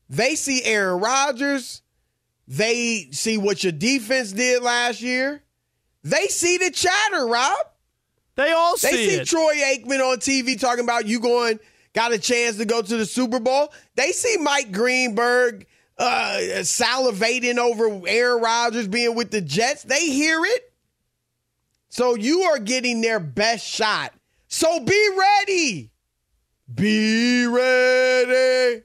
They 0.09 0.33
see 0.33 0.63
Aaron 0.63 0.99
Rodgers. 0.99 1.83
They 2.47 3.09
see 3.11 3.37
what 3.37 3.63
your 3.63 3.71
defense 3.71 4.31
did 4.31 4.63
last 4.63 4.99
year. 4.99 5.43
They 6.03 6.25
see 6.25 6.57
the 6.57 6.71
chatter, 6.71 7.27
Rob. 7.27 7.68
They 8.39 8.53
all 8.53 8.77
see 8.77 8.89
They 8.89 9.07
see 9.09 9.15
it. 9.15 9.27
Troy 9.27 9.53
Aikman 9.55 9.99
on 9.99 10.19
TV 10.19 10.57
talking 10.57 10.85
about 10.85 11.05
you 11.05 11.19
going, 11.19 11.59
got 11.93 12.13
a 12.13 12.17
chance 12.17 12.55
to 12.55 12.63
go 12.63 12.81
to 12.81 12.95
the 12.95 13.05
Super 13.05 13.41
Bowl. 13.41 13.73
They 13.95 14.13
see 14.13 14.37
Mike 14.37 14.71
Greenberg 14.71 15.67
uh, 15.97 16.37
salivating 16.61 17.57
over 17.57 18.07
Aaron 18.07 18.41
Rodgers 18.41 18.87
being 18.87 19.15
with 19.15 19.31
the 19.31 19.41
Jets. 19.41 19.83
They 19.83 20.09
hear 20.09 20.39
it. 20.45 20.71
So 21.89 22.15
you 22.15 22.43
are 22.43 22.59
getting 22.59 23.01
their 23.01 23.19
best 23.19 23.67
shot. 23.67 24.13
So 24.47 24.79
be 24.79 25.09
ready. 25.17 25.91
Be 26.73 27.45
ready. 27.45 28.83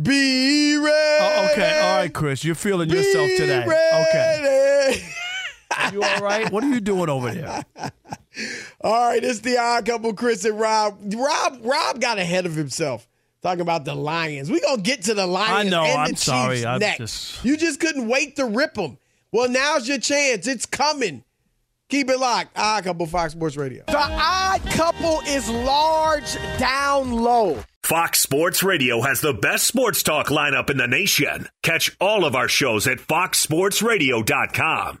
Be 0.00 0.76
ready. 0.78 1.18
Oh, 1.20 1.48
okay, 1.52 1.80
all 1.82 1.96
right, 1.98 2.14
Chris, 2.14 2.46
you're 2.46 2.54
feeling 2.54 2.88
yourself 2.88 3.26
Be 3.26 3.36
today. 3.36 3.62
Okay, 3.62 4.94
ready. 5.68 5.94
you 5.94 6.02
all 6.02 6.20
right? 6.20 6.50
What 6.50 6.64
are 6.64 6.70
you 6.70 6.80
doing 6.80 7.10
over 7.10 7.30
there? 7.30 7.62
All 8.80 9.10
right, 9.10 9.22
it's 9.22 9.40
the 9.40 9.58
odd 9.58 9.84
couple, 9.86 10.12
Chris 10.14 10.44
and 10.44 10.58
Rob. 10.58 10.98
Rob 11.14 11.58
Rob 11.62 12.00
got 12.00 12.18
ahead 12.18 12.46
of 12.46 12.54
himself 12.54 13.06
talking 13.42 13.60
about 13.60 13.84
the 13.84 13.94
Lions. 13.94 14.50
We 14.50 14.60
gonna 14.60 14.82
get 14.82 15.04
to 15.04 15.14
the 15.14 15.26
Lions. 15.26 15.66
I 15.66 15.70
know, 15.70 15.82
And 15.84 15.92
the 15.94 15.98
I'm 15.98 16.08
Chiefs 16.10 16.22
sorry, 16.24 16.64
I'm 16.66 16.78
next. 16.78 16.98
just- 16.98 17.44
You 17.44 17.56
just 17.56 17.80
couldn't 17.80 18.08
wait 18.08 18.36
to 18.36 18.44
rip 18.46 18.74
them. 18.74 18.98
Well, 19.32 19.48
now's 19.48 19.88
your 19.88 19.98
chance. 19.98 20.46
It's 20.46 20.66
coming. 20.66 21.24
Keep 21.88 22.10
it 22.10 22.18
locked. 22.20 22.56
Odd 22.56 22.84
couple, 22.84 23.06
Fox 23.06 23.32
Sports 23.32 23.56
Radio. 23.56 23.82
The 23.88 23.96
odd 23.98 24.60
couple 24.70 25.20
is 25.26 25.48
large 25.50 26.34
down 26.58 27.12
low. 27.12 27.64
Fox 27.82 28.20
Sports 28.20 28.62
Radio 28.62 29.00
has 29.00 29.20
the 29.20 29.32
best 29.32 29.66
sports 29.66 30.04
talk 30.04 30.28
lineup 30.28 30.70
in 30.70 30.76
the 30.76 30.86
nation. 30.86 31.48
Catch 31.64 31.96
all 32.00 32.24
of 32.24 32.36
our 32.36 32.46
shows 32.46 32.86
at 32.86 32.98
foxsportsradio.com. 32.98 35.00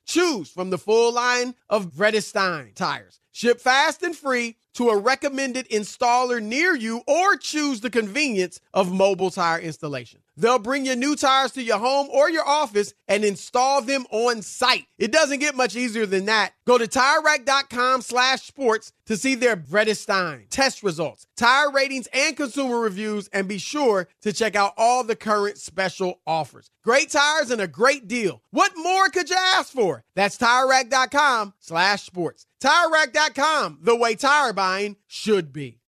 Choose 0.05 0.49
from 0.49 0.69
the 0.69 0.77
full 0.77 1.13
line 1.13 1.55
of 1.69 1.93
Vredestein 1.93 2.73
tires. 2.75 3.19
Ship 3.31 3.59
fast 3.59 4.03
and 4.03 4.15
free 4.15 4.57
to 4.73 4.89
a 4.89 4.97
recommended 4.97 5.69
installer 5.69 6.41
near 6.41 6.75
you 6.75 7.01
or 7.07 7.37
choose 7.37 7.81
the 7.81 7.89
convenience 7.89 8.59
of 8.73 8.91
mobile 8.91 9.31
tire 9.31 9.59
installation. 9.59 10.21
They'll 10.41 10.57
bring 10.57 10.87
your 10.87 10.95
new 10.95 11.15
tires 11.15 11.51
to 11.51 11.61
your 11.61 11.77
home 11.77 12.07
or 12.11 12.27
your 12.27 12.47
office 12.47 12.95
and 13.07 13.23
install 13.23 13.83
them 13.83 14.07
on 14.09 14.41
site. 14.41 14.87
It 14.97 15.11
doesn't 15.11 15.37
get 15.37 15.55
much 15.55 15.75
easier 15.75 16.07
than 16.07 16.25
that. 16.25 16.53
Go 16.65 16.79
to 16.79 16.87
TireRack.com 16.87 18.01
slash 18.01 18.41
sports 18.41 18.91
to 19.05 19.17
see 19.17 19.35
their 19.35 19.55
Vredestein 19.55 20.49
test 20.49 20.81
results, 20.81 21.27
tire 21.37 21.69
ratings, 21.69 22.07
and 22.11 22.35
consumer 22.35 22.79
reviews, 22.79 23.27
and 23.27 23.47
be 23.47 23.59
sure 23.59 24.07
to 24.21 24.33
check 24.33 24.55
out 24.55 24.73
all 24.77 25.03
the 25.03 25.15
current 25.15 25.59
special 25.59 26.21
offers. 26.25 26.71
Great 26.83 27.11
tires 27.11 27.51
and 27.51 27.61
a 27.61 27.67
great 27.67 28.07
deal. 28.07 28.41
What 28.49 28.71
more 28.75 29.09
could 29.09 29.29
you 29.29 29.37
ask 29.37 29.71
for? 29.71 30.03
That's 30.15 30.39
TireRack.com 30.39 31.53
slash 31.59 32.01
sports. 32.01 32.47
TireRack.com, 32.63 33.77
the 33.81 33.95
way 33.95 34.15
tire 34.15 34.53
buying 34.53 34.95
should 35.05 35.53
be. 35.53 35.80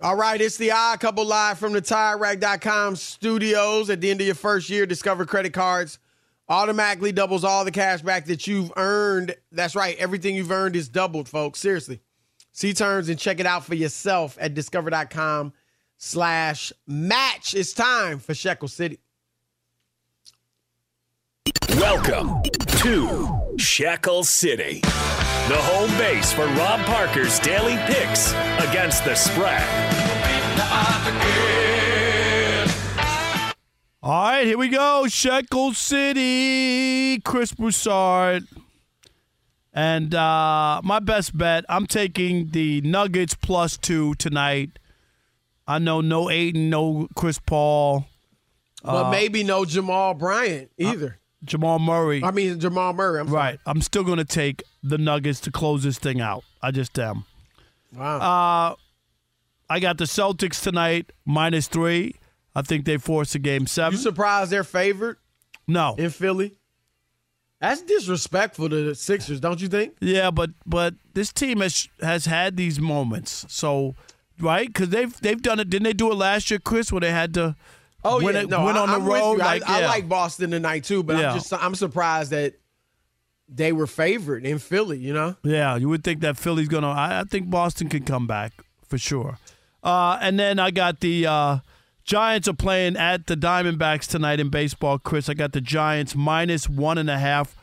All 0.00 0.16
right, 0.16 0.40
it's 0.40 0.58
the 0.58 0.72
odd 0.72 1.00
couple 1.00 1.24
live 1.24 1.58
from 1.58 1.72
the 1.72 1.80
TireRack.com 1.80 2.96
studios. 2.96 3.88
At 3.88 4.00
the 4.02 4.10
end 4.10 4.20
of 4.20 4.26
your 4.26 4.34
first 4.34 4.68
year, 4.68 4.84
Discover 4.84 5.24
credit 5.24 5.54
cards 5.54 5.98
automatically 6.48 7.12
doubles 7.12 7.44
all 7.44 7.64
the 7.64 7.70
cash 7.70 8.02
back 8.02 8.26
that 8.26 8.46
you've 8.46 8.70
earned. 8.76 9.34
That's 9.52 9.74
right, 9.74 9.96
everything 9.98 10.36
you've 10.36 10.50
earned 10.50 10.76
is 10.76 10.88
doubled, 10.88 11.28
folks. 11.28 11.60
Seriously. 11.60 12.00
See 12.52 12.72
terms 12.72 13.08
and 13.08 13.18
check 13.18 13.40
it 13.40 13.46
out 13.46 13.64
for 13.64 13.74
yourself 13.74 14.38
at 14.40 14.54
discover.com 14.54 15.52
slash 15.98 16.72
match. 16.86 17.54
It's 17.54 17.72
time 17.72 18.18
for 18.18 18.34
Shekel 18.34 18.68
City. 18.68 18.98
Welcome 21.70 22.42
to 22.80 23.56
Shekel 23.58 24.24
City, 24.24 24.80
the 25.48 25.56
home 25.56 25.90
base 25.96 26.32
for 26.32 26.46
Rob 26.46 26.80
Parker's 26.86 27.38
daily 27.38 27.76
picks 27.86 28.32
against 28.68 29.04
the 29.04 29.14
spread. 29.14 29.62
All 34.02 34.22
right, 34.30 34.44
here 34.44 34.58
we 34.58 34.68
go. 34.68 35.06
Shekel 35.08 35.72
City, 35.72 37.20
Chris 37.20 37.52
Broussard. 37.52 38.46
And 39.72 40.14
uh, 40.14 40.80
my 40.82 40.98
best 40.98 41.36
bet, 41.36 41.64
I'm 41.68 41.86
taking 41.86 42.48
the 42.48 42.80
Nuggets 42.80 43.34
plus 43.34 43.76
two 43.76 44.14
tonight. 44.14 44.78
I 45.66 45.78
know 45.78 46.00
no 46.00 46.28
Ayton, 46.30 46.70
no 46.70 47.08
Chris 47.14 47.38
Paul. 47.38 48.06
But 48.82 49.10
maybe 49.10 49.44
no 49.44 49.64
Jamal 49.64 50.14
Bryant 50.14 50.70
either. 50.78 51.18
Jamal 51.44 51.78
Murray. 51.78 52.22
I 52.24 52.30
mean, 52.30 52.58
Jamal 52.60 52.92
Murray. 52.92 53.20
I'm 53.20 53.28
right. 53.28 53.58
I'm 53.66 53.80
still 53.80 54.04
going 54.04 54.18
to 54.18 54.24
take 54.24 54.62
the 54.82 54.98
Nuggets 54.98 55.40
to 55.40 55.50
close 55.50 55.82
this 55.82 55.98
thing 55.98 56.20
out. 56.20 56.44
I 56.62 56.70
just 56.70 56.98
am. 56.98 57.24
Wow. 57.94 58.18
Uh, 58.18 58.74
I 59.68 59.80
got 59.80 59.98
the 59.98 60.04
Celtics 60.04 60.62
tonight, 60.62 61.12
minus 61.24 61.68
three. 61.68 62.16
I 62.54 62.62
think 62.62 62.84
they 62.84 62.96
force 62.96 63.34
a 63.34 63.38
game 63.38 63.66
seven. 63.66 63.98
You 63.98 64.02
surprised 64.02 64.50
they're 64.50 64.64
favored 64.64 65.18
no. 65.66 65.94
in 65.98 66.10
Philly? 66.10 66.56
That's 67.60 67.82
disrespectful 67.82 68.68
to 68.68 68.84
the 68.84 68.94
Sixers, 68.94 69.40
don't 69.40 69.60
you 69.60 69.68
think? 69.68 69.94
Yeah, 70.00 70.30
but 70.30 70.50
but 70.66 70.94
this 71.14 71.32
team 71.32 71.60
has 71.60 71.88
has 72.00 72.26
had 72.26 72.56
these 72.56 72.78
moments. 72.78 73.46
So, 73.48 73.94
right? 74.38 74.66
Because 74.66 74.90
they've 74.90 75.18
they've 75.20 75.40
done 75.40 75.58
it. 75.58 75.70
Didn't 75.70 75.84
they 75.84 75.94
do 75.94 76.10
it 76.10 76.16
last 76.16 76.50
year, 76.50 76.60
Chris, 76.60 76.92
where 76.92 77.00
they 77.00 77.10
had 77.10 77.32
to 77.34 77.56
Oh 78.06 78.22
win, 78.22 78.34
yeah, 78.34 78.42
no, 78.42 78.64
win 78.64 78.76
I, 78.76 78.80
on 78.80 78.88
the 78.88 78.94
I'm 78.94 79.04
road? 79.04 79.38
Like, 79.38 79.62
I, 79.68 79.82
I 79.82 79.86
like 79.86 80.08
Boston 80.08 80.50
tonight 80.50 80.84
too, 80.84 81.02
but 81.02 81.16
Yeah. 81.18 81.30
I'm 81.32 81.38
just 81.38 81.52
I'm 81.52 81.74
surprised 81.74 82.30
that 82.30 82.54
they 83.48 83.72
were 83.72 83.86
favored 83.86 84.44
in 84.44 84.58
Philly. 84.58 84.98
You 84.98 85.12
know, 85.12 85.36
Yeah, 85.42 85.76
you 85.76 85.88
would 85.88 86.02
think 86.04 86.20
that 86.20 86.36
Philly's 86.36 86.68
gonna. 86.68 86.88
I, 86.90 87.20
I 87.20 87.24
think 87.24 87.50
Boston 87.50 87.88
can 87.88 88.04
come 88.04 88.26
back 88.26 88.52
for 88.88 88.98
sure. 88.98 89.38
Uh, 89.82 90.18
and 90.20 90.38
then 90.38 90.58
I 90.58 90.70
got 90.72 91.00
the 91.00 91.26
uh, 91.26 91.58
Giants 92.04 92.48
are 92.48 92.54
playing 92.54 92.96
at 92.96 93.26
the 93.26 93.36
Diamondbacks 93.36 94.06
tonight 94.08 94.40
in 94.40 94.48
baseball. 94.48 94.98
Chris, 94.98 95.28
I 95.28 95.34
got 95.34 95.52
the 95.52 95.60
Giants 95.60 96.14
minus 96.16 96.68
one 96.68 96.98
and 96.98 97.10
a 97.10 97.18
half 97.18 97.56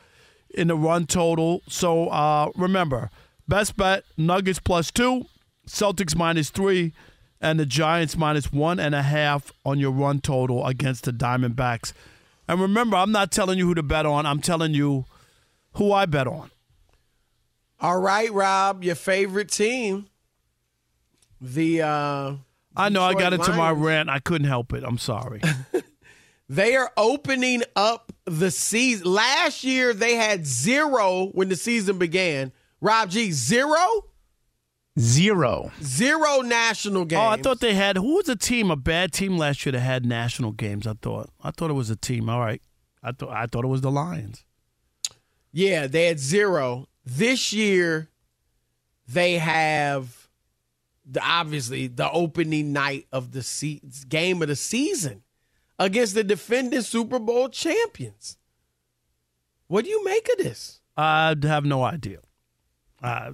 in 0.53 0.67
the 0.67 0.75
run 0.75 1.05
total. 1.05 1.61
So 1.67 2.07
uh, 2.09 2.49
remember, 2.55 3.09
best 3.47 3.75
bet 3.75 4.03
Nuggets 4.17 4.59
plus 4.59 4.91
two, 4.91 5.25
Celtics 5.67 6.15
minus 6.15 6.49
three, 6.49 6.93
and 7.43 7.59
the 7.59 7.65
Giants 7.65 8.17
minus 8.17 8.51
one 8.51 8.79
and 8.79 8.95
a 8.95 9.03
half 9.03 9.51
on 9.65 9.77
your 9.79 9.91
run 9.91 10.19
total 10.21 10.65
against 10.65 11.03
the 11.03 11.11
Diamondbacks. 11.13 11.93
And 12.47 12.59
remember, 12.59 12.97
I'm 12.97 13.11
not 13.11 13.31
telling 13.31 13.57
you 13.59 13.67
who 13.67 13.75
to 13.75 13.83
bet 13.83 14.05
on. 14.05 14.25
I'm 14.25 14.39
telling 14.39 14.73
you 14.73 15.05
who 15.73 15.91
I 15.91 16.05
bet 16.05 16.25
on. 16.27 16.49
all 17.79 17.99
right, 17.99 18.31
Rob, 18.31 18.83
your 18.83 18.95
favorite 18.95 19.49
team, 19.51 20.07
the 21.41 21.81
uh, 21.81 22.33
I 22.75 22.89
know 22.89 23.03
I 23.03 23.13
got 23.13 23.33
into 23.33 23.51
my 23.51 23.69
Lions. 23.71 23.79
rant. 23.79 24.09
I 24.09 24.19
couldn't 24.19 24.47
help 24.47 24.73
it. 24.73 24.83
I'm 24.83 24.97
sorry. 24.97 25.41
They 26.49 26.75
are 26.75 26.91
opening 26.97 27.63
up 27.75 28.11
the 28.25 28.51
season. 28.51 29.07
Last 29.11 29.63
year 29.63 29.93
they 29.93 30.15
had 30.15 30.45
zero 30.45 31.27
when 31.31 31.47
the 31.49 31.55
season 31.55 31.97
began. 31.97 32.51
Rob 32.81 33.09
G, 33.09 33.31
zero, 33.31 33.79
Zero. 34.99 35.71
zero 35.81 36.41
national 36.41 37.05
games. 37.05 37.19
oh, 37.19 37.25
I 37.27 37.37
thought 37.37 37.59
they 37.59 37.73
had 37.73 37.97
who 37.97 38.15
was 38.17 38.29
a 38.29 38.35
team, 38.35 38.69
a 38.69 38.75
bad 38.75 39.11
team 39.11 39.37
last 39.37 39.65
year 39.65 39.71
that 39.71 39.79
had 39.79 40.05
national 40.05 40.51
games. 40.51 40.85
I 40.85 40.93
thought. 40.93 41.29
I 41.41 41.49
thought 41.51 41.71
it 41.71 41.73
was 41.73 41.89
a 41.89 41.95
team. 41.95 42.29
All 42.29 42.39
right. 42.39 42.61
I 43.01 43.11
thought 43.11 43.29
I 43.31 43.47
thought 43.47 43.65
it 43.65 43.69
was 43.69 43.81
the 43.81 43.91
Lions. 43.91 44.45
Yeah, 45.51 45.87
they 45.87 46.05
had 46.05 46.19
zero. 46.19 46.87
This 47.05 47.51
year, 47.51 48.09
they 49.07 49.39
have 49.39 50.29
the 51.05 51.21
obviously 51.23 51.87
the 51.87 52.09
opening 52.11 52.71
night 52.71 53.07
of 53.11 53.31
the 53.31 53.43
se- 53.43 53.81
game 54.07 54.41
of 54.41 54.47
the 54.47 54.55
season 54.55 55.23
against 55.79 56.13
the 56.13 56.23
defending 56.23 56.81
Super 56.81 57.19
Bowl 57.19 57.49
champions. 57.49 58.37
What 59.67 59.85
do 59.85 59.89
you 59.91 60.03
make 60.05 60.29
of 60.31 60.37
this? 60.37 60.79
I 60.95 61.35
have 61.43 61.65
no 61.65 61.83
idea. 61.83 62.19
Uh, 63.01 63.31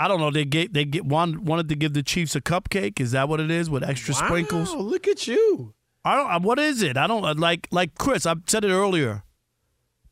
I 0.00 0.06
don't 0.06 0.20
know. 0.20 0.30
They 0.30 0.44
get 0.44 0.72
they 0.72 0.84
get 0.84 1.04
one 1.04 1.44
wanted 1.44 1.68
to 1.70 1.74
give 1.74 1.92
the 1.92 2.02
Chiefs 2.04 2.36
a 2.36 2.40
cupcake. 2.40 3.00
Is 3.00 3.10
that 3.10 3.28
what 3.28 3.40
it 3.40 3.50
is 3.50 3.68
with 3.68 3.82
extra 3.82 4.14
sprinkles? 4.14 4.72
Wow, 4.72 4.80
look 4.82 5.08
at 5.08 5.26
you. 5.26 5.74
I 6.04 6.14
don't. 6.14 6.30
uh, 6.30 6.38
What 6.40 6.58
is 6.60 6.82
it? 6.82 6.96
I 6.96 7.06
don't 7.08 7.24
uh, 7.24 7.34
like. 7.36 7.66
Like 7.72 7.96
Chris, 7.98 8.24
I 8.24 8.36
said 8.46 8.64
it 8.64 8.70
earlier. 8.70 9.24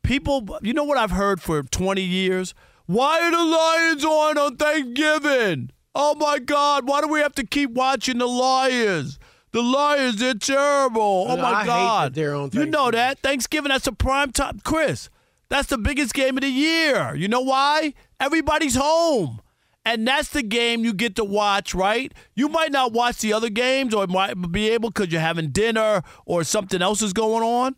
People, 0.03 0.57
you 0.61 0.73
know 0.73 0.83
what 0.83 0.97
I've 0.97 1.11
heard 1.11 1.41
for 1.41 1.63
twenty 1.63 2.01
years. 2.03 2.53
Why 2.85 3.21
are 3.21 3.31
the 3.31 3.43
Lions 3.43 4.05
on 4.05 4.37
on 4.37 4.55
Thanksgiving? 4.57 5.71
Oh 5.95 6.15
my 6.15 6.39
God! 6.39 6.87
Why 6.87 7.01
do 7.01 7.07
we 7.07 7.19
have 7.21 7.33
to 7.35 7.45
keep 7.45 7.71
watching 7.71 8.17
the 8.17 8.27
Lions? 8.27 9.19
The 9.51 9.61
Lions, 9.61 10.17
they're 10.17 10.33
terrible. 10.33 11.25
Oh 11.29 11.37
my 11.37 11.43
I 11.51 11.59
hate 11.61 11.65
God! 11.65 12.13
they're 12.13 12.35
on 12.35 12.49
you 12.53 12.65
know 12.65 12.91
that 12.91 13.19
Thanksgiving. 13.19 13.69
That's 13.69 13.87
a 13.87 13.91
prime 13.93 14.31
time, 14.31 14.59
Chris. 14.63 15.09
That's 15.49 15.69
the 15.69 15.77
biggest 15.77 16.13
game 16.13 16.37
of 16.37 16.41
the 16.41 16.49
year. 16.49 17.15
You 17.15 17.27
know 17.29 17.41
why? 17.41 17.93
Everybody's 18.19 18.75
home. 18.75 19.41
And 19.87 20.05
that's 20.05 20.27
the 20.27 20.43
game 20.43 20.83
you 20.83 20.93
get 20.93 21.15
to 21.15 21.23
watch, 21.23 21.73
right? 21.73 22.13
You 22.35 22.49
might 22.49 22.73
not 22.73 22.91
watch 22.91 23.19
the 23.19 23.31
other 23.31 23.49
games 23.49 23.93
or 23.93 24.05
might 24.05 24.33
be 24.51 24.67
able 24.71 24.89
because 24.89 25.13
you're 25.13 25.21
having 25.21 25.51
dinner 25.51 26.03
or 26.25 26.43
something 26.43 26.81
else 26.81 27.01
is 27.01 27.13
going 27.13 27.41
on. 27.41 27.77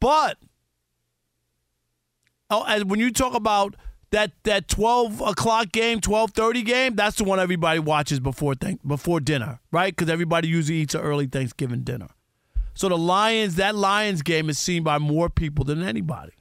But 0.00 0.36
oh, 2.50 2.62
and 2.68 2.90
when 2.90 3.00
you 3.00 3.10
talk 3.10 3.34
about 3.34 3.74
that 4.10 4.32
that 4.42 4.68
twelve 4.68 5.22
o'clock 5.22 5.72
game, 5.72 6.02
twelve 6.02 6.32
thirty 6.32 6.62
game, 6.62 6.94
that's 6.94 7.16
the 7.16 7.24
one 7.24 7.40
everybody 7.40 7.80
watches 7.80 8.20
before 8.20 8.54
th- 8.54 8.76
before 8.86 9.18
dinner, 9.18 9.60
right? 9.72 9.96
Because 9.96 10.10
everybody 10.10 10.48
usually 10.48 10.80
eats 10.80 10.94
an 10.94 11.00
early 11.00 11.26
Thanksgiving 11.26 11.84
dinner. 11.84 12.08
So 12.74 12.90
the 12.90 12.98
Lions, 12.98 13.54
that 13.54 13.74
Lions 13.74 14.20
game 14.20 14.50
is 14.50 14.58
seen 14.58 14.82
by 14.82 14.98
more 14.98 15.30
people 15.30 15.64
than 15.64 15.82
anybody. 15.82 16.34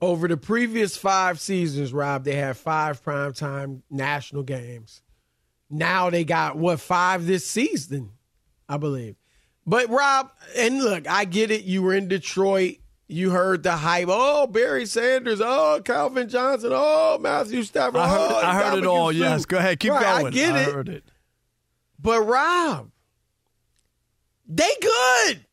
Over 0.00 0.28
the 0.28 0.36
previous 0.36 0.96
five 0.96 1.40
seasons, 1.40 1.92
Rob, 1.92 2.24
they 2.24 2.36
had 2.36 2.56
five 2.56 3.02
primetime 3.04 3.82
national 3.90 4.44
games. 4.44 5.02
Now 5.70 6.08
they 6.08 6.24
got 6.24 6.56
what 6.56 6.78
five 6.80 7.26
this 7.26 7.44
season, 7.46 8.10
I 8.68 8.76
believe. 8.76 9.16
But 9.66 9.90
Rob, 9.90 10.30
and 10.56 10.78
look, 10.82 11.08
I 11.08 11.24
get 11.24 11.50
it. 11.50 11.64
You 11.64 11.82
were 11.82 11.94
in 11.94 12.06
Detroit. 12.08 12.76
You 13.08 13.30
heard 13.30 13.62
the 13.62 13.72
hype. 13.76 14.06
Oh, 14.08 14.46
Barry 14.46 14.86
Sanders. 14.86 15.40
Oh, 15.42 15.80
Calvin 15.84 16.28
Johnson. 16.28 16.70
Oh, 16.72 17.18
Matthew 17.20 17.62
Stafford. 17.64 17.96
I 18.00 18.08
heard, 18.08 18.30
oh, 18.32 18.36
I 18.36 18.54
heard 18.62 18.78
it 18.78 18.86
all. 18.86 19.08
Suh. 19.12 19.18
Yes, 19.18 19.44
go 19.46 19.58
ahead, 19.58 19.80
keep 19.80 19.90
Right, 19.92 20.20
going. 20.20 20.26
I 20.26 20.30
get 20.30 20.56
it. 20.56 20.72
heard 20.72 20.88
it. 20.88 21.04
But 21.98 22.20
Rob, 22.22 22.90
They 24.46 24.70
good. 24.80 25.44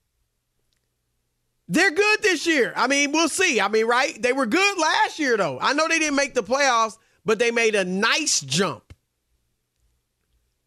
They're 1.68 1.92
good 1.92 2.22
this 2.22 2.46
year. 2.46 2.74
I 2.76 2.88
mean, 2.88 3.12
we'll 3.12 3.30
see. 3.30 3.60
I 3.60 3.68
mean, 3.68 3.88
right? 3.88 4.22
They 4.22 4.34
were 4.34 4.46
good 4.46 4.78
last 4.78 5.18
year, 5.18 5.36
though. 5.36 5.58
I 5.60 5.74
know 5.74 5.88
they 5.88 6.00
didn't 6.00 6.16
make 6.16 6.36
the 6.36 6.44
playoffs, 6.44 6.98
but 7.24 7.40
they 7.40 7.52
made 7.52 7.74
a 7.76 7.84
nice 7.84 8.42
jump. 8.42 8.94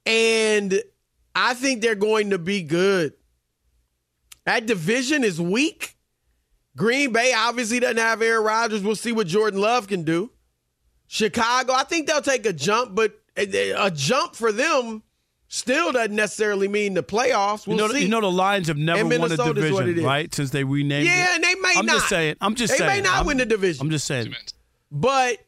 And 0.05 0.83
I 1.35 1.55
think 1.55 1.83
they're 1.83 1.95
going 1.95 2.31
to 2.31 2.39
be 2.39 2.63
good. 2.63 3.13
That 4.45 4.67
division 4.67 5.25
is 5.25 5.41
weak. 5.41 5.95
Green 6.77 7.13
Bay 7.13 7.33
obviously 7.37 7.81
doesn't 7.81 7.99
have 7.99 8.23
Aaron 8.23 8.45
Rodgers. 8.45 8.83
We'll 8.83 8.97
see 8.97 9.13
what 9.13 9.27
Jordan 9.27 9.61
Love 9.61 9.89
can 9.89 10.05
do. 10.05 10.31
Chicago, 11.07 11.75
I 11.75 11.85
think 11.85 12.07
they'll 12.07 12.23
take 12.23 12.47
a 12.47 12.53
jump, 12.53 12.95
but 12.95 13.21
a, 13.37 13.91
jump 13.91 14.35
for 14.35 14.51
them 14.53 15.03
still 15.49 15.93
doesn't 15.93 16.15
necessarily 16.15 16.69
mean 16.69 16.95
the 16.95 17.03
playoffs. 17.03 17.67
We'll 17.67 17.77
you 17.79 17.89
know, 17.89 17.93
see. 17.93 18.03
you 18.03 18.09
know 18.09 18.21
the 18.21 18.31
Lions 18.31 18.69
have 18.69 18.77
never 18.77 19.01
And 19.01 19.09
won 19.11 19.17
a 19.19 19.23
Minnesota's 19.25 19.73
what 19.73 19.83
it 19.83 19.87
division, 19.87 20.05
right? 20.05 20.33
Since 20.35 20.51
they 20.51 20.65
renamed 20.65 21.07
it. 21.07 21.11
Yeah, 21.11 21.35
and 21.35 21.43
they 21.45 21.55
may 21.57 21.73
I'm 21.77 21.87
not. 21.87 21.95
just 21.95 22.09
saying. 22.09 22.37
I'm 22.41 22.55
just 22.55 22.73
They 22.73 22.79
saying. 22.79 22.89
may 22.89 23.01
not 23.01 23.17
I'm- 23.19 23.27
win 23.27 23.39
the 23.39 23.47
division. 23.47 23.83
I'm 23.87 23.91
just 23.91 24.07
saying. 24.07 24.35
But 24.91 25.39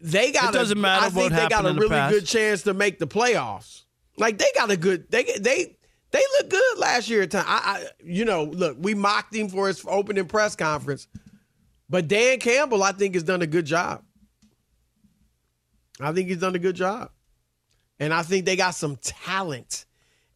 they 0.00 0.32
got. 0.32 0.54
It 0.54 0.58
doesn't 0.58 0.78
a, 0.78 0.80
matter 0.80 1.06
I 1.06 1.10
think 1.10 1.32
they 1.32 1.48
got 1.48 1.66
a 1.66 1.72
really 1.72 1.88
good 2.10 2.26
chance 2.26 2.62
to 2.62 2.74
make 2.74 2.98
the 2.98 3.06
playoffs. 3.06 3.82
Like 4.16 4.38
they 4.38 4.46
got 4.54 4.70
a 4.70 4.76
good. 4.76 5.10
They 5.10 5.24
they 5.24 5.76
they 6.10 6.22
look 6.38 6.50
good 6.50 6.78
last 6.78 7.08
year. 7.08 7.22
At 7.22 7.32
time, 7.32 7.44
I, 7.46 7.60
I 7.64 7.86
you 8.04 8.24
know 8.24 8.44
look, 8.44 8.76
we 8.78 8.94
mocked 8.94 9.34
him 9.34 9.48
for 9.48 9.66
his 9.66 9.84
opening 9.88 10.26
press 10.26 10.54
conference, 10.54 11.08
but 11.88 12.06
Dan 12.06 12.38
Campbell, 12.38 12.82
I 12.82 12.92
think, 12.92 13.14
has 13.14 13.22
done 13.24 13.42
a 13.42 13.46
good 13.46 13.66
job. 13.66 14.02
I 16.00 16.12
think 16.12 16.28
he's 16.28 16.38
done 16.38 16.54
a 16.54 16.58
good 16.58 16.76
job, 16.76 17.10
and 18.00 18.12
I 18.12 18.22
think 18.22 18.44
they 18.44 18.56
got 18.56 18.74
some 18.74 18.96
talent. 18.96 19.86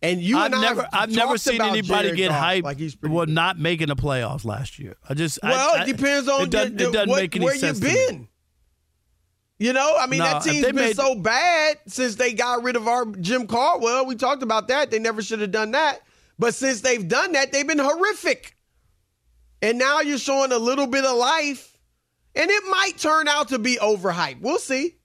And 0.00 0.20
you 0.20 0.38
I've 0.38 0.46
and 0.46 0.54
I 0.54 0.60
never, 0.60 0.82
have 0.82 0.90
I've 0.92 1.10
never 1.10 1.36
seen 1.38 1.60
anybody 1.60 1.84
Jared 2.10 2.16
get 2.16 2.28
Goff 2.28 2.44
hyped 2.44 2.62
like 2.62 2.78
he's 2.78 2.96
well 3.02 3.26
not 3.26 3.58
making 3.58 3.88
the 3.88 3.96
playoffs 3.96 4.44
last 4.44 4.78
year. 4.78 4.94
I 5.08 5.14
just 5.14 5.40
I- 5.42 5.50
Well, 5.50 5.76
I- 5.76 5.82
it 5.82 5.86
depends 5.96 6.28
on 6.28 6.42
it 6.42 6.50
doesn't, 6.50 6.76
the- 6.76 6.88
it 6.88 6.92
doesn't 6.92 7.08
what- 7.10 7.16
make 7.20 7.34
any 7.36 7.44
where 7.44 7.56
sense 7.56 7.80
you've 7.80 7.92
been. 7.92 8.28
You 9.58 9.72
know, 9.72 9.96
I 9.98 10.06
mean, 10.06 10.20
No, 10.20 10.24
that 10.26 10.42
team's 10.44 10.64
been 10.66 10.76
made- 10.76 10.94
so 10.94 11.16
bad 11.16 11.78
since 11.88 12.14
they 12.14 12.32
got 12.32 12.62
rid 12.62 12.76
of 12.76 12.86
our 12.86 13.06
Jim 13.06 13.48
Caldwell. 13.48 14.06
We 14.06 14.14
talked 14.14 14.44
about 14.44 14.68
that. 14.68 14.92
They 14.92 15.00
never 15.00 15.20
should 15.20 15.40
have 15.40 15.50
done 15.50 15.72
that. 15.72 16.00
But 16.38 16.54
since 16.54 16.80
they've 16.80 17.06
done 17.08 17.32
that, 17.32 17.50
they've 17.50 17.66
been 17.66 17.80
horrific. 17.80 18.54
And 19.60 19.76
now 19.76 19.98
you're 20.00 20.18
showing 20.18 20.52
a 20.52 20.58
little 20.58 20.86
bit 20.86 21.04
of 21.04 21.16
life. 21.16 21.76
And 22.36 22.48
it 22.48 22.62
might 22.70 22.98
turn 22.98 23.26
out 23.26 23.48
to 23.48 23.58
be 23.58 23.74
overhyped. 23.78 24.42
We'll 24.42 24.60
see. 24.60 24.97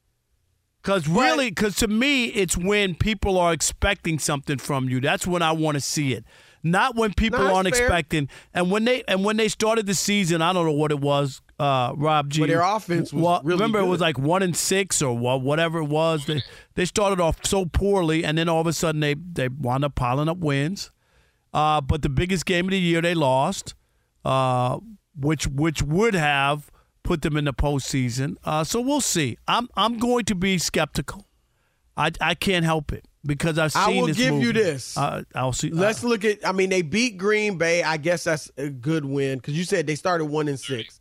Because 0.83 1.07
really, 1.07 1.49
because 1.49 1.77
to 1.77 1.87
me, 1.87 2.25
it's 2.25 2.57
when 2.57 2.93
people 2.93 3.37
are 3.39 3.53
expecting 3.53 4.19
something 4.19 4.57
from 4.57 4.89
you. 4.89 4.99
That's 4.99 5.25
when 5.25 5.41
I 5.41 5.53
want 5.53 5.75
to 5.75 5.81
see 5.81 6.11
it. 6.13 6.25
Not 6.61 6.95
when 6.95 7.13
people 7.13 7.39
No, 7.39 7.55
aren't 7.55 7.73
fair. 7.73 7.85
expecting. 7.85 8.27
And 8.53 8.69
when 8.69 8.83
they 8.83 9.03
and 9.07 9.23
when 9.23 9.37
they 9.37 9.47
started 9.47 9.85
the 9.85 9.93
season, 9.93 10.41
I 10.41 10.51
don't 10.53 10.65
know 10.65 10.71
what 10.73 10.91
it 10.91 10.99
was. 10.99 11.41
Uh, 11.59 11.93
Rob 11.95 12.29
G. 12.29 12.41
But 12.41 12.49
their 12.49 12.61
offense 12.61 13.13
was 13.13 13.23
Well, 13.23 13.41
really 13.43 13.57
remember 13.57 13.79
it 13.79 13.85
was 13.85 14.01
like 14.01 14.17
one 14.17 14.41
and 14.43 14.55
six 14.55 15.01
or 15.01 15.17
whatever 15.17 15.79
it 15.79 15.85
was. 15.85 16.25
They 16.25 16.41
they 16.75 16.83
started 16.85 17.21
off 17.21 17.45
so 17.45 17.65
poorly, 17.65 18.25
and 18.25 18.37
then 18.37 18.49
all 18.49 18.59
of 18.61 18.67
a 18.67 18.73
sudden 18.73 18.99
they 18.99 19.13
they 19.15 19.47
wound 19.47 19.85
up 19.85 19.95
piling 19.95 20.27
up 20.27 20.37
wins. 20.37 20.91
Uh, 21.53 21.79
but 21.79 22.01
the 22.01 22.09
biggest 22.09 22.45
game 22.45 22.65
of 22.65 22.71
the 22.71 22.79
year 22.79 23.01
they 23.01 23.13
lost, 23.13 23.75
uh, 24.25 24.79
which 25.15 25.47
which 25.47 25.81
would 25.81 26.13
have 26.13 26.71
put 27.03 27.21
them 27.21 27.37
in 27.37 27.45
the 27.45 27.53
postseason. 27.53 28.35
Uh, 28.43 28.63
so 28.63 28.81
we'll 28.81 29.01
see. 29.01 29.37
I'm 29.47 29.69
I'm 29.75 29.97
going 29.97 30.25
to 30.25 30.35
be 30.35 30.57
skeptical. 30.57 31.27
I 31.95 32.11
I 32.19 32.35
can't 32.35 32.65
help 32.65 32.91
it 32.91 33.05
because 33.25 33.57
I've 33.57 33.71
seen. 33.71 33.81
I 33.81 34.01
will 34.01 34.13
give 34.13 34.35
you 34.35 34.53
this. 34.53 34.97
Uh, 34.97 35.23
I'll 35.35 35.53
see. 35.53 35.69
Let's 35.69 36.03
look 36.03 36.25
at. 36.25 36.45
I 36.45 36.51
mean, 36.51 36.69
they 36.69 36.81
beat 36.81 37.17
Green 37.17 37.57
Bay. 37.57 37.83
I 37.83 37.97
guess 37.97 38.23
that's 38.23 38.51
a 38.57 38.69
good 38.69 39.05
win 39.05 39.37
because 39.37 39.57
you 39.57 39.63
said 39.63 39.87
they 39.87 39.95
started 39.95 40.25
one 40.25 40.47
and 40.47 40.59
six. 40.59 40.99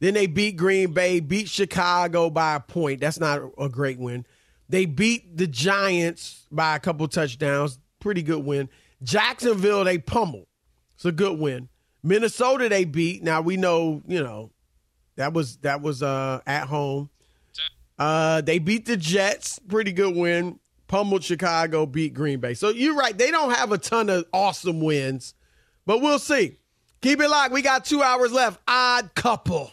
Then 0.00 0.14
they 0.14 0.26
beat 0.26 0.56
Green 0.56 0.92
Bay, 0.92 1.20
beat 1.20 1.48
Chicago 1.48 2.28
by 2.28 2.56
a 2.56 2.60
point. 2.60 3.00
That's 3.00 3.20
not 3.20 3.40
a 3.56 3.68
great 3.68 4.00
win. 4.00 4.26
They 4.68 4.84
beat 4.84 5.36
the 5.36 5.46
Giants 5.46 6.46
by 6.50 6.74
a 6.74 6.80
couple 6.80 7.06
touchdowns. 7.06 7.78
Pretty 8.00 8.22
good 8.22 8.44
win. 8.44 8.68
Jacksonville 9.02 9.84
they 9.84 9.98
pummeled. 9.98 10.46
It's 10.96 11.04
a 11.04 11.12
good 11.12 11.38
win. 11.38 11.68
Minnesota 12.02 12.68
they 12.68 12.84
beat. 12.84 13.22
Now 13.22 13.42
we 13.42 13.56
know, 13.56 14.02
you 14.08 14.22
know, 14.22 14.50
that 15.16 15.32
was 15.32 15.56
that 15.58 15.80
was 15.82 16.02
uh 16.02 16.40
at 16.46 16.66
home. 16.66 17.10
Uh 17.98 18.40
they 18.40 18.58
beat 18.58 18.86
the 18.86 18.96
Jets, 18.96 19.58
pretty 19.58 19.92
good 19.92 20.14
win. 20.14 20.58
Pummeled 20.88 21.24
Chicago, 21.24 21.86
beat 21.86 22.12
Green 22.12 22.38
Bay. 22.40 22.54
So 22.54 22.68
you're 22.68 22.94
right, 22.94 23.16
they 23.16 23.30
don't 23.30 23.54
have 23.54 23.72
a 23.72 23.78
ton 23.78 24.10
of 24.10 24.26
awesome 24.32 24.80
wins, 24.80 25.34
but 25.86 26.00
we'll 26.02 26.18
see. 26.18 26.58
Keep 27.00 27.20
it 27.20 27.28
locked. 27.28 27.52
We 27.52 27.62
got 27.62 27.84
two 27.84 28.02
hours 28.02 28.32
left. 28.32 28.60
Odd 28.68 29.14
couple. 29.14 29.72